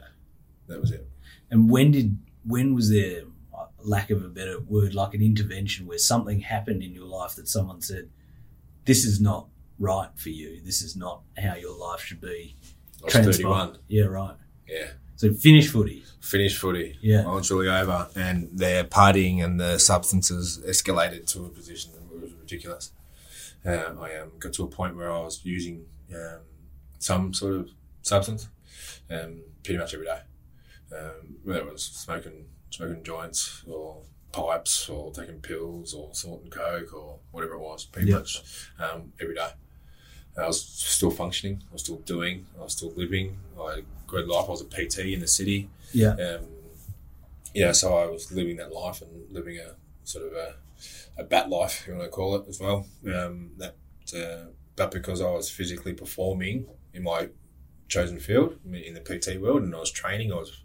That 0.68 0.80
was 0.80 0.92
it. 0.92 1.06
And 1.50 1.68
when 1.68 1.90
did 1.90 2.18
when 2.44 2.74
was 2.74 2.88
there, 2.90 3.22
lack 3.84 4.10
of 4.10 4.24
a 4.24 4.28
better 4.28 4.60
word, 4.60 4.94
like 4.94 5.12
an 5.12 5.20
intervention 5.22 5.86
where 5.86 5.98
something 5.98 6.40
happened 6.40 6.82
in 6.82 6.92
your 6.94 7.04
life 7.04 7.34
that 7.34 7.48
someone 7.48 7.80
said, 7.82 8.08
"This 8.84 9.04
is 9.04 9.20
not 9.20 9.48
right 9.78 10.10
for 10.14 10.30
you. 10.30 10.60
This 10.64 10.82
is 10.82 10.96
not 10.96 11.22
how 11.36 11.54
your 11.56 11.76
life 11.76 12.00
should 12.00 12.20
be." 12.20 12.56
I 13.00 13.04
was 13.04 13.12
transpired." 13.12 13.34
31. 13.34 13.78
Yeah, 13.88 14.04
right. 14.04 14.36
Yeah. 14.68 14.90
So 15.16 15.32
finish 15.32 15.68
footy. 15.68 16.04
Finish 16.20 16.56
footy. 16.58 16.96
Yeah. 17.02 17.28
I 17.28 17.34
was 17.34 17.50
really 17.50 17.68
over, 17.68 18.08
and 18.14 18.48
their 18.52 18.84
partying 18.84 19.44
and 19.44 19.60
the 19.60 19.78
substances 19.78 20.60
escalated 20.66 21.26
to 21.32 21.44
a 21.44 21.48
position 21.48 21.92
that 21.92 22.22
was 22.22 22.32
ridiculous. 22.32 22.92
Uh, 23.64 23.94
I 24.00 24.16
um, 24.16 24.32
got 24.38 24.52
to 24.54 24.64
a 24.64 24.68
point 24.68 24.96
where 24.96 25.12
I 25.12 25.20
was 25.20 25.44
using 25.44 25.84
um, 26.14 26.40
some 27.02 27.32
sort 27.34 27.54
of 27.56 27.70
substance 28.02 28.48
um, 29.10 29.42
pretty 29.64 29.78
much 29.78 29.94
every 29.94 30.06
day. 30.06 30.20
Um, 30.96 31.36
whether 31.44 31.60
it 31.60 31.72
was 31.72 31.82
smoking 31.84 32.46
smoking 32.70 33.02
joints 33.02 33.62
or 33.66 34.02
pipes 34.32 34.88
or 34.88 35.10
taking 35.12 35.40
pills 35.40 35.92
or 35.94 36.14
salt 36.14 36.42
and 36.42 36.50
coke 36.50 36.94
or 36.94 37.18
whatever 37.32 37.54
it 37.54 37.58
was, 37.60 37.84
pretty 37.84 38.08
Yeah. 38.10 38.16
much 38.18 38.42
um, 38.78 39.12
every 39.20 39.34
day. 39.34 39.50
I 40.38 40.46
was 40.46 40.62
still 40.62 41.10
functioning. 41.10 41.62
I 41.68 41.72
was 41.74 41.82
still 41.82 41.98
doing. 41.98 42.46
I 42.58 42.62
was 42.62 42.72
still 42.72 42.92
living. 42.96 43.36
I 43.60 43.70
had 43.70 43.78
a 43.80 43.84
good 44.06 44.26
life. 44.28 44.46
I 44.48 44.50
was 44.50 44.62
a 44.62 44.64
PT 44.64 45.00
in 45.12 45.20
the 45.20 45.28
city. 45.28 45.68
Yeah, 45.92 46.12
Um, 46.14 46.46
yeah, 47.54 47.72
so 47.72 47.94
I 47.98 48.06
was 48.06 48.32
living 48.32 48.56
that 48.56 48.72
life 48.72 49.02
and 49.02 49.30
living 49.30 49.58
a 49.58 49.74
sort 50.04 50.26
of 50.26 50.32
a, 50.32 50.54
a 51.18 51.24
bat 51.24 51.50
life, 51.50 51.80
if 51.82 51.88
you 51.88 51.94
want 51.94 52.04
to 52.06 52.10
call 52.10 52.34
it 52.36 52.48
as 52.48 52.58
well. 52.60 52.86
Um, 53.14 53.50
that, 53.58 53.74
uh, 54.16 54.46
but 54.76 54.90
because 54.90 55.20
I 55.20 55.30
was 55.30 55.50
physically 55.50 55.92
performing 55.92 56.64
in 56.94 57.02
my 57.02 57.28
chosen 57.88 58.18
field 58.18 58.58
in 58.64 58.94
the 58.94 59.00
PT 59.00 59.40
world, 59.40 59.62
and 59.62 59.74
I 59.74 59.78
was 59.78 59.90
training, 59.90 60.32
I 60.32 60.36
was 60.36 60.62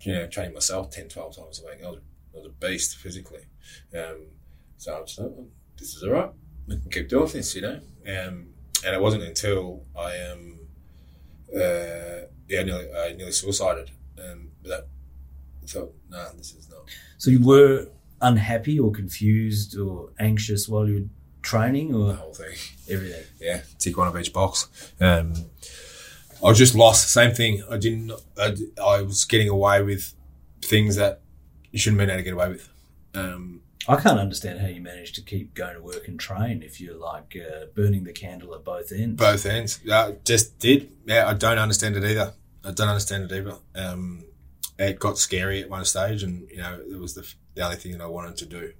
you 0.00 0.12
know 0.12 0.26
training 0.26 0.54
myself 0.54 0.90
10, 0.90 1.08
12 1.08 1.36
times 1.36 1.62
a 1.62 1.66
week. 1.66 1.84
I 1.84 1.90
was, 1.90 2.00
I 2.34 2.38
was 2.38 2.46
a 2.46 2.66
beast 2.66 2.96
physically. 2.96 3.46
Um, 3.96 4.26
so 4.76 4.94
I 4.94 5.00
was 5.00 5.18
like, 5.18 5.28
"Oh, 5.28 5.46
this 5.78 5.94
is 5.94 6.02
all 6.02 6.10
right. 6.10 6.30
We 6.66 6.76
can 6.78 6.90
keep 6.90 7.08
doing 7.08 7.28
this, 7.28 7.54
you 7.54 7.62
know. 7.62 7.80
Um, 8.06 8.48
and 8.84 8.94
it 8.94 9.00
wasn't 9.00 9.22
until 9.22 9.84
I 9.96 10.18
um, 10.30 10.60
uh, 11.54 12.26
yeah, 12.48 12.62
nearly, 12.62 12.88
I 12.92 13.12
nearly 13.14 13.32
suicided. 13.32 13.90
Um, 14.18 14.50
that 14.62 14.86
I 15.62 15.66
thought, 15.66 15.94
no, 16.08 16.28
this 16.36 16.54
is 16.54 16.68
not. 16.68 16.88
So 17.18 17.30
you 17.30 17.44
were 17.44 17.88
unhappy 18.20 18.78
or 18.78 18.90
confused 18.92 19.78
or 19.78 20.10
anxious 20.18 20.68
while 20.68 20.88
you 20.88 20.94
were 20.94 21.08
training 21.44 21.94
or 21.94 22.08
The 22.08 22.14
whole 22.14 22.34
thing. 22.34 22.56
everything? 22.88 23.22
Yeah, 23.40 23.60
tick 23.78 23.96
one 23.96 24.08
of 24.08 24.16
each 24.18 24.32
box. 24.32 24.68
Um, 25.00 25.34
I 26.42 26.48
was 26.48 26.58
just 26.58 26.74
lost. 26.74 27.08
Same 27.10 27.32
thing. 27.32 27.62
I 27.70 27.76
didn't. 27.78 28.12
I 28.36 29.02
was 29.02 29.24
getting 29.24 29.48
away 29.48 29.82
with 29.82 30.12
things 30.62 30.96
that 30.96 31.20
you 31.70 31.78
shouldn't 31.78 31.98
be 31.98 32.04
able 32.04 32.16
to 32.16 32.22
get 32.22 32.32
away 32.34 32.48
with. 32.50 32.68
Um, 33.14 33.60
I 33.86 33.96
can't 33.96 34.18
understand 34.18 34.60
how 34.60 34.66
you 34.66 34.80
manage 34.80 35.12
to 35.12 35.22
keep 35.22 35.54
going 35.54 35.74
to 35.74 35.82
work 35.82 36.08
and 36.08 36.18
train 36.18 36.62
if 36.62 36.80
you're 36.80 36.96
like 36.96 37.36
uh, 37.36 37.66
burning 37.74 38.04
the 38.04 38.12
candle 38.12 38.54
at 38.54 38.64
both 38.64 38.90
ends. 38.92 39.16
both 39.18 39.44
ends. 39.46 39.80
Yeah, 39.84 40.12
just 40.24 40.58
did. 40.58 40.90
Yeah, 41.06 41.28
I 41.28 41.34
don't 41.34 41.58
understand 41.58 41.96
it 41.96 42.04
either. 42.04 42.32
I 42.64 42.70
don't 42.72 42.88
understand 42.88 43.30
it 43.30 43.32
either. 43.38 43.56
Um, 43.74 44.24
it 44.78 44.98
got 44.98 45.18
scary 45.18 45.62
at 45.62 45.70
one 45.70 45.84
stage, 45.84 46.22
and 46.22 46.48
you 46.50 46.56
know, 46.58 46.80
it 46.90 46.98
was 46.98 47.14
the, 47.14 47.30
the 47.54 47.62
only 47.62 47.76
thing 47.76 47.92
that 47.92 48.02
I 48.02 48.06
wanted 48.06 48.36
to 48.38 48.46
do. 48.46 48.72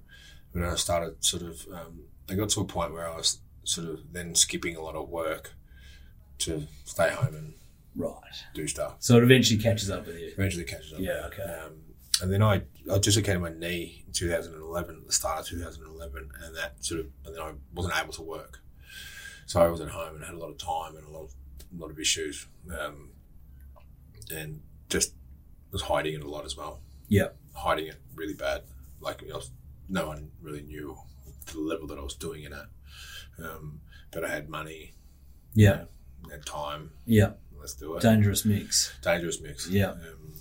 When 0.55 0.63
I 0.63 0.75
started, 0.75 1.23
sort 1.23 1.43
of, 1.43 1.67
um, 1.73 2.03
I 2.29 2.35
got 2.35 2.49
to 2.49 2.61
a 2.61 2.65
point 2.65 2.93
where 2.93 3.09
I 3.09 3.17
was 3.17 3.39
sort 3.65 3.89
of 3.89 4.13
then 4.13 4.35
skipping 4.35 4.77
a 4.77 4.81
lot 4.81 4.95
of 4.95 5.09
work 5.09 5.53
to 6.39 6.65
stay 6.85 7.09
home 7.09 7.35
and 7.35 7.53
right. 7.95 8.13
do 8.53 8.65
stuff. 8.65 8.95
So 8.99 9.17
it 9.17 9.23
eventually 9.23 9.61
catches 9.61 9.89
up 9.89 10.07
with 10.07 10.17
you. 10.17 10.31
Eventually 10.31 10.63
catches 10.63 10.93
up. 10.93 10.99
Yeah, 10.99 11.27
okay. 11.27 11.43
Um, 11.43 11.73
and 12.21 12.31
then 12.31 12.41
I, 12.41 12.61
I 12.89 12.97
dislocated 12.99 13.41
my 13.41 13.49
knee 13.49 14.05
in 14.07 14.13
2011, 14.13 14.95
at 14.95 15.05
the 15.05 15.11
start 15.11 15.41
of 15.41 15.47
2011, 15.47 16.29
and 16.43 16.55
that 16.55 16.83
sort 16.83 17.01
of, 17.01 17.07
and 17.25 17.35
then 17.35 17.41
I 17.41 17.51
wasn't 17.73 17.95
able 18.01 18.13
to 18.13 18.21
work. 18.21 18.61
So 19.47 19.61
I 19.61 19.67
was 19.67 19.81
at 19.81 19.89
home 19.89 20.15
and 20.15 20.23
had 20.23 20.35
a 20.35 20.37
lot 20.37 20.49
of 20.51 20.57
time 20.57 20.95
and 20.95 21.05
a 21.05 21.09
lot 21.09 21.23
of, 21.23 21.33
a 21.77 21.81
lot 21.81 21.91
of 21.91 21.99
issues, 21.99 22.47
um, 22.79 23.09
and 24.31 24.61
just 24.89 25.13
was 25.71 25.81
hiding 25.81 26.15
it 26.15 26.23
a 26.23 26.29
lot 26.29 26.45
as 26.45 26.55
well. 26.55 26.79
Yeah. 27.09 27.27
hiding 27.53 27.87
it 27.87 27.97
really 28.15 28.33
bad. 28.33 28.61
Like 29.01 29.21
you 29.21 29.27
know, 29.27 29.41
no 29.89 30.07
one 30.07 30.31
really 30.41 30.61
knew 30.63 30.97
the 31.51 31.59
level 31.59 31.87
that 31.87 31.97
I 31.97 32.01
was 32.01 32.15
doing 32.15 32.43
it 32.43 32.51
at. 32.51 33.43
Um, 33.45 33.81
but 34.11 34.23
I 34.23 34.29
had 34.29 34.49
money, 34.49 34.93
Yeah. 35.53 35.85
had 36.31 36.45
time. 36.45 36.91
Yeah. 37.05 37.33
Let's 37.59 37.75
do 37.75 37.95
it 37.95 38.01
Dangerous 38.01 38.45
mix. 38.45 38.93
dangerous 39.01 39.41
mix. 39.41 39.67
Yeah. 39.69 39.91
Um, 39.91 40.33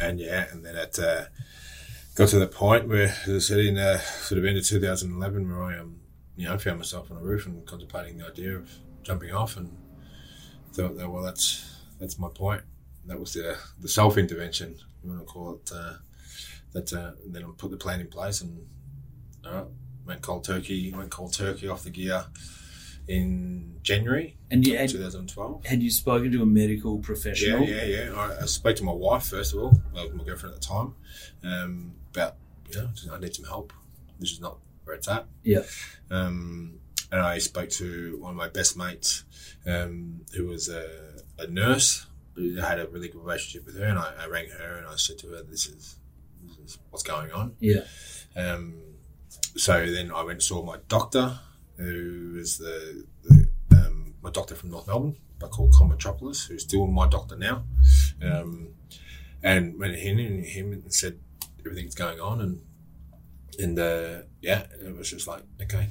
and 0.00 0.20
yeah, 0.20 0.46
and 0.50 0.64
then 0.64 0.76
it 0.76 0.98
uh, 0.98 1.24
got 2.14 2.28
to 2.28 2.38
the 2.38 2.46
point 2.46 2.86
where, 2.88 3.14
as 3.26 3.28
I 3.28 3.38
said, 3.38 3.60
in 3.60 3.78
uh, 3.78 3.98
sort 3.98 4.38
of 4.38 4.44
end 4.44 4.58
of 4.58 4.64
2011, 4.66 5.48
where 5.48 5.62
I 5.62 5.78
um, 5.78 6.00
you 6.36 6.46
know, 6.46 6.58
found 6.58 6.78
myself 6.78 7.10
on 7.10 7.16
a 7.16 7.20
roof 7.20 7.46
and 7.46 7.64
contemplating 7.66 8.18
the 8.18 8.26
idea 8.26 8.56
of 8.56 8.70
jumping 9.02 9.32
off, 9.32 9.56
and 9.56 9.74
thought 10.72 10.96
that 10.98 11.08
well, 11.10 11.22
that's 11.22 11.64
that's 11.98 12.18
my 12.18 12.28
point. 12.28 12.62
That 13.06 13.18
was 13.18 13.32
the 13.32 13.56
the 13.80 13.88
self 13.88 14.18
intervention, 14.18 14.76
you 15.02 15.10
want 15.10 15.22
to 15.22 15.26
call 15.26 15.54
it. 15.54 15.70
Uh, 15.74 15.94
that 16.74 16.92
uh, 16.92 17.12
then 17.26 17.42
I 17.42 17.48
put 17.56 17.70
the 17.70 17.78
plan 17.78 18.00
in 18.00 18.08
place 18.08 18.42
and 18.42 18.66
right, 19.54 19.66
went 20.06 20.22
cold 20.22 20.44
turkey. 20.44 20.92
Went 20.92 21.10
cold 21.10 21.32
turkey 21.32 21.68
off 21.68 21.82
the 21.84 21.90
gear 21.90 22.24
in 23.08 23.76
January 23.82 24.36
And 24.50 24.66
you 24.66 24.76
had, 24.76 24.88
2012. 24.88 25.64
had 25.66 25.82
you 25.82 25.90
spoken 25.90 26.32
to 26.32 26.42
a 26.42 26.46
medical 26.46 26.98
professional? 26.98 27.62
Yeah, 27.62 27.84
yeah, 27.84 28.04
yeah. 28.06 28.12
I, 28.14 28.42
I 28.42 28.46
spoke 28.46 28.76
to 28.76 28.84
my 28.84 28.92
wife 28.92 29.24
first 29.28 29.54
of 29.54 29.60
all, 29.60 29.80
my 29.94 30.24
girlfriend 30.24 30.54
at 30.54 30.60
the 30.60 30.66
time, 30.66 30.94
um, 31.44 31.92
about 32.10 32.34
you 32.70 32.80
know 32.80 33.14
I 33.14 33.18
need 33.20 33.34
some 33.34 33.44
help. 33.44 33.72
This 34.18 34.32
is 34.32 34.40
not 34.40 34.58
where 34.84 34.96
it's 34.96 35.08
at. 35.08 35.26
Yeah. 35.44 35.62
Um, 36.10 36.80
and 37.12 37.20
I 37.20 37.38
spoke 37.38 37.70
to 37.70 38.16
one 38.18 38.30
of 38.30 38.36
my 38.36 38.48
best 38.48 38.76
mates, 38.76 39.24
um, 39.66 40.22
who 40.34 40.46
was 40.46 40.68
a, 40.68 41.22
a 41.38 41.46
nurse. 41.46 42.06
I 42.36 42.66
had 42.66 42.80
a 42.80 42.88
really 42.88 43.08
good 43.08 43.22
relationship 43.22 43.66
with 43.66 43.78
her, 43.78 43.84
and 43.84 43.98
I, 43.98 44.12
I 44.20 44.26
rang 44.26 44.48
her 44.48 44.78
and 44.78 44.86
I 44.88 44.96
said 44.96 45.18
to 45.18 45.28
her, 45.28 45.42
"This 45.42 45.66
is, 45.66 45.96
this 46.42 46.58
is 46.58 46.78
what's 46.90 47.04
going 47.04 47.30
on." 47.30 47.54
Yeah. 47.60 47.82
Um, 48.36 48.74
so 49.56 49.86
then 49.86 50.12
I 50.12 50.18
went 50.18 50.32
and 50.32 50.42
saw 50.42 50.62
my 50.62 50.78
doctor, 50.88 51.38
who 51.76 52.36
is 52.38 52.58
the, 52.58 53.06
the 53.24 53.48
um, 53.72 54.14
my 54.22 54.30
doctor 54.30 54.54
from 54.54 54.70
North 54.70 54.86
Melbourne, 54.86 55.16
but 55.38 55.50
called 55.50 55.72
Cometropolis, 55.72 56.46
who's 56.46 56.62
still 56.62 56.86
my 56.86 57.08
doctor 57.08 57.36
now. 57.36 57.64
Um, 58.22 58.68
and 59.42 59.78
went 59.78 59.94
in 59.94 60.18
and 60.18 60.44
him 60.44 60.72
and 60.72 60.92
said 60.92 61.18
everything's 61.60 61.94
going 61.94 62.20
on, 62.20 62.40
and 62.40 62.60
and 63.58 63.78
uh, 63.78 64.22
yeah, 64.40 64.66
it 64.84 64.96
was 64.96 65.10
just 65.10 65.26
like 65.26 65.42
okay, 65.62 65.88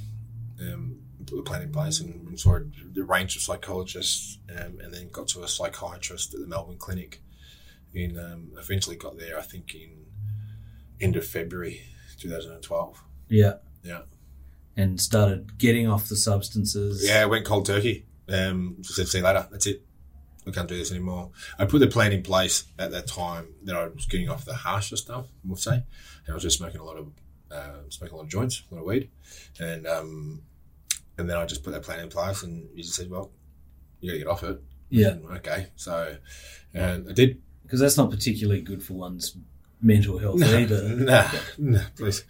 um, 0.60 1.00
put 1.26 1.36
the 1.36 1.42
plan 1.42 1.62
in 1.62 1.72
place 1.72 2.00
and, 2.00 2.28
and 2.28 2.38
saw 2.38 2.58
the 2.92 3.04
range 3.04 3.36
of 3.36 3.42
psychologists, 3.42 4.38
um, 4.50 4.78
and 4.82 4.92
then 4.92 5.08
got 5.10 5.28
to 5.28 5.42
a 5.42 5.48
psychiatrist 5.48 6.34
at 6.34 6.40
the 6.40 6.46
Melbourne 6.46 6.78
Clinic. 6.78 7.22
In 7.94 8.18
um, 8.18 8.50
eventually 8.58 8.96
got 8.96 9.16
there, 9.16 9.38
I 9.38 9.42
think 9.42 9.74
in 9.74 10.04
end 11.00 11.16
of 11.16 11.26
February 11.26 11.82
2012. 12.18 13.02
Yeah. 13.28 13.54
Yeah. 13.82 14.02
And 14.76 15.00
started 15.00 15.58
getting 15.58 15.88
off 15.88 16.08
the 16.08 16.16
substances. 16.16 17.06
Yeah, 17.06 17.22
I 17.22 17.26
went 17.26 17.44
cold 17.44 17.66
turkey. 17.66 18.06
Um, 18.28 18.76
just 18.80 18.96
said, 18.96 19.08
see 19.08 19.18
you 19.18 19.24
later. 19.24 19.46
That's 19.50 19.66
it. 19.66 19.82
I 20.46 20.50
can't 20.50 20.68
do 20.68 20.76
this 20.76 20.90
anymore. 20.92 21.30
I 21.58 21.64
put 21.64 21.80
the 21.80 21.88
plan 21.88 22.12
in 22.12 22.22
place 22.22 22.64
at 22.78 22.92
that 22.92 23.06
time 23.06 23.48
that 23.64 23.74
I 23.74 23.88
was 23.88 24.06
getting 24.06 24.28
off 24.28 24.44
the 24.44 24.54
harsher 24.54 24.96
stuff, 24.96 25.26
we'll 25.44 25.56
say. 25.56 25.74
And 25.74 26.30
I 26.30 26.34
was 26.34 26.42
just 26.42 26.58
smoking 26.58 26.80
a 26.80 26.84
lot 26.84 26.96
of, 26.96 27.12
uh, 27.50 27.88
smoking 27.88 28.14
a 28.14 28.16
lot 28.16 28.24
of 28.24 28.30
joints, 28.30 28.62
a 28.70 28.74
lot 28.74 28.80
of 28.80 28.86
weed. 28.86 29.10
And, 29.58 29.86
um, 29.86 30.42
and 31.18 31.28
then 31.28 31.36
I 31.36 31.46
just 31.46 31.64
put 31.64 31.72
that 31.72 31.82
plan 31.82 32.00
in 32.00 32.08
place 32.08 32.42
and 32.42 32.68
you 32.74 32.82
just 32.82 32.94
said, 32.94 33.10
well, 33.10 33.32
you 34.00 34.10
gotta 34.10 34.18
get 34.18 34.28
off 34.28 34.42
it. 34.44 34.62
Yeah. 34.88 35.08
And, 35.08 35.26
okay. 35.38 35.68
So, 35.74 36.16
and 36.74 37.08
I 37.08 37.12
did. 37.12 37.42
Because 37.62 37.80
that's 37.80 37.96
not 37.96 38.10
particularly 38.10 38.60
good 38.60 38.80
for 38.80 38.92
one's 38.92 39.36
mental 39.80 40.18
health 40.18 40.36
No, 40.38 40.56
either. 40.58 40.82
no, 40.88 41.28
no, 41.58 41.80
please. 41.96 42.24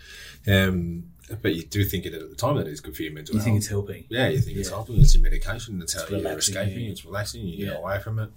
Um, 0.47 1.05
but 1.43 1.55
you 1.55 1.65
do 1.65 1.85
think 1.85 2.07
it 2.07 2.15
at 2.15 2.29
the 2.31 2.37
time 2.37 2.57
that 2.57 2.69
it's 2.69 2.81
good 2.81 2.97
for 2.97 3.03
your 3.03 3.13
mental 3.13 3.35
You 3.35 3.39
health. 3.41 3.45
think 3.47 3.57
it's 3.59 3.67
helping. 3.67 4.05
Yeah, 4.09 4.29
you 4.29 4.39
think 4.41 4.59
it's 4.59 4.69
helping. 4.69 5.01
It's 5.01 5.15
your 5.15 5.23
medication. 5.25 5.83
It's 5.83 5.95
how 5.95 6.07
you're 6.17 6.39
escaping. 6.39 6.79
you. 6.85 6.91
It's 6.93 7.05
relaxing. 7.05 7.43
You 7.47 7.65
Yeah. 7.67 7.73
get 7.73 7.81
away 7.81 7.99
from 8.01 8.19
it. 8.21 8.31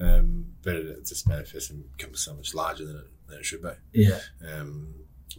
Um, 0.00 0.46
but 0.62 0.74
it, 0.74 0.86
it 0.86 1.06
just 1.06 1.28
manifests 1.28 1.70
and 1.70 1.84
becomes 1.96 2.20
so 2.20 2.34
much 2.34 2.52
larger 2.54 2.84
than 2.84 2.96
it 2.96 3.06
than 3.28 3.38
it 3.38 3.44
should 3.44 3.62
be. 3.62 3.70
Yeah. 3.92 4.18
Um, 4.52 4.94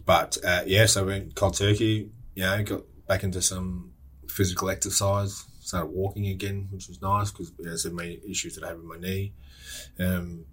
but 0.06 0.38
uh, 0.44 0.62
yeah, 0.66 0.86
so 0.86 1.02
I 1.02 1.06
went 1.06 1.34
cold 1.34 1.54
turkey. 1.58 2.10
You 2.34 2.42
know, 2.42 2.62
got 2.64 2.82
back 3.06 3.22
into 3.24 3.42
some 3.42 3.92
physical 4.28 4.70
exercise. 4.70 5.44
Started 5.60 5.88
walking 5.88 6.28
again, 6.28 6.68
which 6.70 6.88
was 6.88 7.02
nice 7.02 7.30
because 7.30 7.52
you 7.58 7.66
know, 7.66 7.76
some 7.76 7.98
issues 8.00 8.54
that 8.54 8.64
I 8.64 8.68
had 8.68 8.76
with 8.76 8.86
my 8.86 8.96
knee, 8.98 9.32
um, 9.98 10.44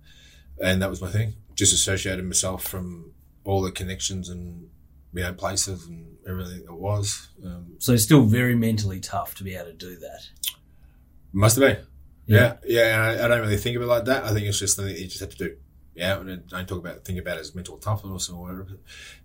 and 0.61 0.81
that 0.81 0.89
was 0.89 1.01
my 1.01 1.09
thing. 1.09 1.35
Just 1.55 1.73
associated 1.73 2.25
myself 2.25 2.63
from 2.67 3.13
all 3.43 3.61
the 3.61 3.71
connections 3.71 4.29
and 4.29 4.69
you 5.13 5.21
know 5.23 5.33
places 5.33 5.85
and 5.87 6.17
everything 6.27 6.63
that 6.65 6.73
was. 6.73 7.29
Um, 7.45 7.75
So 7.79 7.95
still 7.97 8.23
very 8.25 8.55
mentally 8.55 8.99
tough 8.99 9.35
to 9.35 9.43
be 9.43 9.55
able 9.55 9.67
to 9.67 9.73
do 9.73 9.95
that. 9.97 10.21
must 11.31 11.57
have 11.57 11.67
been. 11.75 11.85
Yeah, 12.25 12.55
yeah. 12.65 12.93
and 12.93 13.01
I, 13.21 13.25
I 13.25 13.27
don't 13.27 13.41
really 13.41 13.57
think 13.57 13.75
of 13.75 13.81
it 13.81 13.87
like 13.87 14.05
that. 14.05 14.23
I 14.23 14.33
think 14.33 14.47
it's 14.47 14.59
just 14.59 14.75
something 14.77 14.93
that 14.93 14.99
you 15.01 15.07
just 15.07 15.19
have 15.19 15.31
to 15.31 15.37
do. 15.37 15.57
Yeah, 15.93 16.19
and 16.19 16.31
I 16.31 16.57
don't 16.57 16.67
talk 16.67 16.79
about 16.79 17.05
think 17.05 17.19
about 17.19 17.37
it 17.37 17.41
as 17.41 17.53
mental 17.53 17.77
toughness 17.77 18.29
or 18.29 18.41
whatever. 18.41 18.67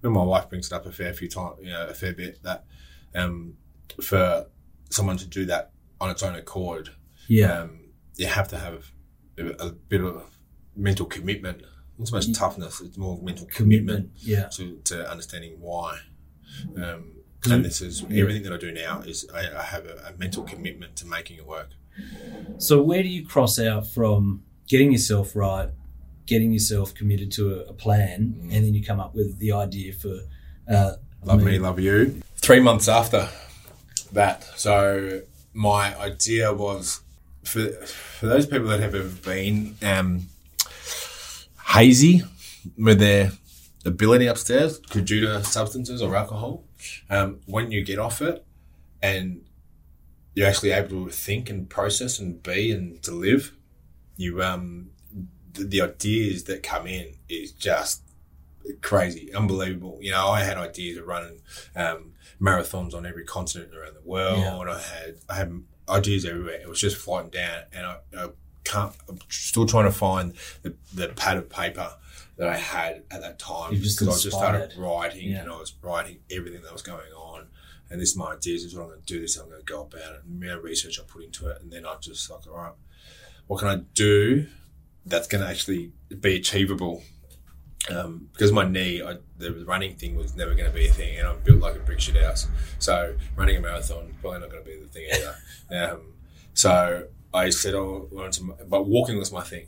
When 0.01 0.12
my 0.12 0.22
wife 0.24 0.49
brings 0.51 0.66
it 0.66 0.72
up 0.74 0.85
a 0.85 0.93
fair 0.93 1.14
few 1.14 1.29
times, 1.29 1.57
you 1.62 1.70
know, 1.70 1.87
a 1.87 1.95
fair 1.95 2.12
bit 2.12 2.43
that 2.43 2.64
um, 3.14 3.55
for 4.03 4.47
someone 4.91 5.16
to 5.18 5.26
do 5.26 5.47
that 5.47 5.70
on 6.01 6.11
its 6.11 6.22
own 6.22 6.35
accord, 6.35 6.91
Yeah. 7.29 7.61
um, 7.62 7.81
you 8.16 8.26
have 8.26 8.49
to 8.49 8.59
have 8.59 8.91
a, 9.39 9.47
a 9.68 9.72
bit 9.72 10.03
of 10.03 10.37
mental 10.76 11.07
commitment. 11.07 11.62
It's 12.01 12.12
not 12.12 12.22
so 12.22 12.28
much 12.30 12.38
toughness; 12.38 12.80
it's 12.80 12.96
more 12.96 13.18
mental 13.22 13.46
commitment. 13.46 14.11
Yeah. 14.16 14.49
to, 14.53 14.76
to 14.84 15.11
understanding 15.11 15.57
why. 15.61 15.99
Um, 16.76 17.12
and 17.51 17.64
this 17.64 17.80
is 17.80 18.03
everything 18.05 18.42
that 18.42 18.53
I 18.53 18.57
do 18.57 18.72
now 18.72 19.01
is 19.01 19.26
I, 19.32 19.40
I 19.59 19.62
have 19.62 19.86
a, 19.86 20.12
a 20.14 20.18
mental 20.18 20.42
commitment 20.42 20.96
to 20.96 21.07
making 21.07 21.36
it 21.38 21.46
work. 21.46 21.70
So 22.59 22.82
where 22.82 23.03
do 23.03 23.09
you 23.09 23.24
cross 23.26 23.59
out 23.59 23.86
from 23.86 24.42
getting 24.68 24.92
yourself 24.92 25.34
right, 25.36 25.70
getting 26.26 26.53
yourself 26.53 26.94
committed 26.94 27.30
to 27.32 27.55
a, 27.55 27.59
a 27.70 27.72
plan, 27.72 28.34
Mm. 28.38 28.42
and 28.55 28.64
then 28.64 28.74
you 28.74 28.84
come 28.84 29.01
up 29.01 29.14
with 29.14 29.38
the 29.38 29.53
idea 29.53 29.92
for 29.92 30.20
uh, 30.70 30.92
Love 31.24 31.40
I 31.40 31.44
me, 31.44 31.59
love 31.59 31.80
you. 31.80 32.20
Three 32.36 32.61
months 32.61 32.86
after 32.88 33.28
that, 34.12 34.44
so 34.57 35.22
my 35.53 35.96
idea 35.99 36.53
was 36.53 37.01
for 37.44 37.68
for 37.86 38.26
those 38.26 38.46
people 38.46 38.68
that 38.68 38.80
have 38.80 38.94
ever 38.94 39.09
been 39.09 39.76
um, 39.82 40.28
hazy 41.69 42.23
with 42.77 42.99
their 42.99 43.33
ability 43.85 44.27
upstairs 44.27 44.79
due 44.79 45.21
to 45.21 45.45
substances 45.45 46.03
or 46.03 46.14
alcohol. 46.16 46.64
Um, 47.11 47.41
when 47.47 47.71
you 47.71 47.85
get 47.85 47.99
off 47.99 48.23
it 48.23 48.45
and 49.03 49.43
you're 50.35 50.47
actually 50.47 50.71
able 50.71 51.07
to 51.07 51.11
think 51.11 51.51
and 51.51 51.69
process 51.69 52.19
and 52.19 52.43
be 52.43 52.71
and 52.71 53.03
to 53.03 53.12
live, 53.12 53.53
you 54.16 54.43
um, 54.43 54.91
the, 55.53 55.64
the 55.64 55.83
ideas 55.83 56.45
that 56.45 56.62
come 56.62 56.87
in 56.87 57.14
is 57.29 57.53
just 57.53 58.03
crazy, 58.81 59.33
unbelievable. 59.35 59.99
You 60.01 60.12
know, 60.12 60.29
I 60.29 60.43
had 60.43 60.57
ideas 60.57 60.99
of 60.99 61.07
running 61.07 61.41
um, 61.75 62.12
marathons 62.41 62.95
on 62.95 63.07
every 63.07 63.25
continent 63.25 63.75
around 63.75 63.95
the 63.95 64.09
world. 64.09 64.39
Yeah. 64.39 64.59
I 64.59 64.79
had 64.79 65.16
I 65.29 65.35
had 65.35 65.62
ideas 65.89 66.25
everywhere. 66.25 66.61
It 66.61 66.69
was 66.69 66.81
just 66.81 66.97
floating 66.97 67.31
down, 67.31 67.62
and 67.73 67.87
I, 67.87 67.97
I 68.16 68.29
can't. 68.69 68.93
I'm 69.09 69.19
still 69.29 69.66
trying 69.66 69.87
to 69.87 69.93
find 69.93 70.35
the, 70.62 70.75
the 70.95 71.09
pad 71.09 71.37
of 71.39 71.49
paper 71.49 71.91
that 72.37 72.49
I 72.49 72.57
had 72.57 73.03
at 73.11 73.21
that 73.23 73.39
time 73.39 73.73
You're 73.73 73.83
just 73.83 73.99
because 73.99 74.21
I 74.21 74.23
just 74.23 74.37
started 74.37 74.73
writing, 74.77 75.31
Yeah. 75.31 75.43
and 75.43 75.51
I 75.51 75.57
was 75.57 75.75
writing 75.83 76.19
everything 76.31 76.62
that 76.62 76.73
was 76.73 76.83
going 76.83 77.12
on. 77.16 77.47
And 77.91 78.01
this 78.01 78.11
is 78.11 78.16
my 78.16 78.33
ideas. 78.33 78.62
This 78.62 78.73
is 78.73 78.75
what 78.75 78.83
I'm 78.85 78.89
going 78.91 79.01
to 79.01 79.07
do. 79.07 79.21
This 79.21 79.37
I'm 79.39 79.49
going 79.49 79.61
to 79.61 79.64
go 79.64 79.81
about 79.83 80.01
it. 80.14 80.23
And 80.25 80.41
the 80.41 80.47
amount 80.47 80.59
of 80.59 80.64
research 80.64 81.01
I 81.01 81.03
put 81.07 81.25
into 81.25 81.49
it, 81.49 81.61
and 81.62 81.73
then 81.73 81.87
I 81.87 81.97
just 82.01 82.31
like, 82.31 82.47
all 82.47 82.57
right, 82.57 82.73
what 83.47 83.61
can 83.61 83.69
I 83.69 83.77
do 83.95 84.47
that's 85.07 85.27
going 85.27 85.43
to 85.43 85.49
actually 85.51 85.93
be 86.21 86.37
achievable? 86.37 87.03
Um, 87.91 88.29
because 88.33 88.53
my 88.53 88.69
knee, 88.69 89.03
I, 89.03 89.16
the 89.39 89.64
running 89.66 89.95
thing 89.97 90.14
was 90.14 90.37
never 90.37 90.55
going 90.55 90.71
to 90.71 90.75
be 90.77 90.87
a 90.87 90.93
thing, 90.93 91.19
and 91.19 91.27
I'm 91.27 91.41
built 91.41 91.61
like 91.61 91.77
a 91.77 91.81
brick 91.81 92.01
shit 92.01 92.23
house. 92.23 92.47
So 92.79 93.16
running 93.37 93.57
a 93.57 93.61
marathon 93.61 94.14
probably 94.21 94.41
not 94.41 94.51
going 94.51 94.62
to 94.62 94.71
be 94.71 94.77
the 94.77 94.89
thing 94.89 95.07
either. 95.11 95.91
um, 95.93 96.12
so 96.53 97.07
I 97.33 97.51
said, 97.51 97.74
I 97.74 97.79
wanted 97.81 98.33
to, 98.35 98.57
but 98.68 98.87
walking 98.87 99.18
was 99.18 99.33
my 99.33 99.43
thing. 99.43 99.66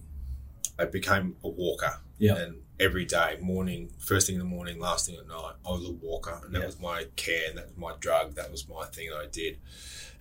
I 0.78 0.86
became 0.86 1.36
a 1.44 1.48
walker, 1.48 2.00
Yeah. 2.18 2.36
and 2.36 2.62
every 2.78 3.04
day, 3.04 3.36
morning, 3.40 3.90
first 3.98 4.26
thing 4.26 4.36
in 4.36 4.38
the 4.38 4.46
morning, 4.46 4.78
last 4.78 5.06
thing 5.06 5.16
at 5.16 5.28
night, 5.28 5.54
I 5.66 5.70
was 5.70 5.84
a 5.86 5.92
walker, 5.92 6.40
and 6.44 6.54
that 6.54 6.60
Yeah. 6.60 6.66
was 6.66 6.78
my 6.80 7.04
care, 7.16 7.48
and 7.50 7.58
that 7.58 7.68
was 7.68 7.76
my 7.76 7.94
drug, 8.00 8.34
that 8.36 8.50
was 8.50 8.66
my 8.66 8.86
thing 8.86 9.10
that 9.10 9.18
I 9.18 9.26
did. 9.26 9.58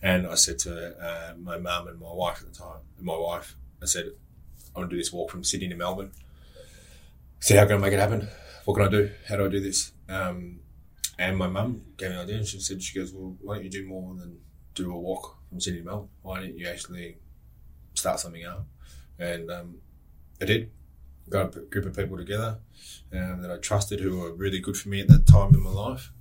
And 0.02 0.28
I 0.28 0.36
said 0.36 0.60
to 0.60 0.98
uh, 1.00 1.36
my 1.38 1.58
mum 1.58 1.88
and 1.88 2.00
my 2.00 2.12
wife 2.12 2.42
at 2.42 2.52
the 2.52 2.58
time, 2.60 2.80
my 3.00 3.16
wife, 3.18 3.56
I 3.82 3.86
said, 3.86 4.12
I 4.76 4.80
want 4.80 4.90
to 4.90 4.96
do 4.96 5.00
this 5.02 5.14
walk 5.14 5.32
from 5.32 5.44
Sydney 5.46 5.70
to 5.70 5.76
Melbourne. 5.76 6.12
Said, 7.40 7.58
how 7.58 7.66
can 7.66 7.76
I 7.78 7.80
make 7.80 7.94
it 7.94 8.00
happen? 8.00 8.28
What 8.66 8.76
can 8.76 8.86
I 8.86 8.90
do? 8.90 9.12
How 9.28 9.38
do 9.38 9.46
I 9.46 9.50
do 9.50 9.62
this? 9.62 9.94
Um, 10.10 10.60
and 11.18 11.38
my 11.38 11.48
mum 11.48 11.84
gave 11.98 12.10
me 12.10 12.16
an 12.18 12.22
idea, 12.22 12.36
and 12.38 12.48
she 12.48 12.60
said, 12.60 12.84
she 12.84 13.00
goes, 13.00 13.14
well, 13.14 13.38
why 13.42 13.56
don't 13.56 13.64
you 13.64 13.70
do 13.70 13.86
more 13.88 14.14
than 14.16 14.40
do 14.76 14.94
a 14.94 14.98
walk 15.00 15.38
from 15.48 15.62
Sydney 15.62 15.80
to 15.80 15.86
Melbourne? 15.86 16.10
Why 16.22 16.42
don't 16.42 16.58
you 16.58 16.68
actually 16.68 17.18
start 18.00 18.20
something 18.20 18.46
up? 18.46 18.66
And 19.18 19.52
um, 19.52 19.76
I 20.42 20.46
did. 20.46 20.72
Got 21.30 21.56
a 21.56 21.60
group 21.60 21.86
of 21.86 21.96
people 21.96 22.18
together 22.18 22.58
um, 23.14 23.42
that 23.44 23.52
I 23.52 23.58
trusted 23.58 24.00
who 24.00 24.18
were 24.20 24.34
really 24.34 24.60
good 24.60 24.76
for 24.76 24.90
me 24.90 25.00
at 25.00 25.08
that 25.10 25.28
time 25.28 25.54
in 25.54 25.62
my 25.62 25.70
life, 25.70 26.12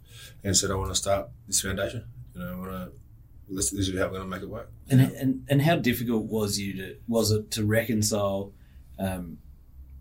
and 0.45 0.55
said, 0.55 0.71
I 0.71 0.75
want 0.75 0.91
to 0.91 0.95
start 0.95 1.31
this 1.47 1.63
foundation. 1.63 2.05
You 2.35 2.41
know, 2.41 2.53
I 2.53 2.57
want 2.57 2.71
to. 2.73 2.93
This, 3.51 3.71
this 3.71 3.89
is 3.89 3.99
how 3.99 4.05
we're 4.09 4.19
going 4.19 4.23
to 4.25 4.29
make 4.29 4.43
it 4.43 4.51
work. 4.51 4.71
And, 4.91 5.01
and 5.01 5.47
and 5.49 5.63
how 5.63 5.77
difficult 5.77 6.25
was 6.25 6.59
you 6.59 6.75
to 6.75 6.97
was 7.07 7.31
it 7.31 7.51
to 7.53 7.65
reconcile 7.65 8.53
um, 8.99 9.39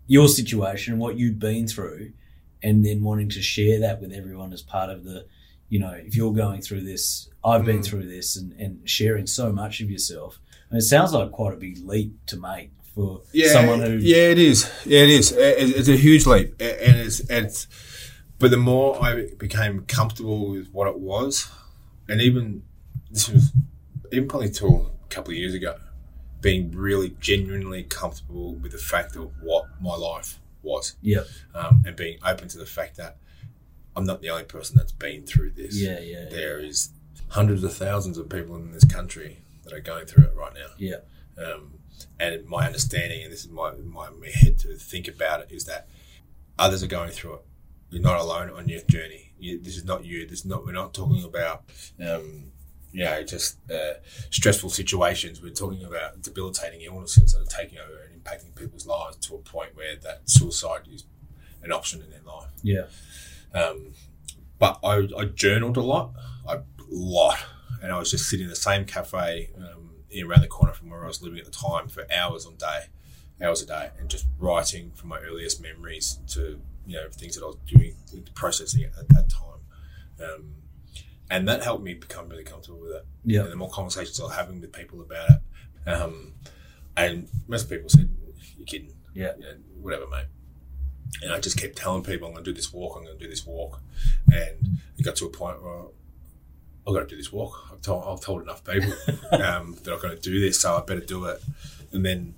your 0.06 0.28
situation, 0.28 0.98
what 0.98 1.16
you'd 1.16 1.38
been 1.38 1.66
through, 1.66 2.12
and 2.62 2.84
then 2.84 3.02
wanting 3.02 3.30
to 3.30 3.40
share 3.40 3.80
that 3.80 4.02
with 4.02 4.12
everyone 4.12 4.52
as 4.52 4.60
part 4.60 4.90
of 4.90 5.04
the, 5.04 5.26
you 5.70 5.78
know, 5.78 5.92
if 5.92 6.14
you're 6.16 6.34
going 6.34 6.60
through 6.60 6.82
this, 6.82 7.30
I've 7.42 7.64
been 7.64 7.78
Mm. 7.80 7.86
through 7.86 8.08
this, 8.08 8.36
and, 8.36 8.52
and 8.60 8.86
sharing 8.86 9.26
so 9.26 9.52
much 9.52 9.80
of 9.80 9.90
yourself. 9.90 10.38
And 10.70 10.78
it 10.78 10.82
sounds 10.82 11.12
like 11.12 11.32
quite 11.32 11.54
a 11.54 11.56
big 11.56 11.78
leap 11.84 12.14
to 12.26 12.36
make 12.36 12.70
for 12.94 13.22
yeah, 13.32 13.52
someone 13.52 13.80
who, 13.80 13.96
yeah, 13.96 14.30
it 14.30 14.38
is. 14.38 14.70
Yeah, 14.84 15.00
it 15.00 15.10
is. 15.10 15.32
It's 15.32 15.88
a 15.88 15.96
huge 15.96 16.26
leap, 16.26 16.50
and 16.60 16.96
it's 16.96 17.20
it's. 17.30 17.66
But 18.38 18.50
the 18.50 18.56
more 18.56 19.02
I 19.02 19.28
became 19.36 19.84
comfortable 19.86 20.50
with 20.50 20.68
what 20.70 20.86
it 20.88 20.98
was, 20.98 21.50
and 22.08 22.20
even 22.20 22.62
this 23.10 23.28
was 23.28 23.52
even 24.12 24.28
probably 24.28 24.50
till 24.50 24.92
a 25.04 25.08
couple 25.08 25.32
of 25.32 25.38
years 25.38 25.54
ago, 25.54 25.76
being 26.40 26.70
really 26.70 27.16
genuinely 27.20 27.82
comfortable 27.82 28.54
with 28.54 28.72
the 28.72 28.78
fact 28.78 29.16
of 29.16 29.32
what 29.42 29.64
my 29.80 29.96
life 29.96 30.38
was, 30.62 30.96
yeah, 31.00 31.22
um, 31.54 31.82
and 31.86 31.96
being 31.96 32.18
open 32.24 32.48
to 32.48 32.58
the 32.58 32.66
fact 32.66 32.96
that 32.96 33.16
I'm 33.96 34.04
not 34.04 34.22
the 34.22 34.30
only 34.30 34.44
person 34.44 34.76
that's 34.76 34.92
been 34.92 35.26
through 35.26 35.50
this. 35.50 35.80
yeah, 35.80 35.98
yeah, 35.98 36.26
There 36.30 36.60
is 36.60 36.90
hundreds 37.28 37.64
of 37.64 37.74
thousands 37.74 38.18
of 38.18 38.28
people 38.28 38.56
in 38.56 38.70
this 38.70 38.84
country 38.84 39.38
that 39.68 39.76
are 39.76 39.80
going 39.80 40.06
through 40.06 40.24
it 40.24 40.34
right 40.34 40.54
now. 40.54 40.68
yeah, 40.78 40.96
Um, 41.36 41.74
and 42.18 42.46
my 42.46 42.66
understanding, 42.66 43.22
and 43.22 43.32
this 43.32 43.44
is 43.44 43.50
my, 43.50 43.72
my, 43.72 44.08
head 44.32 44.58
to 44.60 44.76
think 44.76 45.08
about 45.08 45.40
it, 45.40 45.48
is 45.50 45.64
that 45.64 45.88
others 46.58 46.82
are 46.82 46.88
going 46.88 47.10
through 47.10 47.34
it. 47.34 47.40
You're 47.90 48.02
not 48.02 48.20
alone 48.20 48.50
on 48.50 48.68
your 48.68 48.82
journey. 48.82 49.32
You, 49.38 49.60
this 49.60 49.76
is 49.76 49.84
not 49.84 50.04
you. 50.04 50.26
This 50.26 50.40
is 50.40 50.44
not. 50.46 50.64
We're 50.64 50.72
not 50.72 50.92
talking 50.92 51.24
about, 51.24 51.64
um, 52.04 52.52
you 52.92 53.04
know, 53.04 53.22
just 53.22 53.58
uh, 53.70 53.94
stressful 54.30 54.70
situations. 54.70 55.40
We're 55.40 55.50
talking 55.50 55.84
about 55.84 56.20
debilitating 56.20 56.82
illnesses 56.82 57.32
that 57.32 57.40
are 57.40 57.62
taking 57.62 57.78
over 57.78 58.02
and 58.02 58.22
impacting 58.22 58.54
people's 58.54 58.86
lives 58.86 59.16
to 59.28 59.36
a 59.36 59.38
point 59.38 59.74
where 59.74 59.96
that 59.96 60.28
suicide 60.28 60.82
is 60.92 61.04
an 61.62 61.72
option 61.72 62.02
in 62.02 62.10
their 62.10 62.20
life. 62.26 62.50
yeah, 62.62 62.86
Um, 63.54 63.92
but 64.58 64.78
I, 64.84 65.08
I 65.16 65.24
journaled 65.26 65.76
a 65.76 65.82
lot, 65.82 66.12
a 66.46 66.60
lot, 66.90 67.38
and 67.82 67.92
I 67.92 67.98
was 67.98 68.10
just 68.10 68.28
sitting 68.28 68.44
in 68.44 68.50
the 68.50 68.56
same 68.56 68.84
cafe 68.84 69.50
um, 69.58 69.90
around 70.24 70.42
the 70.42 70.48
corner 70.48 70.72
from 70.72 70.90
where 70.90 71.04
I 71.04 71.06
was 71.06 71.22
living 71.22 71.38
at 71.38 71.44
the 71.44 71.50
time 71.50 71.88
for 71.88 72.06
hours 72.12 72.46
on 72.46 72.56
day, 72.56 72.84
hours 73.42 73.62
a 73.62 73.66
day, 73.66 73.90
and 73.98 74.08
just 74.08 74.26
writing 74.38 74.90
from 74.92 75.08
my 75.10 75.18
earliest 75.20 75.60
memories 75.62 76.18
to 76.28 76.60
you 76.86 76.96
know 76.96 77.08
things 77.10 77.36
that 77.36 77.42
I 77.42 77.46
was 77.46 77.56
doing, 77.66 77.94
processing 78.34 78.84
at 78.84 79.08
that 79.08 79.28
time, 79.28 79.60
um, 80.22 80.54
and 81.30 81.46
that 81.48 81.62
helped 81.62 81.84
me 81.84 81.94
become 81.94 82.28
really 82.28 82.44
comfortable 82.44 82.80
with 82.80 82.92
it. 82.92 83.06
yeah, 83.24 83.42
And 83.42 83.52
the 83.52 83.56
more 83.56 83.70
conversations 83.70 84.18
I 84.20 84.24
was 84.24 84.34
having 84.34 84.60
with 84.60 84.72
people 84.72 85.00
about 85.00 85.30
it, 85.30 85.90
um, 85.90 86.32
and 86.96 87.28
most 87.46 87.68
people 87.68 87.88
said, 87.88 88.08
"You're 88.56 88.66
kidding." 88.66 88.92
Yeah. 89.14 89.32
you 89.36 89.42
know, 89.44 89.54
whatever, 89.80 90.06
mate. 90.06 90.26
And 91.22 91.32
I 91.32 91.40
just 91.40 91.56
kept 91.58 91.76
telling 91.76 92.04
people, 92.04 92.28
I'm 92.28 92.34
going 92.34 92.44
to 92.44 92.50
do 92.50 92.54
this 92.54 92.72
walk, 92.72 92.96
I'm 92.96 93.04
going 93.04 93.18
to 93.18 93.24
do 93.24 93.28
this 93.30 93.44
walk. 93.46 93.80
And 94.32 94.78
it 94.96 95.02
got 95.02 95.16
to 95.16 95.26
a 95.26 95.30
point 95.30 95.62
where 95.62 95.86
I've 96.88 96.94
got 96.94 97.00
to 97.00 97.06
do 97.06 97.16
this 97.16 97.30
walk. 97.30 97.68
I've 97.70 97.82
told, 97.82 98.04
I've 98.06 98.24
told 98.24 98.42
enough 98.42 98.64
people 98.64 98.92
um, 99.32 99.76
that 99.82 99.92
I'm 99.92 100.00
going 100.00 100.16
to 100.16 100.20
do 100.20 100.40
this, 100.40 100.60
so 100.60 100.74
I 100.74 100.80
better 100.80 101.00
do 101.00 101.26
it. 101.26 101.42
And 101.92 102.04
then, 102.04 102.34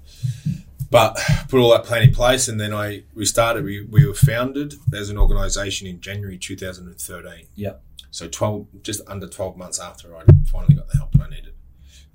but 0.91 1.17
put 1.49 1.61
all 1.61 1.71
that 1.71 1.85
plan 1.85 2.03
in 2.03 2.13
place. 2.13 2.49
And 2.49 2.61
then 2.61 2.75
I, 2.75 3.05
we 3.15 3.25
started, 3.25 3.65
we, 3.65 3.85
we 3.85 4.05
were 4.05 4.15
founded 4.15 4.75
as 4.93 5.09
an 5.09 5.19
organisation 5.19 5.87
in 5.87 6.01
January 6.01 6.37
2013. 6.37 7.47
yeah, 7.55 7.75
So 8.11 8.29
12, 8.29 8.83
just 8.83 9.01
under 9.07 9.29
12 9.29 9.57
months 9.57 9.79
after 9.79 10.17
I 10.17 10.25
finally 10.47 10.75
got 10.75 10.89
the 10.89 10.99
help 10.99 11.11
I 11.21 11.29
needed. 11.29 11.55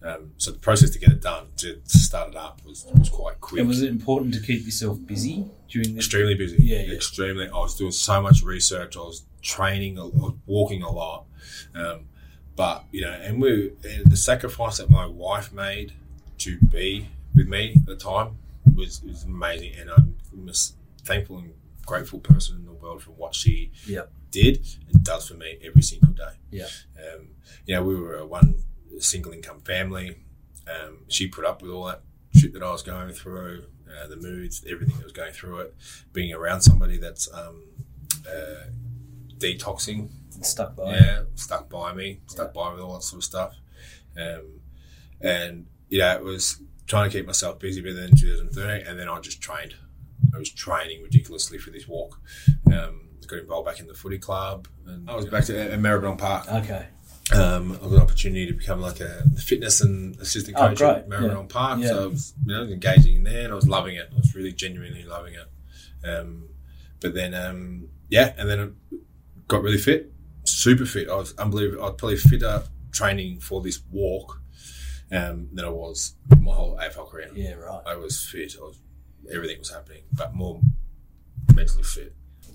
Um, 0.03 0.31
so 0.37 0.51
the 0.51 0.59
process 0.59 0.89
to 0.91 0.99
get 0.99 1.09
it 1.09 1.21
done, 1.21 1.47
to, 1.57 1.77
to 1.77 1.97
start 1.97 2.29
it 2.29 2.35
up, 2.35 2.61
was, 2.65 2.85
was 2.93 3.09
quite 3.09 3.39
quick. 3.39 3.59
And 3.59 3.67
was 3.67 3.81
it 3.81 3.89
important 3.89 4.33
to 4.35 4.41
keep 4.41 4.65
yourself 4.65 4.99
busy 5.05 5.45
during 5.69 5.95
this? 5.95 6.05
extremely 6.05 6.35
busy. 6.35 6.57
Yeah, 6.59 6.81
yeah. 6.81 6.95
extremely. 6.95 7.47
I 7.47 7.57
was 7.57 7.75
doing 7.75 7.91
so 7.91 8.21
much 8.21 8.43
research. 8.43 8.97
I 8.97 8.99
was 8.99 9.23
training. 9.41 9.97
I 9.97 10.03
was 10.03 10.33
walking 10.45 10.83
a 10.83 10.91
lot. 10.91 11.25
Um, 11.73 12.07
but 12.55 12.85
you 12.91 13.01
know, 13.01 13.11
and 13.11 13.41
we 13.41 13.71
and 13.83 14.09
the 14.09 14.17
sacrifice 14.17 14.77
that 14.77 14.89
my 14.89 15.05
wife 15.05 15.51
made 15.53 15.93
to 16.39 16.57
be 16.59 17.07
with 17.35 17.47
me 17.47 17.73
at 17.75 17.85
the 17.85 17.95
time 17.95 18.37
was 18.75 19.01
was 19.03 19.23
amazing, 19.23 19.73
and 19.79 19.89
I'm 19.89 20.15
the 20.31 20.37
most 20.37 20.75
thankful 21.03 21.37
and 21.37 21.53
grateful 21.85 22.19
person 22.19 22.55
in 22.57 22.65
the 22.65 22.71
world 22.73 23.03
for 23.03 23.11
what 23.11 23.35
she 23.35 23.71
Yep. 23.87 24.11
did 24.31 24.65
and 24.91 25.03
does 25.03 25.27
for 25.27 25.35
me 25.35 25.57
every 25.63 25.83
single 25.83 26.13
day. 26.13 26.33
Yeah. 26.49 26.67
Um, 26.97 27.27
you 27.67 27.75
know, 27.75 27.83
we 27.83 27.95
were 27.95 28.15
a 28.15 28.25
one 28.25 28.55
single 28.99 29.31
income 29.33 29.61
family. 29.61 30.17
Um, 30.67 30.99
she 31.07 31.27
put 31.27 31.45
up 31.45 31.61
with 31.61 31.69
all 31.71 31.85
that 31.85 32.01
shit 32.35 32.53
that 32.53 32.63
I 32.63 32.71
was 32.71 32.81
going 32.81 33.13
through, 33.13 33.65
uh, 33.87 34.07
the 34.07 34.15
moods, 34.15 34.63
everything 34.67 34.95
that 34.97 35.03
was 35.03 35.13
going 35.13 35.31
through 35.33 35.59
it. 35.59 35.75
Being 36.11 36.33
around 36.33 36.61
somebody 36.61 36.97
that's 36.97 37.31
um, 37.31 37.61
uh, 38.27 38.65
detoxing, 39.37 40.09
Stuck 40.41 40.75
by. 40.75 40.95
yeah, 40.95 41.21
stuck 41.35 41.69
by 41.69 41.93
me, 41.93 42.19
stuck 42.27 42.53
by 42.53 42.71
with 42.73 42.81
all 42.81 42.93
that 42.95 43.03
sort 43.03 43.19
of 43.19 43.23
stuff. 43.23 43.55
Um, 44.19 44.59
and 45.21 45.65
yeah, 45.89 46.15
it 46.15 46.23
was 46.23 46.61
trying 46.87 47.09
to 47.09 47.17
keep 47.17 47.25
myself 47.25 47.59
busy. 47.59 47.81
But 47.81 47.95
then 47.95 48.15
2013, 48.15 48.87
and 48.87 48.99
then 48.99 49.07
I 49.09 49.19
just 49.19 49.41
trained. 49.41 49.75
I 50.33 50.37
was 50.37 50.49
training 50.51 51.03
ridiculously 51.03 51.57
for 51.57 51.71
this 51.71 51.87
walk. 51.87 52.19
Um, 52.67 53.01
got 53.27 53.39
involved 53.39 53.65
back 53.67 53.79
in 53.79 53.87
the 53.87 53.93
footy 53.93 54.19
club, 54.19 54.67
and 54.85 55.09
I 55.09 55.15
was 55.15 55.25
back 55.25 55.45
to 55.45 55.59
at 55.73 55.79
Maribyrnong 55.79 56.17
Park. 56.17 56.47
Okay. 56.51 56.85
Um, 57.33 57.71
I 57.73 57.85
got 57.85 57.91
an 57.93 58.01
opportunity 58.01 58.45
to 58.45 58.53
become 58.53 58.81
like 58.81 58.99
a 58.99 59.23
fitness 59.37 59.81
and 59.81 60.15
assistant 60.19 60.55
Oh, 60.59 60.67
coach 60.67 60.77
great. 60.77 60.89
at 60.97 61.09
Maribyrnong 61.09 61.49
Park. 61.49 61.79
Yeah. 61.79 61.87
So 61.87 62.03
I 62.03 62.05
was, 62.07 62.33
you 62.45 62.53
know, 62.53 62.63
engaging 62.63 63.15
in 63.17 63.23
there, 63.23 63.45
and 63.45 63.51
I 63.51 63.55
was 63.55 63.67
loving 63.67 63.95
it. 63.95 64.09
I 64.13 64.15
was 64.17 64.35
really 64.35 64.51
genuinely 64.53 65.03
loving 65.03 65.33
it. 65.33 66.07
Um, 66.07 66.49
but 67.01 67.15
then, 67.15 67.33
um, 67.33 67.87
yeah, 68.09 68.33
and 68.37 68.47
then 68.47 68.59
I 68.91 68.95
got 69.47 69.63
really 69.63 69.79
fit, 69.79 70.13
super 70.45 70.85
fit. 70.85 71.09
I 71.09 71.15
was 71.15 71.33
unbelievable. 71.37 71.83
I 71.83 71.87
was 71.89 71.95
probably 71.97 72.17
fitter 72.17 72.63
training 72.91 73.39
for 73.39 73.61
this 73.61 73.81
walk 73.91 74.41
um, 75.11 75.49
than 75.53 75.65
I 75.65 75.69
was 75.69 76.13
my 76.41 76.53
whole 76.53 76.77
AFL 76.81 77.09
career. 77.09 77.29
Yeah. 77.35 77.53
Right. 77.53 77.81
I 77.85 77.95
was 77.95 78.23
fit. 78.23 78.55
I 78.59 78.63
was 78.63 78.79
everything 79.31 79.59
was 79.59 79.71
happening, 79.71 80.03
but 80.13 80.33
more 80.35 80.61
mentally 81.53 81.83
fit. 81.83 82.13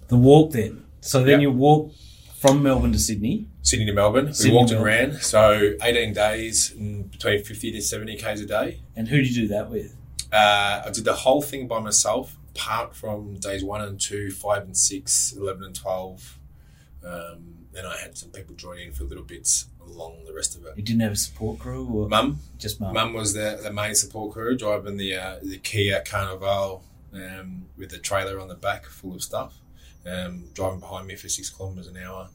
The 0.09 0.17
walk 0.17 0.53
then. 0.53 0.85
So 1.01 1.21
then 1.25 1.41
Yeah. 1.41 1.49
you 1.49 1.53
walk 1.53 1.93
from 2.39 2.63
Melbourne 2.63 2.93
to 2.93 2.99
Sydney. 2.99 3.49
Sydney 3.63 3.87
to 3.87 3.93
Melbourne. 3.93 4.33
Sydney 4.33 4.53
we 4.53 4.57
walked 4.57 4.71
and 4.73 4.83
ran. 4.85 5.13
So 5.21 5.75
18 5.83 6.13
days, 6.15 6.71
between 6.71 7.43
50 7.45 7.73
to 7.73 7.83
70 7.83 8.17
k's 8.17 8.41
a 8.41 8.47
day. 8.47 8.81
And 8.97 9.09
who 9.09 9.19
did 9.19 9.35
you 9.35 9.43
do 9.43 9.49
that 9.49 9.71
with? 9.71 9.97
Uh, 10.33 10.83
I 10.87 10.91
did 10.93 11.05
the 11.05 11.13
whole 11.15 11.43
thing 11.43 11.67
by 11.67 11.81
myself, 11.81 12.37
apart 12.55 12.95
from 12.95 13.35
days 13.41 13.63
one 13.65 13.81
and 13.83 14.01
two, 14.01 14.31
five 14.31 14.63
and 14.63 14.77
six, 14.77 15.33
11 15.37 15.65
and 15.65 15.75
12. 15.75 16.39
Um, 17.05 17.60
then 17.81 17.91
I 17.91 17.97
had 17.99 18.17
some 18.17 18.31
people 18.31 18.55
join 18.55 18.79
in 18.79 18.93
for 18.93 19.05
little 19.05 19.25
bits 19.25 19.67
along 19.87 20.25
the 20.27 20.35
rest 20.35 20.57
of 20.57 20.65
it. 20.67 20.77
You 20.77 20.83
didn't 20.83 21.01
have 21.01 21.13
a 21.13 21.17
support 21.17 21.59
crew 21.59 21.87
or 21.87 22.09
Mum, 22.09 22.39
just 22.59 22.81
mum? 22.81 22.95
Mum 22.95 23.13
was 23.15 23.33
the, 23.35 23.59
the 23.63 23.73
main 23.73 23.95
support 23.95 24.33
crew, 24.33 24.57
driving 24.57 24.97
the 24.97 25.17
uh, 25.17 25.37
the 25.43 25.59
Kia 25.59 26.03
Carnival 26.07 26.85
um, 27.15 27.67
with 27.77 27.91
the 27.91 27.99
trailer 27.99 28.39
on 28.39 28.49
the 28.49 28.55
back 28.55 28.87
full 28.87 29.15
of 29.15 29.23
stuff, 29.23 29.59
um, 30.07 30.45
driving 30.55 30.81
behind 30.81 31.07
me 31.07 31.17
for 31.17 31.29
six 31.29 31.49
kilometres 31.51 31.89
an 31.89 31.97
hour 31.97 32.29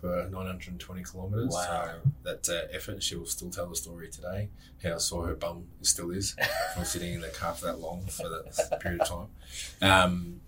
for 0.00 0.28
920 0.30 1.02
kilometres. 1.04 1.52
Wow. 1.52 1.90
So 2.04 2.10
that 2.24 2.48
uh, 2.48 2.68
effort, 2.72 3.02
she'll 3.02 3.26
still 3.26 3.50
tell 3.50 3.66
the 3.66 3.76
story 3.76 4.08
today. 4.08 4.48
How 4.82 4.94
I 4.94 4.98
saw 4.98 5.24
her 5.26 5.34
bum, 5.34 5.64
still 5.82 6.12
is, 6.12 6.36
from 6.74 6.84
sitting 6.84 7.14
in 7.14 7.20
the 7.20 7.28
car 7.28 7.52
for 7.54 7.66
that 7.66 7.80
long, 7.80 8.06
for 8.06 8.28
that 8.28 8.80
period 8.80 9.00
of 9.00 9.08
time. 9.08 9.26
Um, 9.82 10.40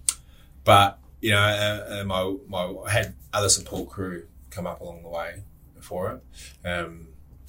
but, 0.65 0.99
you 1.21 1.31
know, 1.31 1.39
uh, 1.39 2.01
uh, 2.01 2.05
my, 2.05 2.35
my, 2.49 2.75
I 2.87 2.91
had 2.91 3.15
other 3.33 3.49
support 3.49 3.89
crew 3.91 4.27
come 4.51 4.67
up 4.67 4.81
along 4.81 5.03
the 5.03 5.09
way 5.09 5.43
for 5.81 6.13
it. 6.13 6.67
Um, 6.67 7.09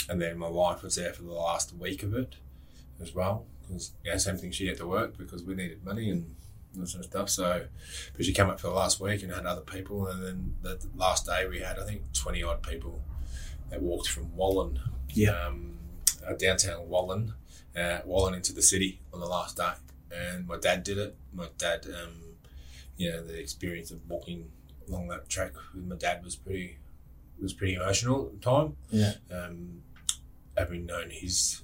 and 0.09 0.21
then 0.21 0.37
my 0.37 0.49
wife 0.49 0.83
was 0.83 0.95
there 0.95 1.13
for 1.13 1.23
the 1.23 1.31
last 1.31 1.73
week 1.75 2.03
of 2.03 2.13
it 2.13 2.35
as 3.01 3.13
well 3.15 3.45
because 3.61 3.91
yeah, 4.03 4.17
same 4.17 4.37
thing. 4.37 4.51
She 4.51 4.67
had 4.67 4.77
to 4.77 4.87
work 4.87 5.17
because 5.17 5.43
we 5.43 5.55
needed 5.55 5.83
money 5.85 6.09
and 6.09 6.35
that 6.75 6.87
sort 6.87 7.05
of 7.05 7.09
stuff. 7.11 7.29
So, 7.29 7.65
but 8.15 8.25
she 8.25 8.33
came 8.33 8.49
up 8.49 8.59
for 8.59 8.67
the 8.67 8.73
last 8.73 8.99
week 8.99 9.23
and 9.23 9.31
had 9.31 9.45
other 9.45 9.61
people, 9.61 10.07
and 10.07 10.23
then 10.23 10.55
the 10.61 10.79
last 10.95 11.25
day 11.25 11.47
we 11.47 11.59
had 11.59 11.79
I 11.79 11.85
think 11.85 12.01
twenty 12.13 12.43
odd 12.43 12.61
people 12.63 13.01
that 13.69 13.81
walked 13.81 14.09
from 14.09 14.27
Wallan, 14.37 14.79
Yeah. 15.13 15.31
um, 15.31 15.77
uh, 16.27 16.33
downtown 16.33 16.87
Wallan, 16.89 17.33
uh, 17.75 17.99
Wallan 18.07 18.35
into 18.35 18.53
the 18.53 18.61
city 18.61 18.99
on 19.13 19.19
the 19.19 19.25
last 19.25 19.55
day. 19.57 19.71
And 20.13 20.45
my 20.47 20.57
dad 20.57 20.83
did 20.83 20.97
it. 20.97 21.15
My 21.33 21.47
dad, 21.57 21.85
um, 21.87 22.30
you 22.97 23.11
know, 23.11 23.23
the 23.23 23.39
experience 23.39 23.91
of 23.91 23.99
walking 24.09 24.49
along 24.87 25.07
that 25.09 25.29
track 25.29 25.53
with 25.73 25.85
my 25.85 25.95
dad 25.95 26.23
was 26.23 26.35
pretty 26.35 26.77
was 27.41 27.53
pretty 27.53 27.73
emotional 27.75 28.25
at 28.27 28.33
the 28.33 28.39
time 28.39 28.75
Yeah. 28.91 29.13
um, 29.31 29.81
having 30.57 30.85
known 30.85 31.09
his 31.09 31.63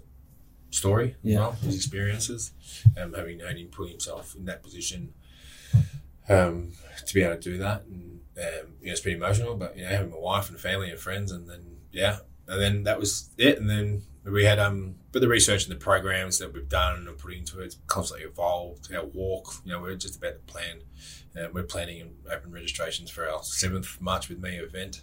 story, 0.71 1.15
Yeah. 1.23 1.39
well, 1.39 1.51
his 1.53 1.75
experiences, 1.75 2.51
um, 2.99 3.13
having 3.13 3.38
known 3.38 3.57
him 3.57 3.67
put 3.67 3.89
himself 3.89 4.36
in 4.36 4.45
that 4.45 4.63
position 4.63 5.13
um, 6.30 6.71
to 7.05 7.13
be 7.13 7.21
able 7.21 7.36
to 7.36 7.41
do 7.41 7.57
that, 7.59 7.84
and 7.86 8.19
um, 8.38 8.73
you 8.82 8.88
know, 8.88 8.91
it's 8.91 9.01
pretty 9.01 9.17
emotional. 9.17 9.55
But 9.55 9.78
you 9.78 9.84
know, 9.84 9.89
having 9.89 10.11
my 10.11 10.17
wife 10.17 10.49
and 10.49 10.59
family 10.59 10.89
and 10.89 10.99
friends, 10.99 11.32
and 11.32 11.49
then 11.49 11.78
yeah, 11.91 12.19
and 12.47 12.61
then 12.61 12.84
that 12.84 12.99
was 12.99 13.30
it. 13.38 13.57
And 13.59 13.69
then 13.69 14.01
we 14.32 14.45
had 14.45 14.59
um, 14.59 14.95
but 15.11 15.21
the 15.21 15.28
research 15.28 15.65
and 15.65 15.71
the 15.75 15.80
programs 15.80 16.38
that 16.39 16.53
we've 16.53 16.69
done 16.69 17.07
and 17.07 17.17
put 17.17 17.34
into 17.34 17.59
it, 17.59 17.75
constantly 17.88 18.25
evolved. 18.25 18.93
Our 18.93 19.05
walk, 19.05 19.55
you 19.65 19.71
know, 19.71 19.82
we're 19.82 19.95
just 19.95 20.17
about 20.17 20.34
to 20.47 20.51
plan. 20.53 20.80
Uh, 21.38 21.47
we're 21.53 21.63
planning 21.63 22.01
and 22.01 22.11
open 22.32 22.51
registrations 22.51 23.09
for 23.09 23.30
our 23.30 23.43
seventh 23.43 23.99
March 24.01 24.28
with 24.30 24.39
Me 24.39 24.57
event. 24.57 25.01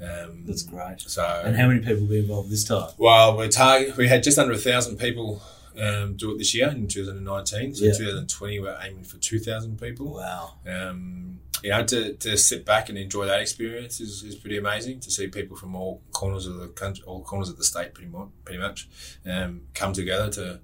Um, 0.00 0.44
That's 0.46 0.62
great. 0.62 1.00
So 1.00 1.42
And 1.44 1.56
how 1.56 1.68
many 1.68 1.80
people 1.80 2.02
will 2.02 2.08
be 2.08 2.18
involved 2.20 2.50
this 2.50 2.64
time? 2.64 2.90
well, 2.98 3.36
we're 3.36 3.48
target. 3.48 3.96
We 3.96 4.08
had 4.08 4.22
just 4.22 4.38
under 4.38 4.52
a 4.54 4.58
thousand 4.58 4.98
people 4.98 5.42
um, 5.80 6.16
do 6.16 6.32
it 6.32 6.38
this 6.38 6.54
year 6.54 6.68
in 6.68 6.86
2019. 6.88 7.74
So 7.74 7.84
Yeah. 7.84 7.92
2020, 7.92 8.60
we're 8.60 8.78
aiming 8.82 9.04
for 9.04 9.18
2,000 9.18 9.80
people. 9.80 10.14
Wow. 10.14 10.54
Um, 10.66 11.40
you 11.62 11.70
know, 11.70 11.82
to, 11.84 12.12
to 12.14 12.36
sit 12.36 12.64
back 12.66 12.88
and 12.90 12.98
enjoy 12.98 13.26
that 13.26 13.40
experience 13.40 14.00
is, 14.00 14.22
is 14.22 14.34
pretty 14.34 14.58
amazing. 14.58 15.00
To 15.00 15.10
see 15.10 15.28
people 15.28 15.56
from 15.56 15.74
all 15.74 16.02
corners 16.12 16.46
of 16.46 16.56
the 16.56 16.68
country, 16.68 17.02
all 17.06 17.22
corners 17.22 17.48
of 17.48 17.56
the 17.56 17.64
state, 17.64 17.94
pretty 17.94 18.10
much, 18.10 18.28
pretty 18.44 18.60
much, 18.60 18.88
um, 19.26 19.62
come 19.74 19.92
together 19.92 20.30
to. 20.32 20.60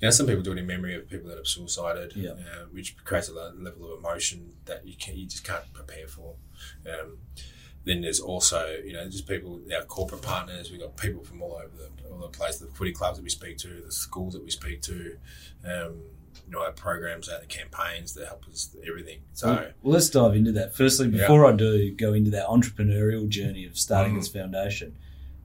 You 0.00 0.08
know, 0.08 0.10
some 0.10 0.26
people 0.26 0.42
do 0.42 0.52
it 0.52 0.58
in 0.58 0.66
memory 0.66 0.96
of 0.96 1.08
people 1.08 1.28
that 1.30 1.38
have 1.38 1.46
suicided, 1.46 2.12
Yeah. 2.14 2.30
uh, 2.32 2.66
which 2.72 2.96
creates 3.04 3.28
a 3.28 3.32
level 3.32 3.92
of 3.92 3.98
emotion 4.00 4.52
that 4.66 4.86
you 4.86 4.94
can 4.98 5.16
you 5.16 5.26
just 5.26 5.44
can't 5.44 5.72
prepare 5.72 6.06
for. 6.08 6.34
Um, 6.86 7.18
then 7.84 8.00
there's 8.00 8.20
also, 8.20 8.76
you 8.84 8.92
know, 8.94 9.08
just 9.08 9.26
people, 9.28 9.60
our 9.76 9.84
corporate 9.84 10.22
partners. 10.22 10.70
We've 10.70 10.80
got 10.80 10.96
people 10.96 11.22
from 11.22 11.42
all 11.42 11.54
over 11.62 11.70
the, 11.76 12.08
all 12.10 12.18
the 12.18 12.28
place, 12.28 12.58
the 12.58 12.66
footy 12.68 12.92
clubs 12.92 13.18
that 13.18 13.22
we 13.24 13.30
speak 13.30 13.58
to, 13.58 13.68
the 13.84 13.92
schools 13.92 14.32
that 14.34 14.42
we 14.44 14.50
speak 14.50 14.80
to, 14.82 15.16
um, 15.64 15.96
you 16.46 16.52
know, 16.52 16.60
our 16.62 16.72
programs, 16.72 17.28
our 17.28 17.40
campaigns 17.48 18.14
that 18.14 18.26
help 18.26 18.44
us, 18.50 18.74
everything. 18.86 19.18
So, 19.34 19.48
Well, 19.48 19.56
well, 19.82 19.92
let's 19.94 20.10
dive 20.10 20.34
into 20.34 20.52
that. 20.52 20.74
Firstly, 20.74 21.08
before 21.08 21.46
I 21.46 21.52
do 21.52 21.90
go 21.92 22.12
into 22.14 22.30
that 22.30 22.46
entrepreneurial 22.46 23.28
journey 23.28 23.66
of 23.66 23.78
starting 23.78 24.14
Mhm. 24.14 24.18
this 24.20 24.28
foundation, 24.28 24.96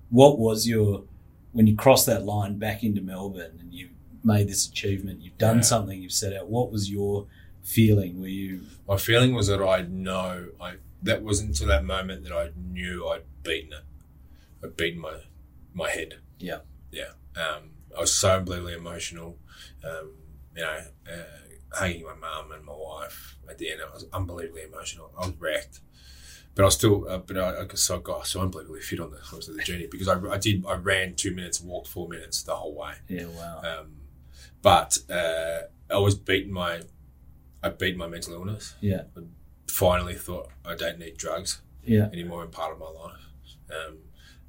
what 0.09 0.39
was 0.39 0.67
your 0.67 1.03
when 1.51 1.65
you 1.65 1.75
crossed 1.75 2.05
that 2.05 2.25
line 2.25 2.57
back 2.59 2.83
into 2.83 3.01
Melbourne 3.01 3.57
and 3.59 3.73
you 3.73 3.89
made 4.23 4.47
this 4.47 4.67
achievement? 4.67 5.21
You've 5.21 5.37
done 5.37 5.57
Yeah. 5.57 5.61
something. 5.63 6.01
You've 6.01 6.11
set 6.11 6.31
out. 6.33 6.47
What 6.47 6.71
was 6.71 6.89
your 6.91 7.25
feeling? 7.63 8.19
Were 8.21 8.27
you 8.27 8.61
my 8.87 8.97
feeling 8.97 9.33
was 9.33 9.47
that 9.47 9.61
I 9.61 9.81
know, 9.83 10.49
I 10.61 10.73
that 11.03 11.23
was 11.23 11.39
until 11.41 11.67
that 11.67 11.83
moment 11.85 12.23
that 12.23 12.33
I 12.33 12.49
knew 12.55 13.07
I'd 13.07 13.23
beaten 13.43 13.73
it. 13.73 13.83
I'd 14.63 14.75
beaten 14.77 14.99
my, 14.99 15.15
my 15.73 15.89
head. 15.89 16.15
Yeah. 16.39 16.59
Yeah. 16.91 17.11
Um, 17.35 17.71
I 17.97 18.01
was 18.01 18.13
so 18.13 18.37
unbelievably 18.37 18.73
emotional. 18.73 19.37
Um, 19.83 20.11
you 20.55 20.61
know, 20.63 20.79
uh, 21.11 21.75
hugging 21.77 22.03
my 22.03 22.15
mum 22.15 22.51
and 22.51 22.65
my 22.65 22.73
wife 22.75 23.37
at 23.49 23.57
the 23.57 23.71
end. 23.71 23.81
I 23.87 23.93
was 23.93 24.05
unbelievably 24.11 24.63
emotional. 24.63 25.11
I 25.17 25.27
was 25.27 25.35
wrecked, 25.39 25.79
but 26.55 26.63
I 26.63 26.65
was 26.65 26.73
still, 26.75 27.07
uh, 27.07 27.19
but 27.19 27.37
I, 27.37 27.61
I 27.61 27.67
so 27.75 27.97
I 27.97 27.99
got 28.01 28.27
so 28.27 28.41
unbelievably 28.41 28.81
fit 28.81 28.99
on 28.99 29.11
the 29.11 29.17
of 29.17 29.45
the 29.55 29.63
journey 29.63 29.87
because 29.89 30.07
I, 30.07 30.19
I 30.29 30.37
did, 30.37 30.65
I 30.65 30.73
ran 30.75 31.15
two 31.15 31.33
minutes 31.33 31.61
walked 31.61 31.87
four 31.87 32.09
minutes 32.09 32.43
the 32.43 32.55
whole 32.55 32.75
way. 32.75 32.93
yeah 33.07 33.25
wow 33.25 33.61
Um, 33.63 33.91
but 34.61 34.97
uh, 35.09 35.59
I 35.89 35.97
was 35.99 36.15
beating 36.15 36.51
my, 36.51 36.81
I 37.63 37.69
beat 37.69 37.95
my 37.95 38.07
mental 38.07 38.33
illness. 38.33 38.75
yeah 38.81 39.03
Finally, 39.69 40.15
thought 40.15 40.49
I 40.65 40.75
don't 40.75 40.99
need 40.99 41.17
drugs 41.17 41.61
yeah 41.83 42.09
anymore 42.11 42.43
in 42.43 42.49
part 42.51 42.73
of 42.73 42.79
my 42.79 42.89
life. 42.89 43.25
Um, 43.71 43.97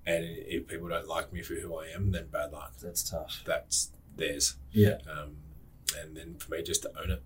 and 0.07 0.25
if 0.25 0.67
people 0.67 0.89
don't 0.89 1.07
like 1.07 1.33
me 1.33 1.43
for 1.43 1.55
who 1.55 1.77
I 1.77 1.87
am, 1.95 2.11
then 2.13 2.27
bad 2.33 2.53
luck. 2.53 2.73
that's 2.83 3.09
tough 3.09 3.43
That's 3.47 3.91
theirs. 4.17 4.57
yeah 4.73 4.99
Um, 5.11 5.37
and 6.01 6.17
then 6.17 6.37
for 6.39 6.53
me, 6.55 6.63
just 6.63 6.83
to 6.83 6.91
own 7.01 7.11
it, 7.11 7.23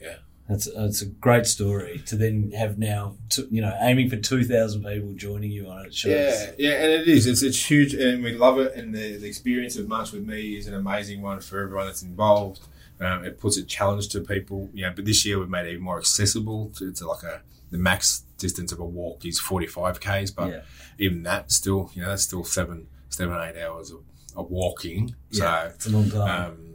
yeah, 0.00 0.16
That's 0.48 0.68
that's 0.74 1.02
a 1.02 1.06
great 1.06 1.46
story 1.46 2.02
to 2.06 2.16
then 2.16 2.50
have 2.56 2.76
now, 2.78 3.16
to, 3.30 3.46
you 3.50 3.62
know, 3.62 3.76
aiming 3.80 4.10
for 4.10 4.16
two 4.16 4.44
thousand 4.44 4.84
people 4.84 5.12
joining 5.14 5.52
you 5.52 5.68
on 5.68 5.86
it. 5.86 5.94
Shows. 5.94 6.10
Yeah, 6.10 6.50
yeah, 6.58 6.82
and 6.82 6.90
it 6.92 7.08
is. 7.08 7.26
It's, 7.28 7.42
it's 7.42 7.70
huge, 7.70 7.94
and 7.94 8.22
we 8.24 8.32
love 8.34 8.58
it. 8.58 8.74
And 8.74 8.92
the, 8.94 9.16
the 9.18 9.28
experience 9.28 9.76
of 9.76 9.86
March 9.88 10.10
with 10.12 10.26
Me 10.26 10.56
is 10.56 10.66
an 10.66 10.74
amazing 10.74 11.22
one 11.22 11.40
for 11.40 11.62
everyone 11.62 11.86
that's 11.86 12.02
involved. 12.02 12.60
Um, 13.04 13.24
it 13.24 13.38
puts 13.40 13.56
a 13.56 13.64
challenge 13.64 14.08
to 14.10 14.20
people, 14.20 14.70
you 14.72 14.82
know. 14.84 14.92
But 14.94 15.04
this 15.04 15.24
year 15.26 15.38
we've 15.38 15.48
made 15.48 15.66
it 15.66 15.70
even 15.72 15.82
more 15.82 15.98
accessible. 15.98 16.70
To, 16.76 16.88
it's 16.88 17.02
like 17.02 17.22
a 17.24 17.42
the 17.70 17.78
max 17.78 18.24
distance 18.38 18.70
of 18.72 18.78
a 18.80 18.84
walk 18.84 19.24
is 19.24 19.40
forty 19.40 19.66
five 19.66 19.98
k's, 20.00 20.30
but 20.30 20.48
Yeah. 20.50 20.60
even 20.98 21.22
that 21.24 21.50
still, 21.50 21.90
you 21.94 22.02
know, 22.02 22.08
that's 22.08 22.22
still 22.24 22.44
seven, 22.44 22.86
seven, 23.08 23.34
eight 23.40 23.60
hours 23.62 23.90
of, 23.90 24.00
of 24.36 24.50
walking. 24.50 25.14
yeah, 25.30 25.68
it's 25.68 25.86
a 25.86 25.90
long 25.90 26.10
time. 26.10 26.50
um, 26.52 26.74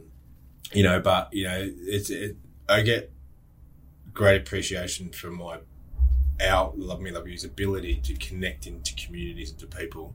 you 0.72 0.82
know, 0.82 1.00
but 1.00 1.32
you 1.32 1.44
know, 1.44 1.58
it's 1.62 2.10
it, 2.10 2.36
I 2.68 2.82
get 2.82 3.12
great 4.12 4.40
appreciation 4.42 5.10
from 5.10 5.38
my 5.38 5.58
our 6.44 6.72
Love 6.76 7.00
Me 7.00 7.10
Love 7.10 7.26
You's 7.28 7.44
ability 7.44 7.96
to 8.04 8.14
connect 8.14 8.66
into 8.66 8.94
communities 8.94 9.50
and 9.50 9.58
to 9.60 9.66
people 9.66 10.14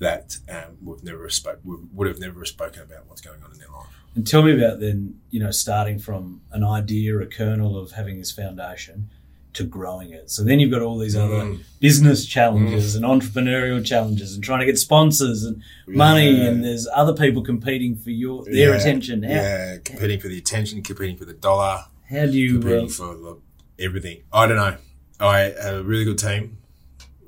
that 0.00 0.38
um, 0.48 0.76
we've 0.82 1.02
never 1.04 1.28
spoke 1.30 1.60
we 1.64 1.76
would 1.92 2.08
have 2.08 2.18
never 2.18 2.44
spoken 2.44 2.82
about 2.82 3.06
what's 3.06 3.20
going 3.20 3.42
on 3.42 3.52
in 3.52 3.58
their 3.58 3.68
life. 3.68 3.86
And 4.14 4.26
tell 4.26 4.42
me 4.42 4.52
about 4.56 4.80
then, 4.80 5.20
you 5.30 5.40
know, 5.40 5.50
starting 5.50 5.98
from 5.98 6.40
an 6.52 6.62
idea, 6.62 7.18
a 7.18 7.26
kernel 7.26 7.76
of 7.78 7.92
having 7.92 8.18
this 8.18 8.30
foundation 8.30 9.10
to 9.54 9.64
growing 9.64 10.10
it. 10.12 10.30
So 10.30 10.42
then 10.42 10.58
you've 10.58 10.70
got 10.72 10.82
all 10.82 10.98
these 10.98 11.14
other 11.16 11.34
Mm. 11.44 11.60
business 11.80 12.26
challenges 12.26 12.96
and 12.96 13.04
entrepreneurial 13.04 13.84
challenges 13.84 14.34
and 14.34 14.42
trying 14.42 14.60
to 14.60 14.66
get 14.66 14.78
sponsors 14.78 15.44
and 15.44 15.62
money 15.86 16.30
Yeah. 16.30 16.48
and 16.48 16.64
there's 16.64 16.88
other 16.92 17.12
people 17.12 17.42
competing 17.42 17.94
for 17.96 18.10
your 18.10 18.44
their 18.44 18.70
Yeah, 18.70 18.76
attention. 18.76 19.22
How, 19.22 19.30
Yeah, 19.30 19.76
competing 19.84 20.18
for 20.20 20.26
the 20.28 20.38
attention, 20.38 20.82
competing 20.82 21.16
for 21.16 21.24
the 21.24 21.34
dollar, 21.34 21.84
how 22.10 22.26
do 22.26 22.38
you 22.38 22.58
competing 22.58 22.86
uh, 22.86 22.88
for 22.88 23.14
the, 23.14 23.38
everything. 23.78 24.22
I 24.32 24.46
don't 24.46 24.56
know. 24.56 24.76
I 25.20 25.38
have 25.62 25.74
a 25.76 25.82
really 25.84 26.04
good 26.04 26.18
team 26.18 26.58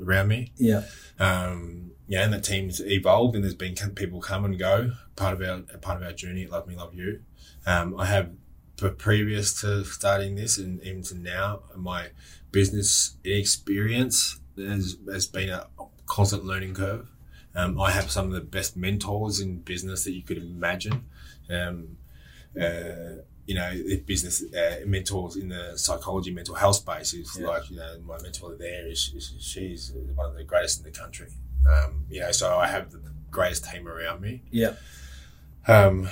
around 0.02 0.26
me. 0.28 0.52
yeah, 0.56 0.82
um, 1.20 1.92
yeah, 2.08 2.24
and 2.24 2.32
that 2.32 2.42
team's 2.44 2.80
evolved, 2.80 3.34
and 3.36 3.44
there's 3.44 3.54
been 3.54 3.74
people 3.94 4.20
come 4.20 4.44
and 4.44 4.58
go. 4.58 4.92
Part 5.16 5.40
of 5.40 5.48
our 5.48 5.78
part 5.78 6.00
of 6.00 6.06
our 6.06 6.12
journey 6.12 6.44
at 6.44 6.50
Love 6.50 6.66
Me 6.66 6.76
Love 6.76 6.94
You. 6.94 7.22
Um, 7.66 7.98
I 7.98 8.04
have, 8.06 8.30
pre- 8.76 8.90
previous 8.90 9.58
to 9.62 9.84
starting 9.84 10.34
this, 10.36 10.58
and 10.58 10.82
even 10.82 11.02
to 11.04 11.14
now, 11.16 11.62
my 11.74 12.08
business 12.52 13.16
experience 13.24 14.38
has 14.58 14.96
has 15.10 15.26
been 15.26 15.48
a 15.48 15.66
constant 16.06 16.44
learning 16.44 16.74
curve. 16.74 17.08
Um, 17.54 17.80
I 17.80 17.90
have 17.92 18.10
some 18.10 18.26
of 18.26 18.32
the 18.32 18.42
best 18.42 18.76
mentors 18.76 19.40
in 19.40 19.60
business 19.60 20.04
that 20.04 20.12
you 20.12 20.22
could 20.22 20.36
imagine. 20.36 21.06
Um, 21.48 21.96
uh, 22.60 23.22
you 23.46 23.54
know, 23.54 23.72
business 24.04 24.42
uh, 24.52 24.80
mentors 24.86 25.36
in 25.36 25.48
the 25.48 25.78
psychology, 25.78 26.30
mental 26.32 26.56
health 26.56 26.76
space 26.76 27.14
is 27.14 27.38
Yeah. 27.40 27.46
like, 27.46 27.70
you 27.70 27.76
know, 27.76 28.00
my 28.04 28.20
mentor 28.20 28.56
there 28.56 28.86
is, 28.88 29.12
is 29.16 29.32
she's 29.38 29.92
one 30.14 30.28
of 30.30 30.34
the 30.36 30.42
greatest 30.44 30.78
in 30.78 30.84
the 30.84 30.90
country. 30.90 31.28
Um, 31.66 32.04
you 32.10 32.20
know, 32.20 32.32
so 32.32 32.58
I 32.58 32.66
have 32.66 32.90
the 32.90 33.00
greatest 33.30 33.64
team 33.70 33.86
around 33.88 34.20
me. 34.20 34.42
yeah. 34.50 34.74
Um, 35.66 36.08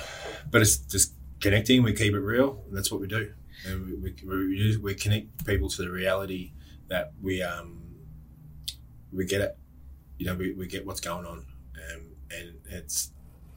but 0.51 0.61
it's 0.61 0.77
just 0.77 1.13
connecting. 1.39 1.83
We 1.83 1.93
keep 1.93 2.13
it 2.13 2.19
real. 2.19 2.63
And 2.67 2.75
that's 2.75 2.91
what 2.91 3.01
we 3.01 3.07
do. 3.07 3.31
And 3.67 4.03
we, 4.03 4.13
we, 4.25 4.77
we, 4.77 4.95
connect 4.95 5.45
people 5.45 5.69
to 5.69 5.81
the 5.81 5.89
reality 5.89 6.51
that 6.87 7.13
we 7.21 7.41
um, 7.41 7.81
we 9.11 9.25
get 9.25 9.41
it. 9.41 9.57
You 10.17 10.27
know, 10.27 10.35
we, 10.35 10.53
we 10.53 10.67
get 10.67 10.85
what's 10.85 10.99
going 10.99 11.25
on, 11.25 11.45
um, 11.91 12.01
and 12.29 12.55
it's 12.69 13.11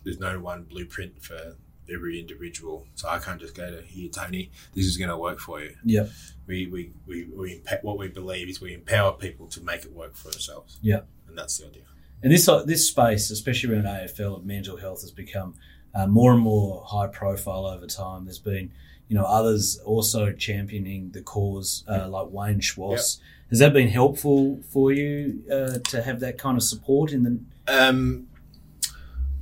there's 0.05 0.19
no 0.19 0.41
one 0.41 0.65
blueprint 0.65 1.23
for 1.23 1.57
every 1.93 2.21
individual. 2.21 2.87
So 2.95 3.09
I 3.09 3.19
can't 3.19 3.41
just 3.41 3.55
go 3.55 3.71
to 3.71 3.83
here, 3.83 4.09
Tony. 4.09 4.51
This 4.75 4.87
is 4.87 4.97
going 4.97 5.11
to 5.11 5.17
work 5.17 5.41
for 5.41 5.61
you. 5.61 5.75
Yeah. 5.85 6.07
We 6.47 6.67
we 6.69 6.93
we, 7.07 7.25
we 7.25 7.63
what 7.83 7.99
we 7.99 8.09
believe 8.09 8.49
is 8.49 8.61
we 8.61 8.73
empower 8.73 9.13
people 9.13 9.47
to 9.49 9.61
make 9.63 9.85
it 9.85 9.93
work 9.93 10.15
for 10.15 10.31
themselves. 10.31 10.79
Yeah. 10.81 11.01
and 11.27 11.37
that's 11.37 11.59
the 11.59 11.67
idea. 11.67 11.83
And 12.23 12.33
this 12.33 12.49
this 12.67 12.89
space, 12.89 13.31
especially 13.31 13.75
around 13.75 13.85
AFL 13.85 14.39
of 14.39 14.45
mental 14.45 14.77
health, 14.77 15.03
has 15.03 15.13
become 15.13 15.55
uh, 15.99 16.07
more 16.07 16.33
and 16.33 16.41
more 16.41 16.85
high 16.87 17.09
profile 17.09 17.67
over 17.67 17.87
time. 17.87 18.25
There's 18.25 18.39
been, 18.39 18.71
you 19.09 19.17
know, 19.17 19.25
others 19.25 19.81
also 19.85 20.33
championing 20.33 21.11
the 21.11 21.23
cause, 21.23 21.83
uh, 21.89 22.09
like 22.09 22.29
Wayne 22.31 22.61
Schwass. 22.61 23.19
Has 23.51 23.59
that 23.59 23.73
been 23.73 23.89
helpful 23.89 24.61
for 24.71 24.93
you 24.93 25.43
uh, 25.51 25.79
to 25.89 26.03
have 26.03 26.21
that 26.21 26.39
kind 26.39 26.57
of 26.57 26.63
support 26.63 27.13
in 27.13 27.23
the? 27.25 27.41
Um, 27.67 28.29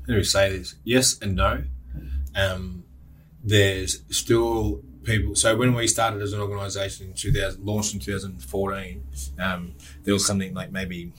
let 0.08 0.16
me 0.16 0.22
say 0.22 0.56
this: 0.56 0.76
yes 0.82 1.18
and 1.20 1.36
no. 1.36 1.64
Um, 2.34 2.84
there's 3.44 4.02
still 4.10 4.82
people. 5.02 5.34
So 5.34 5.56
when 5.56 5.74
we 5.74 5.86
started 5.86 6.22
as 6.22 6.32
an 6.32 6.40
organisation 6.40 7.08
in 7.08 7.14
2000, 7.14 7.62
launched 7.64 7.92
in 7.92 8.00
2014, 8.00 9.04
um, 9.38 9.74
there 10.04 10.14
was 10.14 10.26
something 10.26 10.54
like 10.54 10.72
maybe 10.72 11.12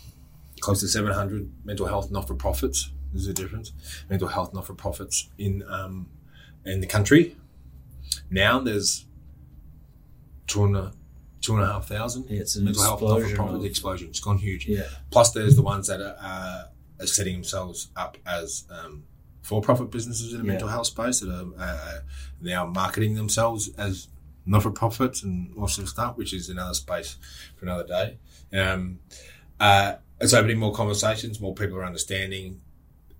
close 0.61 0.79
to 0.79 0.87
700 0.87 1.51
mental 1.63 1.85
health 1.85 2.09
not-for-profits. 2.09 2.91
There's 3.11 3.27
a 3.27 3.33
difference. 3.33 3.71
Mental 4.09 4.27
health 4.27 4.53
not-for-profits 4.53 5.29
in 5.37 5.63
um, 5.69 6.07
in 6.65 6.81
the 6.81 6.87
country. 6.87 7.35
Now 8.29 8.59
there's 8.59 9.05
two 10.47 10.63
and 10.65 10.75
a 10.75 10.93
two 11.41 11.53
and 11.55 11.63
a 11.63 11.67
half 11.67 11.87
thousand. 11.87 12.25
Yeah, 12.29 12.41
it's 12.41 12.55
an 12.55 12.65
mental 12.65 12.83
health 12.83 13.01
not 13.01 13.21
for 13.21 13.35
profits 13.35 13.65
explosion. 13.65 14.07
It's 14.09 14.19
gone 14.19 14.37
huge. 14.37 14.67
Yeah, 14.67 14.83
Plus, 15.11 15.31
there's 15.31 15.55
the 15.55 15.61
ones 15.61 15.87
that 15.87 16.01
are, 16.01 16.15
uh, 16.19 16.63
are 16.99 17.07
setting 17.07 17.33
themselves 17.33 17.89
up 17.95 18.17
as 18.25 18.65
um, 18.69 19.03
for-profit 19.43 19.91
businesses 19.91 20.33
in 20.33 20.39
the 20.39 20.45
Yeah. 20.45 20.51
mental 20.53 20.67
health 20.67 20.87
space 20.87 21.19
that 21.21 21.29
are 21.29 21.47
uh, 21.57 21.99
now 22.41 22.65
marketing 22.65 23.15
themselves 23.15 23.69
as 23.77 24.07
not-for-profits 24.45 25.23
and 25.23 25.51
all 25.57 25.67
sorts 25.67 25.77
of 25.77 25.89
stuff, 25.89 26.17
which 26.17 26.33
is 26.33 26.49
another 26.49 26.73
space 26.73 27.17
for 27.55 27.65
another 27.65 27.85
day. 27.85 28.17
Um, 28.57 28.99
uh, 29.59 29.95
it's 30.19 30.33
opening 30.33 30.57
more 30.57 30.73
conversations, 30.73 31.39
more 31.39 31.53
people 31.53 31.77
are 31.77 31.85
understanding, 31.85 32.61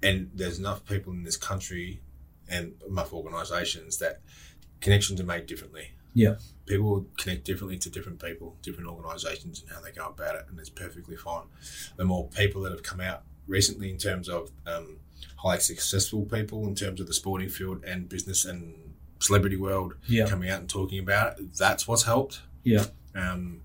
and 0.03 0.29
there's 0.33 0.59
enough 0.59 0.85
people 0.85 1.11
in 1.13 1.23
this 1.23 1.37
country 1.37 2.01
and 2.49 2.73
enough 2.89 3.13
organisations 3.13 3.97
that 3.97 4.21
connections 4.81 5.19
are 5.19 5.25
made 5.25 5.45
differently. 5.47 5.91
Yeah. 6.13 6.35
People 6.65 7.05
connect 7.17 7.43
differently 7.45 7.77
to 7.79 7.89
different 7.89 8.21
people, 8.21 8.55
different 8.61 8.89
organisations, 8.89 9.61
and 9.61 9.69
how 9.71 9.81
they 9.81 9.91
go 9.91 10.07
about 10.07 10.35
it, 10.35 10.45
and 10.49 10.59
it's 10.59 10.69
perfectly 10.69 11.15
fine. 11.15 11.45
The 11.95 12.05
more 12.05 12.27
people 12.27 12.61
that 12.63 12.71
have 12.71 12.83
come 12.83 13.01
out 13.01 13.23
recently 13.47 13.89
in 13.89 13.97
terms 13.97 14.27
of 14.27 14.51
um, 14.65 14.97
highly 15.37 15.59
successful 15.59 16.23
people 16.25 16.67
in 16.67 16.75
terms 16.75 16.99
of 16.99 17.07
the 17.07 17.13
sporting 17.13 17.49
field 17.49 17.83
and 17.85 18.09
business 18.09 18.45
and 18.45 18.75
celebrity 19.19 19.55
world 19.57 19.95
yeah, 20.07 20.27
coming 20.27 20.49
out 20.49 20.59
and 20.59 20.69
talking 20.69 20.99
about 20.99 21.39
it, 21.39 21.53
that's 21.55 21.87
what's 21.87 22.03
helped. 22.03 22.41
yeah, 22.63 22.85
Um, 23.15 23.61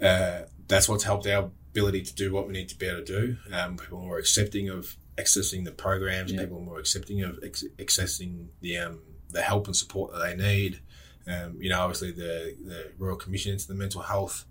uh, 0.00 0.42
that's 0.68 0.88
what's 0.88 1.04
helped 1.04 1.26
our 1.26 1.50
ability 1.70 2.02
to 2.02 2.14
do 2.14 2.32
what 2.32 2.46
we 2.46 2.52
need 2.52 2.68
to 2.68 2.76
be 2.76 2.86
able 2.86 3.04
to 3.04 3.04
do. 3.04 3.36
Um, 3.52 3.76
people 3.76 3.98
are 3.98 4.02
more 4.02 4.18
accepting 4.18 4.68
of 4.68 4.96
accessing 5.18 5.64
the 5.64 5.72
programs. 5.72 6.32
Yeah. 6.32 6.40
People 6.40 6.58
are 6.58 6.62
more 6.62 6.78
accepting 6.78 7.22
of 7.22 7.38
ex- 7.42 7.64
accessing 7.78 8.46
the 8.60 8.78
um, 8.78 9.00
the 9.30 9.42
help 9.42 9.66
and 9.66 9.76
support 9.76 10.12
that 10.12 10.18
they 10.20 10.36
need. 10.36 10.80
Um, 11.26 11.56
you 11.60 11.68
know, 11.70 11.80
obviously 11.80 12.12
the 12.12 12.56
the 12.64 12.90
Royal 12.98 13.16
Commission 13.16 13.52
into 13.52 13.66
the 13.68 13.74
mental 13.74 14.02
health. 14.02 14.44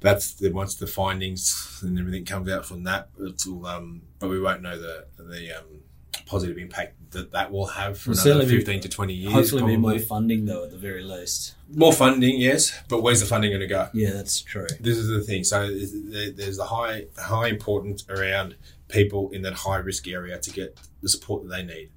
That's 0.00 0.32
the 0.34 0.50
once 0.50 0.74
the 0.76 0.86
findings 0.86 1.80
and 1.82 1.98
everything 1.98 2.24
comes 2.24 2.48
out 2.50 2.64
from 2.64 2.84
that, 2.84 3.10
it'll, 3.22 3.66
um, 3.66 4.02
but 4.18 4.28
we 4.30 4.40
won't 4.40 4.62
know 4.62 4.78
the 4.78 5.06
the 5.18 5.58
um, 5.58 5.64
positive 6.26 6.56
impact 6.58 6.94
that 7.10 7.32
that 7.32 7.50
will 7.52 7.66
have 7.66 7.98
for 7.98 8.10
another 8.12 8.22
certainly 8.22 8.46
be- 8.46 8.56
fifteen 8.56 8.80
to 8.80 8.88
twenty 8.88 9.14
years. 9.14 9.32
hopefully 9.32 9.62
be 9.62 9.76
more 9.76 9.90
probably. 9.92 10.06
funding 10.06 10.44
though 10.46 10.64
at 10.64 10.70
the 10.70 10.78
very 10.78 11.02
least. 11.02 11.54
more 11.74 11.92
funding, 11.92 12.38
yes, 12.38 12.72
but 12.88 13.02
where's 13.02 13.20
the 13.20 13.26
funding 13.26 13.50
going 13.50 13.60
to 13.60 13.66
go? 13.66 13.88
Yeah, 13.92 14.12
that's 14.12 14.40
true. 14.40 14.66
This 14.80 14.96
is 14.96 15.08
the 15.08 15.20
thing. 15.20 15.44
So 15.44 15.68
there's 15.68 16.56
the 16.56 16.64
high 16.66 17.06
high 17.18 17.48
importance 17.48 18.04
around 18.08 18.56
people 18.90 19.30
in 19.30 19.42
that 19.42 19.54
high 19.54 19.78
risk 19.78 20.06
area 20.08 20.38
to 20.38 20.50
get 20.50 20.78
the 21.02 21.08
support 21.08 21.42
that 21.42 21.48
they 21.48 21.62
need. 21.62 21.90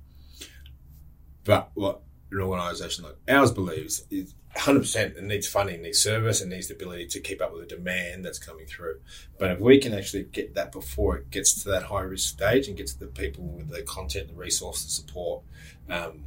But 1.43 1.71
what 1.73 2.01
an 2.31 2.39
organisation 2.39 3.03
like 3.03 3.15
ours 3.27 3.51
believes 3.51 4.05
is 4.09 4.33
100% 4.55 5.17
it 5.17 5.23
needs 5.23 5.47
funding, 5.47 5.81
needs 5.81 5.99
service, 5.99 6.41
and 6.41 6.51
needs 6.51 6.67
the 6.67 6.75
ability 6.75 7.07
to 7.07 7.19
keep 7.19 7.41
up 7.41 7.51
with 7.51 7.67
the 7.67 7.75
demand 7.75 8.23
that's 8.23 8.39
coming 8.39 8.65
through. 8.65 8.99
But 9.39 9.51
if 9.51 9.59
we 9.59 9.79
can 9.79 9.93
actually 9.93 10.23
get 10.23 10.53
that 10.55 10.71
before 10.71 11.17
it 11.17 11.31
gets 11.31 11.63
to 11.63 11.69
that 11.69 11.83
high 11.83 12.01
risk 12.01 12.29
stage 12.29 12.67
and 12.67 12.77
gets 12.77 12.93
the 12.93 13.07
people 13.07 13.45
with 13.45 13.69
the 13.69 13.81
content, 13.81 14.27
the 14.27 14.35
resource, 14.35 14.83
the 14.83 14.91
support, 14.91 15.43
um, 15.89 16.25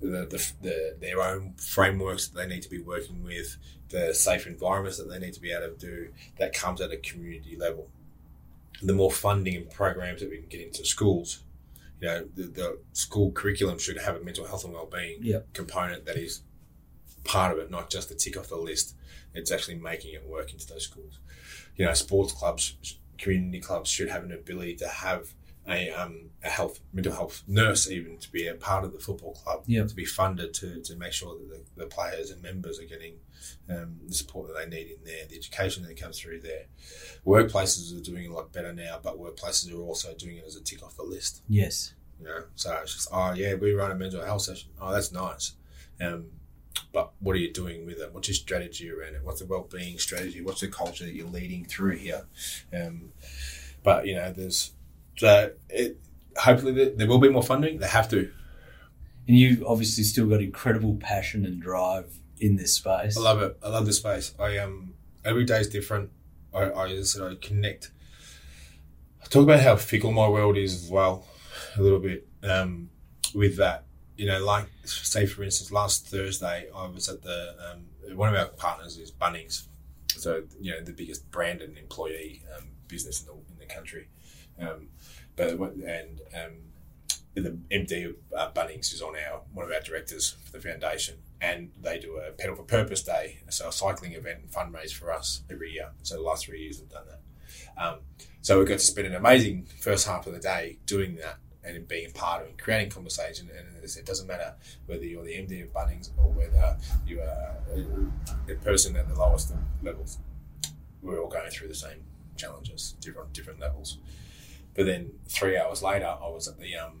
the, 0.00 0.26
the, 0.26 0.52
the, 0.60 0.96
their 1.00 1.22
own 1.22 1.54
frameworks 1.54 2.28
that 2.28 2.36
they 2.36 2.46
need 2.46 2.62
to 2.62 2.70
be 2.70 2.80
working 2.80 3.22
with, 3.22 3.56
the 3.88 4.12
safe 4.12 4.46
environments 4.46 4.98
that 4.98 5.08
they 5.08 5.18
need 5.18 5.32
to 5.34 5.40
be 5.40 5.52
able 5.52 5.74
to 5.74 5.78
do, 5.78 6.08
that 6.38 6.52
comes 6.52 6.80
at 6.80 6.90
a 6.90 6.96
community 6.98 7.56
level. 7.56 7.88
The 8.82 8.92
more 8.92 9.10
funding 9.12 9.56
and 9.56 9.70
programs 9.70 10.20
that 10.20 10.30
we 10.30 10.38
can 10.38 10.48
get 10.48 10.60
into 10.60 10.84
schools, 10.84 11.42
you 12.00 12.08
know, 12.08 12.26
the, 12.34 12.42
the 12.44 12.78
school 12.92 13.30
curriculum 13.32 13.78
should 13.78 13.98
have 13.98 14.16
a 14.16 14.20
mental 14.20 14.46
health 14.46 14.64
and 14.64 14.72
well-being 14.72 15.18
Yep. 15.22 15.52
component 15.52 16.04
that 16.06 16.16
is 16.16 16.42
part 17.24 17.52
of 17.52 17.58
it, 17.58 17.70
not 17.70 17.90
just 17.90 18.08
the 18.08 18.14
tick 18.14 18.36
off 18.36 18.48
the 18.48 18.56
list. 18.56 18.96
It's 19.34 19.52
actually 19.52 19.76
making 19.78 20.14
it 20.14 20.26
work 20.26 20.52
into 20.52 20.66
those 20.66 20.82
schools. 20.84 21.18
You 21.76 21.86
know, 21.86 21.94
sports 21.94 22.32
clubs, 22.32 22.98
community 23.18 23.60
clubs 23.60 23.88
should 23.88 24.08
have 24.08 24.24
an 24.24 24.32
ability 24.32 24.74
to 24.76 24.88
have 24.88 25.32
a, 25.68 25.90
um, 25.90 26.30
a 26.42 26.48
health 26.48 26.80
mental 26.92 27.12
health 27.12 27.44
nurse 27.46 27.88
even 27.88 28.18
to 28.18 28.32
be 28.32 28.48
a 28.48 28.54
part 28.54 28.84
of 28.84 28.92
the 28.92 28.98
football 28.98 29.32
club 29.34 29.62
Yep. 29.66 29.88
to 29.88 29.94
be 29.94 30.04
funded 30.04 30.52
to, 30.54 30.80
to 30.80 30.96
make 30.96 31.12
sure 31.12 31.38
that 31.38 31.48
the, 31.76 31.82
the 31.84 31.86
players 31.86 32.30
and 32.32 32.42
members 32.42 32.80
are 32.80 32.84
getting 32.84 33.14
um, 33.68 33.98
the 34.06 34.14
support 34.14 34.48
that 34.48 34.56
they 34.58 34.76
need 34.76 34.88
in 34.88 35.04
there, 35.04 35.26
the 35.28 35.36
education 35.36 35.84
that 35.84 36.00
comes 36.00 36.18
through 36.18 36.40
there. 36.40 36.66
Workplaces 37.26 37.96
are 37.96 38.02
doing 38.02 38.30
a 38.30 38.34
lot 38.34 38.52
better 38.52 38.72
now, 38.72 38.98
but 39.02 39.18
workplaces 39.18 39.72
are 39.72 39.80
also 39.80 40.14
doing 40.14 40.36
it 40.36 40.44
as 40.46 40.56
a 40.56 40.62
tick 40.62 40.82
off 40.82 40.96
the 40.96 41.02
list. 41.02 41.42
Yes. 41.48 41.94
You 42.20 42.26
know, 42.26 42.44
so 42.54 42.72
it's 42.82 42.94
just 42.94 43.08
oh 43.12 43.32
yeah, 43.32 43.54
we 43.54 43.72
run 43.72 43.90
a 43.90 43.94
mental 43.94 44.24
health 44.24 44.42
session. 44.42 44.70
Oh, 44.80 44.92
that's 44.92 45.12
nice. 45.12 45.54
Um, 46.00 46.26
but 46.92 47.12
what 47.20 47.34
are 47.34 47.38
you 47.38 47.52
doing 47.52 47.86
with 47.86 47.98
it? 47.98 48.12
What's 48.12 48.28
your 48.28 48.34
strategy 48.34 48.90
around 48.90 49.14
it? 49.14 49.24
What's 49.24 49.40
the 49.40 49.46
well-being 49.46 49.98
strategy? 49.98 50.40
What's 50.40 50.60
the 50.60 50.68
culture 50.68 51.04
that 51.04 51.14
you're 51.14 51.28
leading 51.28 51.64
through 51.64 51.96
here? 51.96 52.26
Um, 52.72 53.12
but 53.82 54.06
you 54.06 54.14
know, 54.14 54.32
there's 54.32 54.72
so 55.16 55.52
it, 55.68 55.98
hopefully 56.36 56.72
there, 56.72 56.90
there 56.90 57.08
will 57.08 57.18
be 57.18 57.28
more 57.28 57.42
funding. 57.42 57.78
They 57.78 57.88
have 57.88 58.08
to. 58.10 58.30
And 59.28 59.38
you've 59.38 59.62
obviously 59.64 60.04
still 60.04 60.26
got 60.26 60.40
incredible 60.40 60.96
passion 60.96 61.44
and 61.44 61.60
drive 61.60 62.12
in 62.42 62.56
this 62.56 62.74
space. 62.74 63.16
I 63.16 63.20
love 63.20 63.40
it. 63.40 63.56
I 63.62 63.68
love 63.68 63.86
the 63.86 63.92
space. 63.92 64.34
I 64.38 64.58
um 64.58 64.94
every 65.24 65.44
day 65.44 65.60
is 65.60 65.68
different. 65.68 66.10
I, 66.52 66.64
I 66.64 66.88
as 66.90 67.18
I 67.18 67.36
connect. 67.36 67.92
I 69.22 69.26
talk 69.26 69.44
about 69.44 69.60
how 69.60 69.76
fickle 69.76 70.10
my 70.10 70.28
world 70.28 70.56
is 70.58 70.84
as 70.84 70.90
well, 70.90 71.24
a 71.76 71.80
little 71.80 72.00
bit. 72.00 72.26
Um, 72.42 72.90
with 73.34 73.56
that, 73.58 73.84
you 74.16 74.26
know, 74.26 74.44
like 74.44 74.66
say 74.84 75.24
for 75.24 75.44
instance, 75.44 75.70
last 75.70 76.08
Thursday 76.08 76.68
I 76.74 76.88
was 76.88 77.08
at 77.08 77.22
the 77.22 77.54
um, 77.70 78.16
one 78.16 78.28
of 78.28 78.34
our 78.34 78.48
partners 78.48 78.98
is 78.98 79.12
Bunnings, 79.12 79.68
so 80.08 80.42
you 80.60 80.72
know 80.72 80.80
the 80.80 80.92
biggest 80.92 81.30
brand 81.30 81.62
and 81.62 81.78
employee 81.78 82.42
um, 82.56 82.64
business 82.88 83.20
in 83.20 83.26
the 83.28 83.32
in 83.32 83.58
the 83.60 83.72
country. 83.72 84.08
Um, 84.60 84.88
but 85.36 85.50
and 85.50 86.20
um, 86.34 86.72
the 87.34 87.56
MD 87.70 88.10
of 88.10 88.16
uh, 88.36 88.50
Bunnings 88.52 88.92
is 88.92 89.00
on 89.00 89.14
our 89.14 89.42
one 89.54 89.64
of 89.64 89.72
our 89.72 89.80
directors 89.80 90.36
for 90.44 90.52
the 90.52 90.60
foundation, 90.60 91.18
and 91.42 91.72
they 91.80 91.98
do 91.98 92.16
a 92.16 92.30
pedal 92.30 92.54
for 92.54 92.62
purpose 92.62 93.02
day, 93.02 93.40
so 93.50 93.68
a 93.68 93.72
cycling 93.72 94.12
event 94.12 94.38
and 94.42 94.50
fundraise 94.50 94.92
for 94.92 95.12
us 95.12 95.42
every 95.50 95.72
year. 95.72 95.90
So 96.04 96.14
the 96.14 96.22
last 96.22 96.46
three 96.46 96.62
years 96.62 96.80
we've 96.80 96.88
done 96.88 97.04
that. 97.08 97.82
Um, 97.82 97.98
so 98.40 98.60
we 98.60 98.64
got 98.64 98.78
to 98.78 98.84
spend 98.84 99.08
an 99.08 99.14
amazing 99.14 99.66
first 99.80 100.06
half 100.06 100.26
of 100.26 100.34
the 100.34 100.38
day 100.38 100.78
doing 100.86 101.16
that 101.16 101.38
and 101.64 101.86
being 101.88 102.10
a 102.10 102.12
part 102.12 102.42
of 102.42 102.48
it, 102.48 102.58
creating 102.58 102.90
conversation. 102.90 103.48
And 103.56 103.84
it 103.84 104.06
doesn't 104.06 104.26
matter 104.26 104.54
whether 104.86 105.04
you're 105.04 105.24
the 105.24 105.32
MD 105.32 105.64
of 105.64 105.72
Bunnings 105.72 106.10
or 106.16 106.30
whether 106.30 106.76
you 107.06 107.20
are 107.20 107.56
a 108.48 108.54
person 108.56 108.96
at 108.96 109.08
the 109.08 109.14
lowest 109.14 109.52
levels. 109.82 110.18
We're 111.02 111.20
all 111.20 111.28
going 111.28 111.50
through 111.50 111.68
the 111.68 111.74
same 111.74 112.04
challenges, 112.36 112.94
different 113.00 113.32
different 113.32 113.60
levels. 113.60 113.98
But 114.74 114.86
then 114.86 115.12
three 115.28 115.58
hours 115.58 115.82
later, 115.82 116.06
I 116.06 116.28
was 116.28 116.48
at 116.48 116.58
the 116.58 116.76
um, 116.76 117.00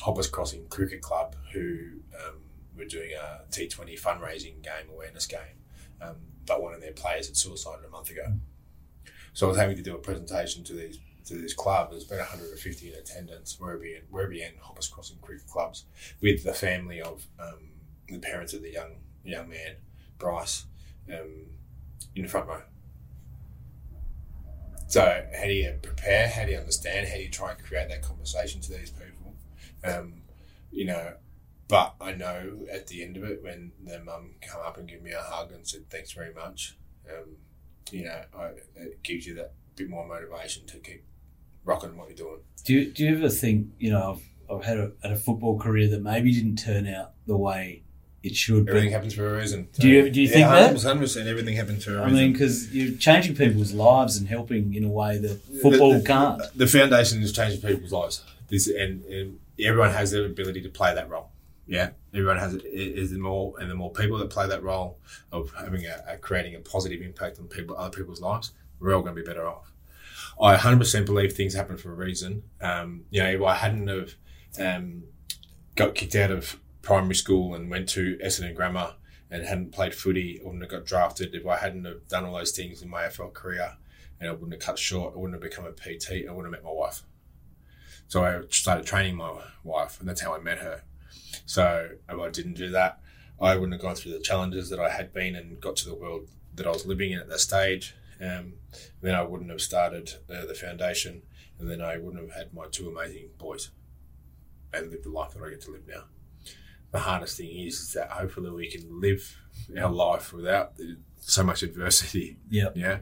Hoppers 0.00 0.28
Crossing 0.28 0.66
Cricket 0.68 1.00
Club, 1.00 1.36
who 1.52 2.00
um, 2.14 2.40
were 2.78 2.84
doing 2.84 3.10
a 3.12 3.42
T20 3.50 4.00
fundraising 4.00 4.62
game, 4.62 4.88
awareness 4.90 5.26
game. 5.26 5.58
Um, 6.00 6.16
but 6.46 6.62
one 6.62 6.72
of 6.72 6.80
their 6.80 6.92
players 6.92 7.26
had 7.26 7.36
suicided 7.36 7.84
a 7.84 7.90
month 7.90 8.10
ago. 8.10 8.32
So 9.32 9.46
I 9.46 9.48
was 9.50 9.58
having 9.58 9.76
to 9.76 9.82
do 9.82 9.94
a 9.94 9.98
presentation 9.98 10.64
to 10.64 10.72
these 10.72 10.98
to 11.26 11.34
this 11.34 11.54
club. 11.54 11.90
There's 11.90 12.06
about 12.06 12.20
150 12.20 12.88
in 12.88 12.94
attendance, 12.94 13.60
wherever 13.60 13.84
in 13.84 14.02
wherever 14.10 14.32
in 14.32 14.52
Hoppers 14.60 14.88
Crossing 14.88 15.18
Cricket 15.18 15.46
clubs, 15.46 15.84
with 16.20 16.42
the 16.42 16.54
family 16.54 17.00
of 17.00 17.26
um, 17.38 17.70
the 18.08 18.18
parents 18.18 18.54
of 18.54 18.62
the 18.62 18.72
young 18.72 18.96
young 19.24 19.48
man, 19.48 19.76
Bryce, 20.18 20.64
um, 21.12 21.46
in 22.14 22.22
the 22.22 22.28
front 22.28 22.48
row. 22.48 22.62
So 24.86 25.26
how 25.36 25.44
do 25.44 25.52
you 25.52 25.74
prepare? 25.82 26.28
How 26.28 26.44
do 26.46 26.52
you 26.52 26.58
understand? 26.58 27.08
How 27.08 27.16
do 27.16 27.22
you 27.22 27.30
try 27.30 27.52
and 27.52 27.62
create 27.62 27.88
that 27.90 28.02
conversation 28.02 28.60
to 28.62 28.72
these 28.72 28.90
people? 28.90 29.34
Um, 29.84 30.22
you 30.70 30.86
know, 30.86 31.12
but 31.68 31.94
I 32.00 32.12
know 32.12 32.60
at 32.72 32.86
the 32.88 33.02
end 33.02 33.16
of 33.16 33.24
it, 33.24 33.42
when 33.42 33.72
their 33.84 34.02
mum 34.02 34.34
come 34.40 34.60
up 34.64 34.78
and 34.78 34.88
give 34.88 35.02
me 35.02 35.12
a 35.12 35.20
hug 35.20 35.52
and 35.52 35.66
said 35.66 35.88
thanks 35.90 36.12
very 36.12 36.32
much, 36.34 36.76
um, 37.10 37.36
you 37.90 38.04
know, 38.04 38.22
I, 38.36 38.44
it 38.76 39.02
gives 39.02 39.26
you 39.26 39.34
that 39.34 39.52
bit 39.76 39.88
more 39.88 40.06
motivation 40.06 40.66
to 40.66 40.78
keep 40.78 41.04
rocking 41.64 41.96
what 41.96 42.08
you're 42.08 42.16
doing. 42.16 42.38
Do 42.64 42.72
you, 42.74 42.90
do 42.90 43.04
you 43.04 43.16
ever 43.16 43.28
think, 43.28 43.68
you 43.78 43.90
know, 43.90 44.18
I've, 44.50 44.56
I've 44.58 44.64
had 44.64 44.78
a, 44.78 44.92
had 45.02 45.12
a 45.12 45.16
football 45.16 45.58
career 45.58 45.88
that 45.90 46.02
maybe 46.02 46.32
didn't 46.32 46.56
turn 46.56 46.86
out 46.86 47.12
the 47.26 47.36
way 47.36 47.82
it 48.22 48.34
should, 48.34 48.64
but 48.66 48.70
Everything 48.70 48.92
happens 48.92 49.14
for 49.14 49.32
a 49.34 49.38
reason. 49.38 49.68
Do 49.78 49.88
you- 49.88 50.10
do 50.10 50.20
you 50.20 50.28
think 50.28 50.46
that? 50.48 50.76
Hundred 50.82 51.00
percent, 51.02 51.28
everything 51.28 51.54
happens 51.54 51.84
for 51.84 51.96
a 51.96 52.02
I 52.02 52.04
reason. 52.06 52.18
I 52.18 52.22
mean, 52.22 52.32
because 52.32 52.74
you're 52.74 52.96
changing 52.96 53.36
people's 53.36 53.72
lives 53.72 54.16
and 54.16 54.26
helping 54.28 54.74
in 54.74 54.84
a 54.84 54.88
way 54.88 55.18
that 55.18 55.40
football 55.62 55.92
the, 55.92 55.98
the, 56.00 56.04
can't. 56.04 56.42
The 56.56 56.66
foundation 56.66 57.22
is 57.22 57.32
changing 57.32 57.60
people's 57.60 57.92
lives. 57.92 58.24
This 58.48 58.66
and, 58.66 59.04
and 59.04 59.38
everyone 59.60 59.92
has 59.92 60.10
the 60.10 60.24
ability 60.24 60.62
to 60.62 60.68
play 60.68 60.94
that 60.94 61.08
role. 61.08 61.30
Yeah, 61.68 61.90
everyone 62.14 62.38
has 62.38 62.54
it. 62.54 62.64
Is 62.64 63.10
the 63.10 63.18
more 63.18 63.54
and 63.60 63.70
the 63.70 63.74
more 63.74 63.92
people 63.92 64.16
that 64.18 64.30
play 64.30 64.48
that 64.48 64.62
role 64.62 64.98
of 65.30 65.52
having 65.52 65.84
a, 65.84 66.02
a 66.08 66.16
creating 66.16 66.54
a 66.54 66.60
positive 66.60 67.02
impact 67.02 67.38
on 67.38 67.46
people, 67.46 67.76
other 67.76 67.94
people's 67.94 68.22
lives, 68.22 68.52
we're 68.80 68.94
all 68.94 69.02
going 69.02 69.14
to 69.14 69.22
be 69.22 69.26
better 69.26 69.46
off. 69.46 69.72
I 70.40 70.56
100% 70.56 71.04
believe 71.04 71.34
things 71.34 71.54
happen 71.54 71.76
for 71.76 71.92
a 71.92 71.94
reason. 71.94 72.44
Um, 72.60 73.04
you 73.10 73.22
know, 73.22 73.28
if 73.28 73.42
I 73.42 73.54
hadn't 73.54 73.88
have 73.88 74.14
um, 74.58 75.04
got 75.74 75.94
kicked 75.94 76.14
out 76.14 76.30
of 76.30 76.58
primary 76.80 77.14
school 77.14 77.54
and 77.54 77.70
went 77.70 77.88
to 77.90 78.18
Essendon 78.24 78.54
Grammar 78.54 78.94
and 79.30 79.44
hadn't 79.44 79.72
played 79.72 79.94
footy, 79.94 80.40
I 80.40 80.44
wouldn't 80.44 80.62
have 80.62 80.70
got 80.70 80.86
drafted. 80.86 81.34
If 81.34 81.46
I 81.46 81.58
hadn't 81.58 81.84
have 81.84 82.08
done 82.08 82.24
all 82.24 82.38
those 82.38 82.52
things 82.52 82.80
in 82.80 82.88
my 82.88 83.02
AFL 83.02 83.34
career, 83.34 83.76
and 84.20 84.28
I 84.28 84.32
wouldn't 84.32 84.52
have 84.52 84.62
cut 84.62 84.78
short, 84.78 85.14
I 85.14 85.18
wouldn't 85.18 85.42
have 85.42 85.50
become 85.50 85.66
a 85.66 85.72
PT, 85.72 86.26
I 86.26 86.32
wouldn't 86.32 86.46
have 86.46 86.52
met 86.52 86.64
my 86.64 86.72
wife. 86.72 87.02
So 88.06 88.24
I 88.24 88.40
started 88.48 88.86
training 88.86 89.16
my 89.16 89.42
wife, 89.64 90.00
and 90.00 90.08
that's 90.08 90.22
how 90.22 90.34
I 90.34 90.38
met 90.38 90.58
her. 90.58 90.82
So 91.48 91.88
if 92.06 92.18
I 92.20 92.28
didn't 92.28 92.58
do 92.58 92.68
that, 92.72 93.00
I 93.40 93.54
wouldn't 93.54 93.72
have 93.72 93.80
gone 93.80 93.94
through 93.94 94.12
the 94.12 94.20
challenges 94.20 94.68
that 94.68 94.78
I 94.78 94.90
had 94.90 95.14
been 95.14 95.34
and 95.34 95.58
got 95.58 95.76
to 95.76 95.88
the 95.88 95.94
world 95.94 96.28
that 96.54 96.66
I 96.66 96.70
was 96.70 96.84
living 96.84 97.12
in 97.12 97.18
at 97.18 97.28
that 97.30 97.40
stage. 97.40 97.94
Um, 98.20 98.54
then 99.00 99.14
I 99.14 99.22
wouldn't 99.22 99.48
have 99.48 99.62
started 99.62 100.10
uh, 100.28 100.44
the 100.44 100.52
foundation, 100.52 101.22
and 101.58 101.70
then 101.70 101.80
I 101.80 101.96
wouldn't 101.96 102.22
have 102.22 102.36
had 102.36 102.52
my 102.52 102.66
two 102.70 102.88
amazing 102.90 103.30
boys 103.38 103.70
and 104.74 104.90
lived 104.90 105.04
the 105.04 105.08
life 105.08 105.32
that 105.32 105.42
I 105.42 105.48
get 105.48 105.62
to 105.62 105.70
live 105.70 105.88
now. 105.88 106.04
The 106.90 106.98
hardest 106.98 107.38
thing 107.38 107.48
is, 107.48 107.80
is 107.80 107.92
that 107.94 108.10
hopefully 108.10 108.50
we 108.50 108.70
can 108.70 109.00
live 109.00 109.38
our 109.80 109.90
life 109.90 110.34
without 110.34 110.76
the, 110.76 110.98
so 111.16 111.42
much 111.44 111.62
adversity 111.62 112.36
Yep. 112.50 112.76
yeah, 112.76 112.98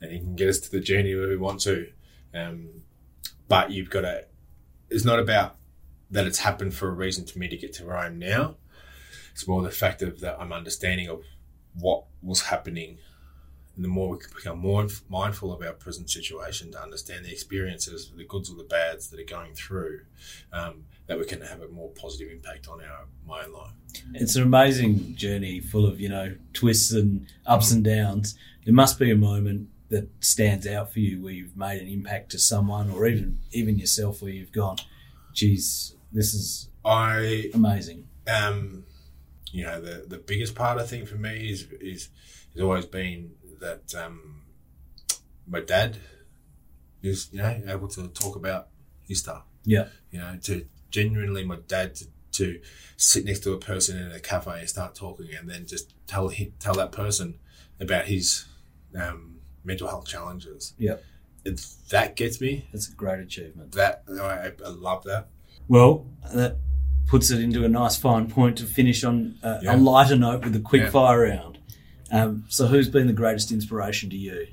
and 0.00 0.12
he 0.12 0.20
can 0.20 0.36
get 0.36 0.48
us 0.48 0.60
to 0.60 0.70
the 0.70 0.80
journey 0.80 1.16
where 1.16 1.28
we 1.28 1.36
want 1.36 1.60
to. 1.62 1.88
Um, 2.32 2.82
but 3.48 3.72
you've 3.72 3.90
got 3.90 4.02
to. 4.02 4.26
It's 4.90 5.04
not 5.04 5.18
about 5.18 5.56
that 6.10 6.26
it's 6.26 6.40
happened 6.40 6.74
for 6.74 6.88
a 6.88 6.92
reason 6.92 7.24
to 7.26 7.38
me 7.38 7.48
to 7.48 7.56
get 7.56 7.72
to 7.74 7.86
where 7.86 7.96
I 7.96 8.06
am 8.06 8.18
now. 8.18 8.56
It's 9.32 9.46
more 9.46 9.62
the 9.62 9.70
fact 9.70 10.02
of 10.02 10.20
that 10.20 10.36
I'm 10.40 10.52
understanding 10.52 11.08
of 11.08 11.22
what 11.78 12.04
was 12.22 12.42
happening, 12.42 12.98
and 13.76 13.84
the 13.84 13.88
more 13.88 14.10
we 14.10 14.18
can 14.18 14.30
become 14.34 14.58
more 14.58 14.86
mindful 15.08 15.52
of 15.52 15.62
our 15.62 15.72
present 15.72 16.10
situation 16.10 16.72
to 16.72 16.82
understand 16.82 17.24
the 17.24 17.30
experiences, 17.30 18.10
the 18.16 18.24
goods 18.24 18.50
or 18.50 18.56
the 18.56 18.64
bads 18.64 19.08
that 19.10 19.20
are 19.20 19.24
going 19.24 19.54
through, 19.54 20.00
um, 20.52 20.84
that 21.06 21.18
we 21.18 21.24
can 21.24 21.40
have 21.40 21.62
a 21.62 21.68
more 21.68 21.88
positive 21.90 22.30
impact 22.30 22.68
on 22.68 22.80
our 22.82 23.06
my 23.26 23.44
own 23.44 23.52
life. 23.52 23.72
It's 24.14 24.36
an 24.36 24.42
amazing 24.42 25.14
journey 25.14 25.60
full 25.60 25.86
of, 25.86 26.00
you 26.00 26.08
know, 26.08 26.34
twists 26.52 26.92
and 26.92 27.26
ups 27.46 27.70
and 27.70 27.84
downs. 27.84 28.36
There 28.64 28.74
must 28.74 28.98
be 28.98 29.10
a 29.10 29.16
moment 29.16 29.68
that 29.88 30.08
stands 30.20 30.66
out 30.66 30.92
for 30.92 31.00
you 31.00 31.22
where 31.22 31.32
you've 31.32 31.56
made 31.56 31.80
an 31.80 31.88
impact 31.88 32.30
to 32.30 32.38
someone 32.38 32.90
or 32.90 33.06
even 33.06 33.38
even 33.52 33.78
yourself 33.78 34.22
where 34.22 34.32
you've 34.32 34.52
gone, 34.52 34.76
geez, 35.32 35.96
this 36.12 36.34
is 36.34 36.68
I 36.84 37.50
amazing. 37.54 38.08
um, 38.26 38.84
you 39.52 39.64
know, 39.64 39.80
the 39.80 40.04
the 40.06 40.18
biggest 40.18 40.54
part 40.54 40.78
I 40.78 40.84
think 40.86 41.08
for 41.08 41.16
me 41.16 41.50
is 41.50 41.66
is 41.80 42.08
has 42.54 42.62
always 42.62 42.86
been 42.86 43.32
that 43.60 43.94
um, 43.94 44.42
my 45.46 45.60
dad 45.60 45.98
is 47.02 47.28
you 47.32 47.38
know 47.42 47.60
able 47.66 47.88
to 47.88 48.08
talk 48.08 48.36
about 48.36 48.68
his 49.06 49.20
stuff. 49.20 49.42
Yeah. 49.64 49.88
You 50.10 50.20
know, 50.20 50.38
to 50.44 50.66
genuinely 50.90 51.44
my 51.44 51.58
dad 51.68 51.94
to, 51.96 52.06
to 52.32 52.60
sit 52.96 53.24
next 53.24 53.40
to 53.40 53.52
a 53.52 53.58
person 53.58 53.98
in 53.98 54.12
a 54.12 54.20
cafe 54.20 54.60
and 54.60 54.68
start 54.68 54.94
talking, 54.94 55.34
and 55.34 55.48
then 55.48 55.66
just 55.66 55.94
tell 56.06 56.28
him, 56.28 56.52
tell 56.58 56.74
that 56.74 56.92
person 56.92 57.38
about 57.80 58.06
his 58.06 58.46
um, 58.98 59.36
mental 59.64 59.88
health 59.88 60.06
challenges. 60.06 60.74
Yeah. 60.78 60.96
It, 61.44 61.64
that 61.90 62.16
gets 62.16 62.40
me. 62.40 62.68
That's 62.72 62.88
a 62.88 62.94
great 62.94 63.20
achievement. 63.20 63.72
That 63.72 64.04
I, 64.08 64.52
I 64.64 64.68
love 64.68 65.04
that. 65.04 65.28
Well, 65.68 66.06
that 66.34 66.56
puts 67.06 67.30
it 67.30 67.40
into 67.40 67.64
a 67.64 67.68
nice 67.68 67.96
fine 67.96 68.28
point 68.28 68.58
to 68.58 68.64
finish 68.64 69.02
on 69.04 69.36
a, 69.42 69.58
Yeah. 69.62 69.74
a 69.74 69.76
lighter 69.76 70.16
note 70.16 70.44
with 70.44 70.54
a 70.56 70.60
quick 70.60 70.82
Yeah. 70.82 70.90
fire 70.90 71.22
round. 71.22 71.58
Um, 72.12 72.44
so, 72.48 72.66
who's 72.66 72.88
been 72.88 73.06
the 73.06 73.12
greatest 73.12 73.52
inspiration 73.52 74.10
to 74.10 74.16
you? 74.16 74.46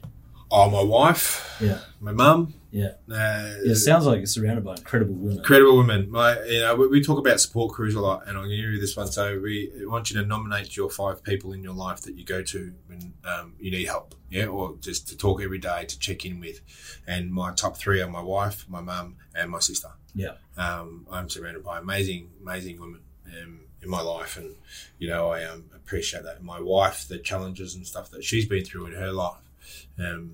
Oh, 0.49 0.69
my 0.69 0.81
wife, 0.81 1.57
Yeah, 1.59 1.79
my 1.99 2.13
mum. 2.13 2.53
yeah. 2.71 2.91
Uh, 3.09 3.51
Yeah, 3.63 3.71
it 3.71 3.75
sounds 3.75 4.05
like 4.05 4.17
you're 4.17 4.25
surrounded 4.27 4.63
by 4.63 4.75
incredible 4.75 5.15
women. 5.15 5.37
Incredible 5.39 5.77
women. 5.77 6.09
My, 6.09 6.41
you 6.43 6.61
know, 6.61 6.75
we, 6.75 6.87
we 6.87 7.03
talk 7.03 7.19
about 7.19 7.41
support 7.41 7.73
crews 7.73 7.95
a 7.95 7.99
lot, 7.99 8.27
and 8.27 8.37
I'll 8.37 8.47
give 8.47 8.57
you 8.57 8.79
this 8.79 8.95
one. 8.95 9.07
So 9.07 9.39
we 9.41 9.71
want 9.81 10.09
you 10.09 10.21
to 10.21 10.25
nominate 10.25 10.77
your 10.77 10.89
five 10.89 11.21
people 11.21 11.51
in 11.51 11.63
your 11.63 11.73
life 11.73 12.01
that 12.03 12.15
you 12.15 12.23
go 12.23 12.41
to 12.43 12.73
when 12.87 13.13
um, 13.25 13.55
you 13.59 13.71
need 13.71 13.85
help, 13.87 14.15
yeah, 14.29 14.45
or 14.45 14.75
just 14.79 15.09
to 15.09 15.17
talk 15.17 15.41
every 15.41 15.59
day 15.59 15.83
to 15.85 15.99
check 15.99 16.23
in 16.25 16.39
with. 16.39 16.61
And 17.05 17.31
my 17.31 17.51
top 17.53 17.75
three 17.75 18.01
are 18.01 18.09
my 18.09 18.21
wife, 18.21 18.65
my 18.69 18.79
mum, 18.81 19.17
and 19.35 19.51
my 19.51 19.59
sister. 19.59 19.89
Yeah. 20.15 20.35
Um, 20.55 21.05
I'm 21.11 21.29
surrounded 21.29 21.63
by 21.63 21.79
amazing, 21.79 22.29
amazing 22.41 22.79
women 22.79 23.01
um, 23.27 23.59
in 23.83 23.89
my 23.89 24.01
life, 24.01 24.37
and 24.37 24.55
you 24.97 25.09
know 25.09 25.29
I 25.29 25.43
um, 25.43 25.65
appreciate 25.75 26.23
that. 26.23 26.41
My 26.41 26.61
wife, 26.61 27.07
the 27.07 27.17
challenges 27.17 27.75
and 27.75 27.85
stuff 27.85 28.09
that 28.11 28.23
she's 28.23 28.45
been 28.45 28.63
through 28.63 28.85
in 28.87 28.93
her 28.93 29.11
life. 29.11 29.41
Um, 29.99 30.31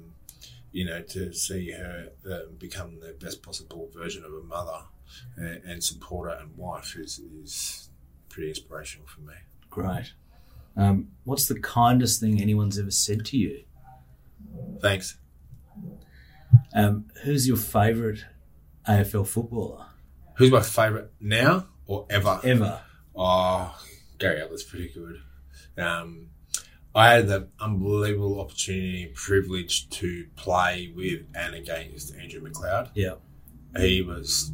you 0.71 0.85
know, 0.85 1.01
to 1.01 1.31
see 1.33 1.71
her 1.71 2.09
uh, 2.29 2.39
become 2.57 2.99
the 2.99 3.15
best 3.19 3.43
possible 3.43 3.89
version 3.93 4.23
of 4.25 4.33
a 4.33 4.41
mother 4.41 4.79
and, 5.37 5.63
and 5.63 5.83
supporter 5.83 6.35
and 6.39 6.55
wife 6.57 6.95
is, 6.97 7.19
is 7.19 7.89
pretty 8.29 8.49
inspirational 8.49 9.07
for 9.07 9.21
me. 9.21 9.35
Great. 9.69 10.13
Um, 10.75 11.09
what's 11.23 11.45
the 11.47 11.59
kindest 11.59 12.19
thing 12.19 12.41
anyone's 12.41 12.79
ever 12.79 12.89
said 12.91 13.25
to 13.25 13.37
you? 13.37 13.63
Thanks. 14.81 15.17
Um, 16.73 17.05
who's 17.23 17.47
your 17.47 17.57
favourite 17.57 18.25
AFL 18.87 19.27
footballer 19.27 19.85
Who's 20.35 20.51
my 20.51 20.61
favourite 20.61 21.09
now 21.19 21.67
or 21.85 22.07
ever? 22.09 22.39
ever? 22.43 22.81
Oh, 23.15 23.79
Gary 24.17 24.41
Ablett's 24.41 24.63
pretty 24.63 24.89
good. 24.89 25.21
Um, 25.77 26.29
I 26.95 27.13
had 27.13 27.27
the 27.27 27.47
unbelievable 27.59 28.39
opportunity 28.39 29.03
and 29.03 29.15
privilege 29.15 29.89
to 29.89 30.27
play 30.35 30.91
with 30.95 31.21
and 31.33 31.55
against 31.55 32.15
Andrew 32.15 32.41
McLeod. 32.41 32.91
Yeah, 32.93 33.15
He 33.77 34.01
was 34.01 34.51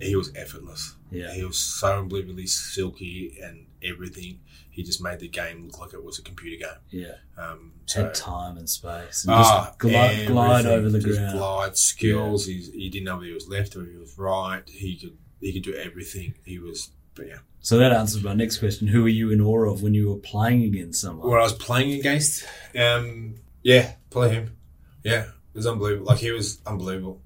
he 0.00 0.16
was 0.16 0.32
effortless. 0.34 0.96
yeah, 1.10 1.32
He 1.34 1.44
was 1.44 1.58
so 1.58 1.98
unbelievably 1.98 2.46
silky 2.46 3.38
and 3.42 3.66
everything. 3.82 4.40
He 4.70 4.82
just 4.82 5.02
made 5.02 5.18
the 5.18 5.28
game 5.28 5.64
look 5.66 5.78
like 5.80 5.92
it 5.92 6.02
was 6.02 6.18
a 6.18 6.22
computer 6.22 6.64
game. 6.64 7.02
yeah. 7.02 7.14
Um, 7.36 7.72
so, 7.86 8.04
Had 8.04 8.14
time 8.14 8.56
and 8.56 8.68
space 8.70 9.24
and 9.24 9.34
ah, 9.34 9.66
just 9.66 9.78
glide, 9.80 10.26
glide 10.28 10.66
over 10.66 10.88
the 10.88 11.00
Just 11.00 11.18
ground. 11.18 11.38
Glide 11.38 11.76
skills. 11.76 12.46
He's, 12.46 12.72
he 12.72 12.88
didn't 12.88 13.06
know 13.06 13.16
whether 13.16 13.26
he 13.26 13.32
was 13.34 13.48
left 13.48 13.74
or 13.76 13.84
he 13.84 13.96
was 13.96 14.16
right. 14.16 14.62
He 14.68 14.96
could 14.96 15.18
he 15.40 15.52
could 15.52 15.62
do 15.62 15.74
everything. 15.74 16.34
He 16.44 16.58
was, 16.58 16.90
but 17.20 17.28
yeah. 17.28 17.38
So 17.60 17.76
that 17.76 17.92
answers 17.92 18.22
my 18.24 18.32
next 18.32 18.56
question. 18.56 18.88
Who 18.88 19.02
were 19.02 19.08
you 19.08 19.30
in 19.30 19.42
awe 19.42 19.70
of 19.70 19.82
when 19.82 19.92
you 19.92 20.08
were 20.08 20.16
playing 20.16 20.62
against 20.62 21.02
someone? 21.02 21.28
Where 21.28 21.38
I 21.38 21.42
was 21.42 21.52
playing 21.52 21.92
against, 21.92 22.46
um, 22.78 23.34
yeah, 23.62 23.92
play 24.08 24.30
him. 24.30 24.56
Yeah, 25.04 25.24
it 25.24 25.54
was 25.54 25.66
unbelievable. 25.66 26.06
Like 26.06 26.18
he 26.18 26.30
was 26.30 26.58
unbelievable. 26.66 27.20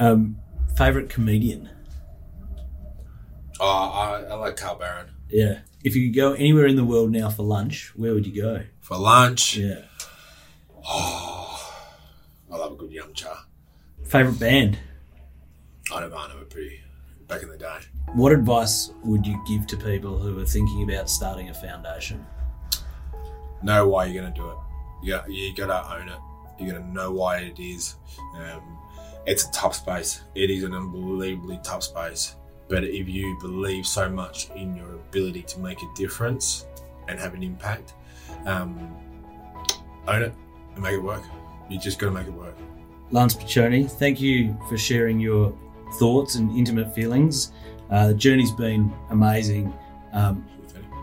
Um, 0.00 0.38
favorite 0.76 1.08
comedian? 1.08 1.70
Oh, 3.60 3.64
I, 3.68 4.22
I 4.22 4.34
like 4.34 4.56
Carl 4.56 4.74
Barron 4.74 5.06
Yeah. 5.30 5.60
If 5.84 5.94
you 5.94 6.08
could 6.08 6.16
go 6.16 6.32
anywhere 6.32 6.66
in 6.66 6.74
the 6.74 6.84
world 6.84 7.12
now 7.12 7.30
for 7.30 7.44
lunch, 7.44 7.92
where 7.94 8.12
would 8.12 8.26
you 8.26 8.42
go? 8.42 8.64
for 8.80 8.98
lunch. 8.98 9.56
Yeah. 9.56 9.82
Oh, 10.88 11.74
I 12.52 12.56
love 12.56 12.72
a 12.72 12.74
good 12.74 12.90
yum 12.90 13.14
cha. 13.14 13.46
Favorite 14.04 14.40
band? 14.40 14.78
I 15.94 16.00
don't 16.00 16.12
mind. 16.12 16.32
I'm 16.32 16.42
a 16.42 16.44
pretty 16.44 16.80
back 17.28 17.42
in 17.42 17.48
the 17.48 17.56
day. 17.56 17.78
What 18.16 18.32
advice 18.32 18.92
would 19.04 19.26
you 19.26 19.38
give 19.46 19.66
to 19.66 19.76
people 19.76 20.16
who 20.16 20.38
are 20.40 20.46
thinking 20.46 20.90
about 20.90 21.10
starting 21.10 21.50
a 21.50 21.54
foundation? 21.54 22.24
know 23.62 23.86
why 23.86 24.06
you're 24.06 24.22
going 24.22 24.32
to 24.32 24.40
do 24.40 24.48
it. 24.48 24.56
You 25.02 25.20
you 25.28 25.54
got 25.54 25.66
to 25.66 25.94
own 25.94 26.08
it. 26.08 26.18
You 26.58 26.72
got 26.72 26.78
to 26.78 26.86
know 26.86 27.12
why 27.12 27.40
it 27.40 27.60
is. 27.60 27.96
Um, 28.38 28.78
it's 29.26 29.46
a 29.46 29.52
tough 29.52 29.74
space. 29.74 30.22
It 30.34 30.48
is 30.48 30.62
an 30.62 30.72
unbelievably 30.72 31.60
tough 31.62 31.82
space. 31.82 32.36
But 32.68 32.84
if 32.84 33.06
you 33.06 33.36
believe 33.38 33.86
so 33.86 34.08
much 34.08 34.48
in 34.56 34.74
your 34.74 34.94
ability 34.94 35.42
to 35.42 35.60
make 35.60 35.82
a 35.82 35.88
difference 35.94 36.64
and 37.08 37.20
have 37.20 37.34
an 37.34 37.42
impact, 37.42 37.92
um, 38.46 38.96
own 40.08 40.22
it 40.22 40.34
and 40.74 40.82
make 40.82 40.94
it 40.94 41.02
work. 41.02 41.22
You 41.68 41.78
just 41.78 41.98
got 41.98 42.06
to 42.06 42.12
make 42.12 42.28
it 42.28 42.32
work. 42.32 42.56
Lance 43.10 43.34
Picioane, 43.34 43.90
thank 43.90 44.22
you 44.22 44.58
for 44.70 44.78
sharing 44.78 45.20
your 45.20 45.54
thoughts 45.98 46.36
and 46.36 46.50
intimate 46.56 46.94
feelings. 46.94 47.52
Uh, 47.90 48.08
the 48.08 48.14
journey's 48.14 48.52
been 48.52 48.92
amazing. 49.10 49.72
Um, 50.12 50.44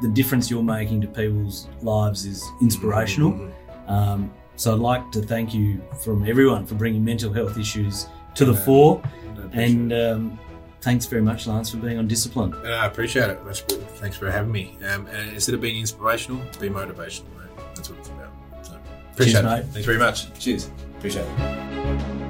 the 0.02 0.10
difference 0.10 0.50
you're 0.52 0.64
making 0.64 1.02
to 1.02 1.08
people's 1.08 1.68
lives 1.82 2.26
is 2.26 2.44
inspirational. 2.62 3.32
Mhm. 3.32 3.52
Um, 3.90 4.32
so 4.56 4.74
I'd 4.74 4.80
like 4.80 5.12
to 5.14 5.22
thank 5.22 5.54
you 5.54 5.82
from 6.04 6.28
everyone 6.28 6.66
for 6.66 6.76
bringing 6.76 7.04
mental 7.04 7.32
health 7.32 7.58
issues 7.58 8.08
to 8.36 8.46
the 8.46 8.54
Yeah. 8.54 8.60
fore. 8.66 9.02
And 9.54 9.94
um, 9.94 10.40
thanks 10.82 11.06
very 11.06 11.22
much, 11.22 11.48
Lance, 11.48 11.70
for 11.72 11.78
being 11.78 11.98
on 12.00 12.08
Discipline. 12.08 12.54
And 12.64 12.74
I 12.74 12.86
appreciate 12.88 13.30
it. 13.30 13.44
Much- 13.46 13.62
Thanks 13.98 14.18
for 14.18 14.30
having 14.30 14.52
me. 14.52 14.78
Um, 14.94 15.08
and 15.08 15.30
instead 15.34 15.56
of 15.56 15.62
being 15.62 15.80
inspirational, 15.80 16.42
be 16.60 16.68
motivational. 16.70 17.26
Mate. 17.38 17.66
That's 17.76 17.90
what 17.90 18.00
it's 18.00 18.10
about. 18.10 18.32
So, 18.64 18.74
appreciate 19.14 19.42
Cheers, 19.42 19.46
it. 19.46 19.48
mate. 19.58 19.66
Thanks 19.72 19.86
very 19.86 19.98
much. 20.00 20.34
Cheers. 20.40 20.70
Appreciate 20.98 21.26
it. 21.26 22.23